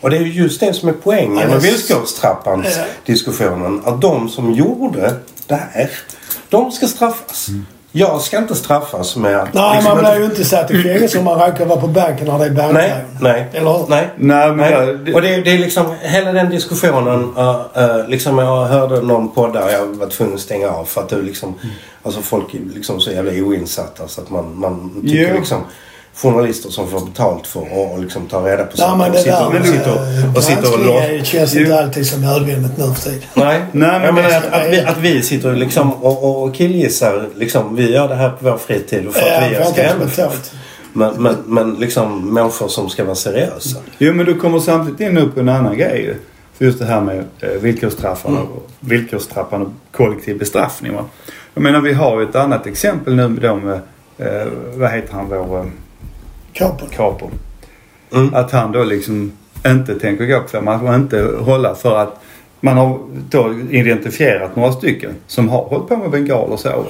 Och 0.02 0.10
det 0.10 0.18
är 0.18 0.22
ju 0.22 0.34
just 0.44 0.60
det 0.60 0.74
som 0.74 0.90
är 0.90 0.94
poängen 0.94 1.34
med 1.50 1.50
det- 1.50 1.58
villkorstrappans 1.58 2.68
Ja. 2.78 2.84
diskussionen. 3.06 3.82
Att 3.86 4.02
de 4.02 4.30
som 4.30 4.52
gjorde 4.54 5.14
det 5.48 5.56
här, 5.72 5.90
de 6.50 6.72
ska 6.72 6.88
straffas. 6.88 7.48
Jag 7.94 8.22
ska 8.22 8.38
inte 8.38 8.56
straffas 8.56 9.16
med 9.16 9.38
att... 9.40 9.54
Nej, 9.54 9.76
liksom 9.76 9.94
man 10.02 10.04
blir 10.04 10.20
ju 10.20 10.26
inte 10.26 10.46
satt 10.46 10.72
i 10.72 10.84
fängelse 10.84 11.20
om 11.20 11.26
man 11.26 11.40
råkar 11.40 11.66
vara 11.66 11.82
på 11.82 11.88
banken 11.88 12.28
när 12.28 12.40
det 12.40 12.46
är 12.46 12.50
Nej, 12.50 12.56
bankrån. 12.74 13.18
nej. 13.22 13.50
Eller 13.54 13.72
hur? 13.78 13.86
Nej. 13.90 14.10
Nej, 14.18 14.48
men 14.48 14.58
Nej. 14.58 14.72
jag- 14.72 15.16
Och 15.16 15.22
det, 15.22 15.42
det 15.42 15.52
är 15.52 15.58
liksom 15.58 15.94
hela 16.02 16.32
den 16.32 16.50
diskussionen. 16.50 17.38
Uh, 17.38 17.66
uh, 17.78 18.08
liksom 18.08 18.38
jag 18.38 18.66
hörde 18.66 19.02
någon 19.02 19.32
podd 19.32 19.54
där 19.54 19.70
jag 19.70 19.86
var 19.86 20.08
tvungen 20.08 20.34
att 20.36 20.42
stänga 20.42 20.70
av 20.70 20.86
för 20.86 21.02
att 21.02 21.10
det 21.10 21.22
liksom, 21.22 21.54
alltså 22.04 22.22
folk 22.22 22.54
är 22.54 22.60
liksom 22.76 23.02
så 23.02 23.12
jävla 23.12 23.32
oinsatta 23.32 24.08
så 24.08 24.22
att 24.22 24.30
man, 24.30 24.60
man 24.60 25.02
tycker 25.02 25.30
Jo. 25.34 25.40
liksom 25.40 25.58
journalister 26.22 26.70
som 26.70 26.88
får 26.90 27.06
betalt 27.06 27.48
för 27.48 27.62
att 27.62 27.92
och 27.92 28.00
liksom 28.00 28.28
ta 28.28 28.48
reda 28.48 28.64
på 28.64 28.78
saker 28.78 28.98
men 28.98 29.08
och 29.08 29.14
det 29.14 29.20
sitter, 29.20 29.32
där 29.40 29.48
och 29.48 29.54
med 29.54 29.66
sitter, 29.66 29.96
eh, 30.26 30.36
och 30.36 30.44
sitter 30.44 30.90
och 30.90 31.02
är- 31.04 31.24
känns 31.24 31.56
inte 31.56 31.80
alltid 31.80 32.08
så 32.08 32.18
nödvändigt 32.18 32.78
nu 32.78 32.84
för 32.94 33.02
tiden. 33.04 33.20
Nej, 33.34 33.62
Nej, 33.72 34.00
men 34.14 34.16
det- 34.16 34.38
att, 34.38 34.54
att, 34.54 34.68
vi, 34.72 34.80
att 34.82 34.98
vi 34.98 35.22
sitter 35.22 35.56
liksom 35.56 35.94
och, 35.94 36.24
och, 36.24 36.44
och 36.44 36.56
killgissar. 36.56 37.30
Liksom, 37.36 37.76
vi 37.76 37.94
gör 37.94 38.08
det 38.08 38.16
här 38.16 38.30
på 38.30 38.36
vår 38.40 38.58
fritid 38.58 39.08
och 39.08 39.14
för 39.14 39.28
Ja, 39.28 39.38
att 39.42 39.52
vi 39.52 39.56
jag 39.56 39.64
ska 39.66 39.74
skrämda. 39.74 40.06
betalt. 40.06 40.52
Men, 40.94 41.14
men, 41.24 41.36
men 41.46 41.74
liksom 41.76 42.34
människor 42.34 42.68
som 42.68 42.90
ska 42.90 43.04
vara 43.04 43.16
seriösa. 43.16 43.78
Jo 43.98 44.14
men 44.14 44.26
du 44.26 44.36
kommer 44.40 44.60
samtidigt 44.60 45.00
in 45.02 45.14
nu 45.14 45.28
på 45.30 45.40
en 45.40 45.50
annan 45.50 45.78
grej. 45.78 46.16
För 46.58 46.66
just 46.66 46.80
det 46.80 46.86
här 46.86 47.02
med 47.02 47.18
eh, 47.40 47.50
villkorstrappan 47.62 48.32
Mm. 48.32 48.44
och, 48.48 48.70
villkorstrappan 48.80 49.62
och 49.62 49.72
kollektiv 49.92 50.38
bestraffning. 50.40 50.94
Va? 50.96 51.06
Jag 51.54 51.62
menar 51.64 51.82
vi 51.82 51.94
har 51.94 52.20
ju 52.22 52.30
ett 52.30 52.36
annat 52.36 52.68
exempel 52.68 53.16
nu 53.16 53.28
med 53.30 53.42
de, 53.42 53.70
eh, 53.70 54.48
vad 54.76 54.92
heter 54.92 55.14
han 55.14 55.30
vår 55.30 55.72
eh, 56.54 56.60
Kapel. 56.60 56.88
Capo. 56.90 57.30
Mm. 58.14 58.34
Att 58.34 58.52
han 58.52 58.72
då 58.72 58.84
liksom 58.84 59.32
inte 59.68 60.00
tänker 60.00 60.26
gå 60.26 60.40
på 60.40 60.48
fler 60.48 60.62
matcher 60.62 60.90
och 60.90 60.96
inte 60.96 61.32
hålla 61.40 61.76
för 61.76 61.98
att 61.98 62.20
man 62.60 62.78
har 62.78 63.00
då 63.30 63.54
identifierat 63.70 64.56
några 64.56 64.72
stycken 64.72 65.12
som 65.28 65.50
har 65.50 65.64
hållit 65.64 65.88
på 65.88 65.98
med 65.98 66.12
bengaler 66.12 66.54
och 66.54 66.60
så. 66.60 66.86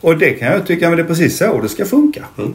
Och 0.00 0.18
det 0.18 0.30
kan 0.30 0.48
jag 0.52 0.66
tycka, 0.66 0.88
men 0.88 0.96
det 0.96 1.02
är 1.02 1.06
precis 1.06 1.38
så 1.38 1.60
det 1.62 1.68
ska 1.68 1.84
funka. 1.84 2.24
Mm. 2.38 2.54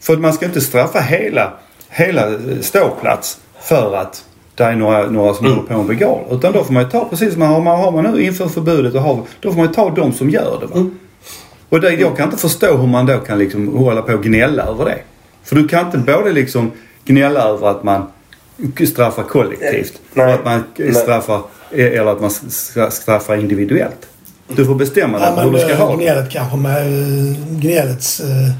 För 0.00 0.16
man 0.16 0.32
ska 0.32 0.46
inte 0.46 0.60
straffa 0.60 1.00
hela, 1.00 1.52
hela 1.88 2.28
eh, 2.28 2.38
ståplats 2.60 3.40
för 3.60 3.96
att 3.96 4.24
det 4.54 4.64
är 4.64 4.76
några, 4.76 5.10
några 5.10 5.34
som 5.34 5.46
Mm. 5.46 5.58
håller 5.58 5.68
på 5.68 5.78
med 5.78 5.86
bengaler. 5.86 6.24
Utan 6.30 6.52
då 6.52 6.64
får 6.64 6.72
man 6.72 6.82
ju 6.82 6.88
ta 6.90 7.04
precis 7.08 7.30
som 7.32 7.38
man 7.40 7.48
har, 7.48 7.60
man, 7.60 7.80
har 7.80 7.92
man 7.92 8.04
nu 8.04 8.22
inför 8.22 8.48
förbudet 8.48 8.94
och 8.94 9.00
har, 9.02 9.22
då 9.40 9.50
får 9.50 9.56
man 9.58 9.66
ju 9.66 9.72
ta 9.72 9.90
de 9.90 10.12
som 10.12 10.30
gör 10.30 10.58
det. 10.60 10.66
Va? 10.66 10.76
Mm. 10.76 10.98
Och 11.68 11.80
det, 11.80 11.92
jag 11.92 12.16
kan 12.16 12.24
inte 12.24 12.36
förstå 12.36 12.76
hur 12.76 12.86
man 12.86 13.06
då 13.06 13.18
kan 13.18 13.38
liksom 13.38 13.76
hålla 13.76 14.02
på 14.02 14.12
och 14.12 14.22
gnälla 14.22 14.62
över 14.62 14.84
det. 14.84 14.98
För 15.44 15.56
du 15.56 15.68
kan 15.68 15.86
inte 15.86 15.98
både 15.98 16.32
liksom 16.32 16.72
gnälla 17.04 17.40
över 17.40 17.68
att 17.68 17.82
man 17.84 18.06
straffar 18.88 19.22
kollektivt 19.22 20.00
Nej. 20.14 20.26
och 20.26 20.32
att 20.32 20.44
man 20.44 20.64
Nej. 20.76 20.94
straffar 20.94 21.42
eller 21.70 22.06
att 22.06 22.20
man 22.20 22.30
straffar 22.90 23.36
individuellt. 23.36 24.06
Du 24.56 24.66
får 24.66 24.74
bestämma 24.74 25.18
dig 25.18 25.32
Ja, 25.36 25.42
hur 25.42 25.52
du 25.52 25.58
ska 25.58 25.74
ha 25.74 25.92
eh, 25.92 25.98
det. 25.98 26.04
gnället 26.04 26.30
kanske 26.30 26.56
med 26.56 26.86
eh, 26.86 27.36
gnällets 27.50 28.20
uh, 28.20 28.50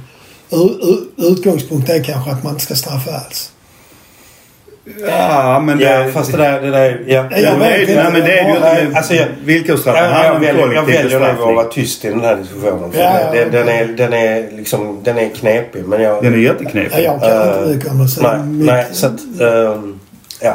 utgångspunkt 1.17 1.89
är 1.91 2.05
kanske 2.05 2.31
att 2.31 2.45
man 2.45 2.53
inte 2.53 2.65
ska 2.65 2.75
straffa 2.75 3.11
alls. 3.11 3.52
Ja, 5.07 5.61
men 5.61 5.79
det... 5.79 5.85
Ja, 5.85 6.09
fast 6.13 6.33
det 6.33 6.39
där... 6.39 6.61
Det 6.61 6.71
där 6.71 7.01
ja. 7.07 7.25
Ja, 7.31 7.37
jag 7.39 7.59
men 7.59 7.61
det, 7.61 7.79
vet 7.79 7.89
är- 7.89 7.93
inte. 7.93 8.03
nej, 8.03 8.13
men 8.13 8.21
det 8.23 8.39
är 8.39 8.49
ju 8.49 8.55
inte 8.87 8.97
alltså, 8.99 9.15
jag- 9.15 9.27
villkorsstraff. 9.45 9.97
Jag, 9.97 10.25
jag, 10.35 10.41
väljer, 10.41 10.73
jag 10.73 10.83
väljer 10.83 11.21
att 11.21 11.39
vara 11.39 11.65
tyst 11.65 12.05
i 12.05 12.09
den 12.09 12.21
här 12.21 12.37
diskussionen. 12.37 12.93
För 12.93 12.99
Ja, 13.01 13.21
ja, 13.21 13.33
den, 13.33 13.51
den, 13.53 13.69
är, 13.69 13.85
den, 13.87 14.13
är 14.13 14.57
liksom, 14.57 15.01
den 15.05 15.19
är 15.19 15.29
knepig. 15.29 15.85
Men 15.87 16.03
jag, 16.03 16.23
Den 16.25 16.33
är 16.35 16.37
Ja, 16.39 16.53
jätteknepig. 16.53 17.05
jag 17.05 17.21
kan 17.21 17.31
Eh, 17.67 17.73
inte 17.73 17.89
om 17.91 17.99
det. 18.03 18.09
Så 18.09 18.23
nej, 18.23 18.39
mycket. 18.39 18.75
nej, 18.75 18.87
så 18.93 19.07
att... 19.07 19.21
ehm, 19.41 20.01
ja. 20.41 20.55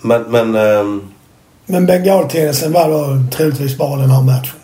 Men... 0.00 0.22
men 0.22 0.54
ehm, 0.54 1.02
Men 1.66 1.86
bengaltennisen 1.86 2.72
var 2.72 2.88
då 2.90 3.06
troligtvis 3.36 3.76
bara 3.78 3.96
den 4.00 4.10
här 4.10 4.22
matchen. 4.22 4.54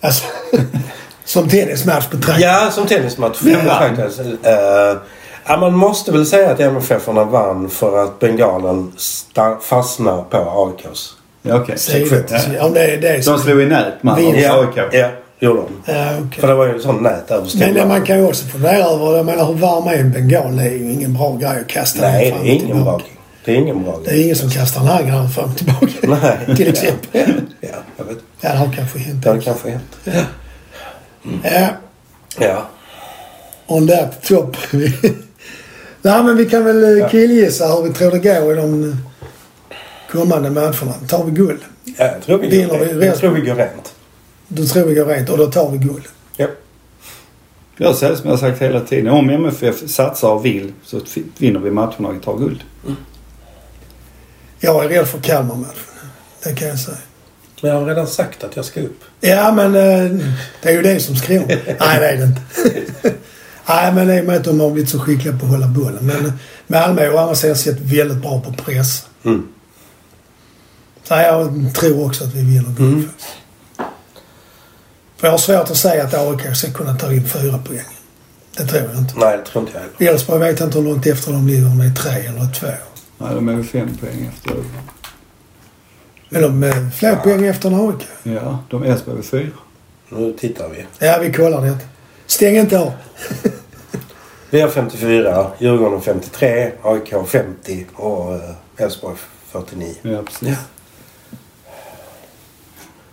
Alltså, 0.00 0.24
som 1.24 1.48
tennismatch 1.48 2.10
betraktad. 2.10 2.40
ja, 2.40 2.70
som 2.70 2.86
tennismatch. 2.86 3.38
Vem 3.42 3.66
vann? 3.66 3.96
Ja, 5.46 5.56
man 5.56 5.72
måste 5.74 6.12
väl 6.12 6.26
säga 6.26 6.50
att 6.50 6.60
MFF-arna 6.60 7.24
vann 7.24 7.70
för 7.70 8.04
att 8.04 8.18
bengalen 8.18 8.92
fastnar 9.62 10.22
på 10.22 10.36
AIKs. 10.38 11.10
Ja, 11.42 11.56
okej. 11.56 11.78
Sidigt. 11.78 12.32
Ja. 12.58 12.68
Det 12.68 12.96
det 12.96 13.26
De 13.26 13.38
slog 13.38 13.60
i 13.60 13.66
nät 13.66 14.02
med 14.02 14.16
Vinst. 14.16 14.40
ja. 14.42 14.60
AIK. 14.60 14.88
Ja, 14.92 15.08
gjorde 15.40 15.60
de. 15.60 15.92
Ja, 15.92 16.06
okej. 16.26 16.40
För 16.40 16.48
det 16.48 16.54
var 16.54 16.66
ju 16.66 16.74
en 16.74 16.80
sån 16.80 17.02
nät 17.02 17.30
över 17.30 17.48
Men 17.58 17.74
det, 17.74 17.86
man 17.86 18.02
kan 18.06 18.18
ju 18.18 18.26
också 18.26 18.44
fundera 18.46 18.84
över, 18.84 19.16
jag 19.16 19.26
menar 19.26 19.44
hur 19.46 19.54
varm 19.54 19.86
är 19.88 19.94
en 19.98 20.12
bengal? 20.12 20.56
Det 20.56 20.62
är 20.62 20.70
ju 20.70 20.92
ingen 20.92 21.14
bra 21.14 21.36
grej 21.36 21.60
att 21.60 21.68
kasta 21.68 22.00
Nej, 22.00 22.30
den 22.30 22.32
det 22.32 22.38
fram 22.38 22.46
är 22.48 22.54
ingen 22.64 22.84
bra. 22.84 23.00
Det 23.44 23.52
är 23.52 23.56
ingen 23.56 23.82
bra 23.84 23.98
Det 24.04 24.10
grej. 24.10 24.20
är 24.20 24.24
ingen 24.24 24.36
som 24.36 24.50
kastar 24.50 24.80
här 24.80 25.02
grejen 25.02 25.28
fram 25.30 25.50
och 25.50 25.56
tillbaka. 25.56 25.86
Nej. 26.46 26.56
Till 26.56 26.68
exempel. 26.68 27.20
Ja, 27.60 27.68
jag 27.96 28.04
vet. 28.04 28.16
Ja, 28.40 28.50
det 28.52 28.56
har 28.58 28.72
kanske 28.76 28.98
hänt. 28.98 29.24
Det 29.24 29.30
har 29.30 29.40
kanske 29.40 29.70
hänt. 29.70 29.96
Ja, 31.42 31.66
Ja. 32.38 32.62
on 33.66 33.88
that 33.88 34.22
top. 34.28 34.56
Nej, 36.02 36.24
men 36.24 36.36
vi 36.36 36.46
kan 36.46 36.64
väl 36.64 36.84
eh, 36.84 36.90
Ja. 36.90 37.08
killgissa 37.08 37.66
hur 37.68 37.82
vi 37.82 37.92
tror 37.94 38.10
det 38.10 38.18
går 38.18 38.52
i 38.52 38.56
de 38.56 38.90
eh, 38.90 38.96
kommande 40.10 40.50
matcherna. 40.50 40.92
Tar 41.08 41.24
vi 41.24 41.30
guld? 41.30 41.60
ja 41.84 42.04
jag 42.04 42.22
tror 42.22 42.38
vi 42.38 42.48
Vinner 42.48 42.68
går 42.68 42.78
vi 42.78 42.84
rent. 42.92 43.04
Jag 43.04 43.16
tror 43.18 43.30
vi 43.30 43.40
går 43.40 43.54
rent. 43.54 43.94
Då 44.48 44.64
tror 44.66 44.84
vi 44.86 44.94
går 44.94 45.04
rent 45.06 45.28
och 45.30 45.38
då 45.38 45.46
tar 45.46 45.70
vi 45.70 45.78
guld. 45.78 46.04
Ja. 46.36 46.46
Jag 47.76 47.94
säger 47.96 48.14
som 48.14 48.30
jag 48.30 48.38
sagt 48.38 48.62
hela 48.62 48.80
tiden. 48.80 49.08
Om 49.12 49.30
MFF 49.30 49.88
satsar 49.90 50.28
och 50.28 50.44
vill 50.44 50.72
så 50.84 51.00
vinner 51.38 51.60
vi 51.60 51.70
matcherna 51.70 52.08
och 52.08 52.22
tar 52.22 52.38
guld. 52.38 52.60
Jag 54.60 54.84
är 54.84 54.88
rädd 54.88 55.08
för 55.08 55.18
Kalmar-matchen. 55.18 55.74
Det 56.44 56.54
kan 56.54 56.68
jag 56.68 56.78
säga. 56.78 56.96
Men 57.60 57.70
jag 57.70 57.78
har 57.80 57.86
redan 57.86 58.06
sagt 58.06 58.44
att 58.44 58.56
jag 58.56 58.64
ska 58.64 58.80
upp. 58.80 59.00
Ja, 59.20 59.52
men 59.52 59.66
eh, 59.74 60.20
det 60.62 60.68
är 60.68 60.72
ju 60.72 60.82
det 60.82 61.00
som 61.00 61.16
skriver. 61.16 61.46
Nej, 61.80 62.00
det 62.00 62.06
är 62.08 62.16
det 62.16 62.24
inte. 62.24 62.40
Nej, 63.74 63.92
men 63.92 64.10
i 64.10 64.20
och 64.20 64.24
med 64.24 64.36
att 64.36 64.44
de 64.44 64.60
har 64.60 64.70
blivit 64.70 64.90
så 64.90 64.98
skickliga 64.98 65.38
på 65.38 65.44
att 65.44 65.50
hålla 65.50 65.66
bollen. 65.66 66.06
Men 66.06 66.32
Malmö 66.66 67.06
har 67.06 67.14
å 67.14 67.18
andra 67.18 67.34
sidan 67.34 67.56
sett 67.56 67.80
väldigt 67.80 68.22
bra 68.22 68.40
på 68.40 68.52
press. 68.52 69.06
Mm. 69.24 69.48
Så 71.02 71.14
jag 71.14 71.74
tror 71.74 72.06
också 72.06 72.24
att 72.24 72.34
vi 72.34 72.40
vinner 72.40 72.70
guld. 72.76 72.92
Mm. 72.92 73.08
För 75.16 75.26
jag 75.26 75.30
har 75.32 75.38
svårt 75.38 75.70
att 75.70 75.76
säga 75.76 76.04
att 76.04 76.14
AIK 76.14 76.56
ska 76.56 76.72
kunna 76.72 76.96
ta 76.96 77.12
in 77.12 77.28
fyra 77.28 77.58
poäng. 77.58 77.98
Det 78.56 78.66
tror 78.66 78.82
jag 78.82 78.98
inte. 78.98 79.14
Nej, 79.18 79.36
det 79.36 79.44
tror 79.44 79.64
inte 79.64 79.72
jag 79.74 79.80
heller. 79.80 80.12
Elfsborg 80.12 80.40
vet 80.40 80.60
inte 80.60 80.78
hur 80.78 80.84
långt 80.84 81.06
efter 81.06 81.32
de 81.32 81.46
ligger, 81.46 81.66
om 81.66 81.78
det 81.78 81.84
är 81.84 81.94
tre 81.94 82.26
eller 82.26 82.54
två. 82.54 82.66
Nej, 83.18 83.34
de 83.34 83.48
är 83.48 83.54
väl 83.54 83.64
fem 83.64 83.96
poäng 84.00 84.32
efter. 84.34 84.54
Eller 86.30 86.48
med 86.48 86.94
fler 86.94 87.16
poäng 87.16 87.46
efter 87.46 87.68
än 87.68 87.88
AIK. 87.88 88.06
Ja, 88.22 88.58
de 88.70 88.82
Elfsborg 88.82 89.18
är 89.18 89.22
fyra. 89.22 89.50
Nu 90.08 90.32
tittar 90.32 90.68
vi. 90.68 91.06
Ja, 91.06 91.18
vi 91.20 91.32
kollar 91.32 91.62
det. 91.66 91.78
Stäng 92.26 92.56
inte 92.56 92.78
av. 92.78 92.92
Vi 94.52 94.60
har 94.60 94.68
54, 94.68 95.50
Djurgården 95.58 96.00
53, 96.00 96.72
AIK 96.82 97.12
50 97.28 97.86
och 97.94 98.34
eh, 98.34 98.40
Elfsborg 98.76 99.16
49. 99.52 99.94
Ja, 100.02 100.22
precis. 100.22 100.58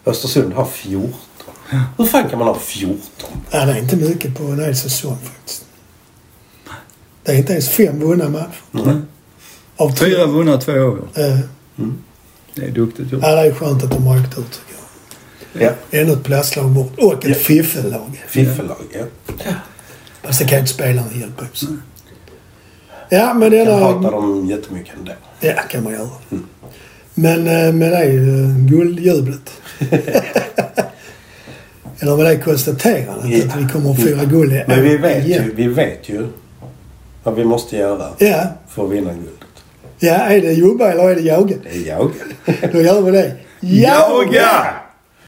Östersund 0.05 0.53
har 0.53 0.65
14. 0.65 1.13
Hur 1.97 2.05
fan 2.05 2.29
kan 2.29 2.39
man 2.39 2.47
ha 2.47 2.55
14? 2.59 2.99
Ja, 3.51 3.65
det 3.65 3.71
är 3.71 3.77
inte 3.77 3.95
mycket 3.95 4.37
på 4.37 4.43
en 4.43 4.59
hel 4.59 4.75
säsong 4.75 5.17
faktiskt. 5.23 5.65
Det 7.23 7.31
är 7.31 7.35
inte 7.37 7.51
ens 7.53 7.69
fem 7.69 7.99
vunna 7.99 8.29
matcher. 8.29 8.49
Mm. 8.89 9.01
Av 9.77 9.89
tre. 9.95 10.09
Fyra 10.09 10.25
vunna, 10.25 10.57
två 10.57 10.71
år. 10.73 10.99
Eh, 11.15 11.39
Det 12.55 12.65
är 12.65 12.71
duktigt 12.71 13.11
gjort. 13.11 13.21
ja, 13.23 13.35
det 13.35 13.41
är 13.47 13.53
skönt 13.53 13.83
att 13.83 13.91
de 13.91 14.07
har 14.07 14.19
åkt 14.19 14.37
ut 14.37 14.51
tycker 14.51 14.75
jag. 15.53 15.75
Ja. 15.91 15.99
Ännu 15.99 16.11
ett 16.13 16.23
platslag 16.23 16.69
bort. 16.69 16.91
Och 16.99 17.13
ett 17.13 17.23
Ja. 17.29 17.35
fiffellag. 17.35 18.23
Fiffellag, 18.27 18.77
ja. 18.91 19.05
Fast 20.23 20.39
det 20.39 20.45
kan 20.45 20.57
ju 20.57 20.59
inte 20.59 20.73
spelarna 20.73 21.07
hjälpa 21.19 21.43
också. 21.45 21.65
Ja, 23.09 23.33
men 23.33 23.51
Jag 23.53 23.77
hatar 23.77 24.11
dem 24.11 24.45
jättemycket 24.49 24.95
ändå. 24.97 25.11
Ja, 25.39 25.53
kan 25.69 25.83
man 25.83 25.93
göra. 25.93 26.09
Men, 27.13 27.47
eh, 27.47 27.73
men 27.73 27.79
det 27.79 28.03
eh, 28.03 28.57
guldjublet. 28.69 29.51
Eller 31.99 32.17
med 32.17 32.25
det 32.25 32.37
konstaterandet 32.37 33.29
Ja. 33.31 33.45
att 33.45 33.55
vi 33.63 33.67
kommer 33.69 33.91
att 33.91 33.97
fira 34.01 34.25
guld 34.25 34.53
i 34.53 34.63
Men 34.67 34.83
vi 34.83 34.97
vet, 34.97 35.25
igen. 35.25 35.43
ju, 35.45 35.53
vi 35.55 35.67
vet 35.67 36.09
ju 36.09 36.27
vad 37.23 37.35
vi 37.35 37.45
måste 37.45 37.77
göra 37.77 38.09
Ja, 38.17 38.43
för 38.69 38.85
att 38.85 38.91
vinna 38.91 39.13
guldet. 39.13 39.33
ja, 39.99 40.13
är 40.13 40.41
det 40.41 40.53
jobba 40.53 40.91
eller 40.91 41.09
är 41.09 41.15
det 41.15 41.21
jaga? 41.21 41.55
Det 41.63 41.69
är 41.69 41.87
jag. 41.87 42.11
Då 42.71 42.81
gör 42.81 43.01
vi 43.01 43.11
det. 43.11 43.35
Jaga! 43.59 44.65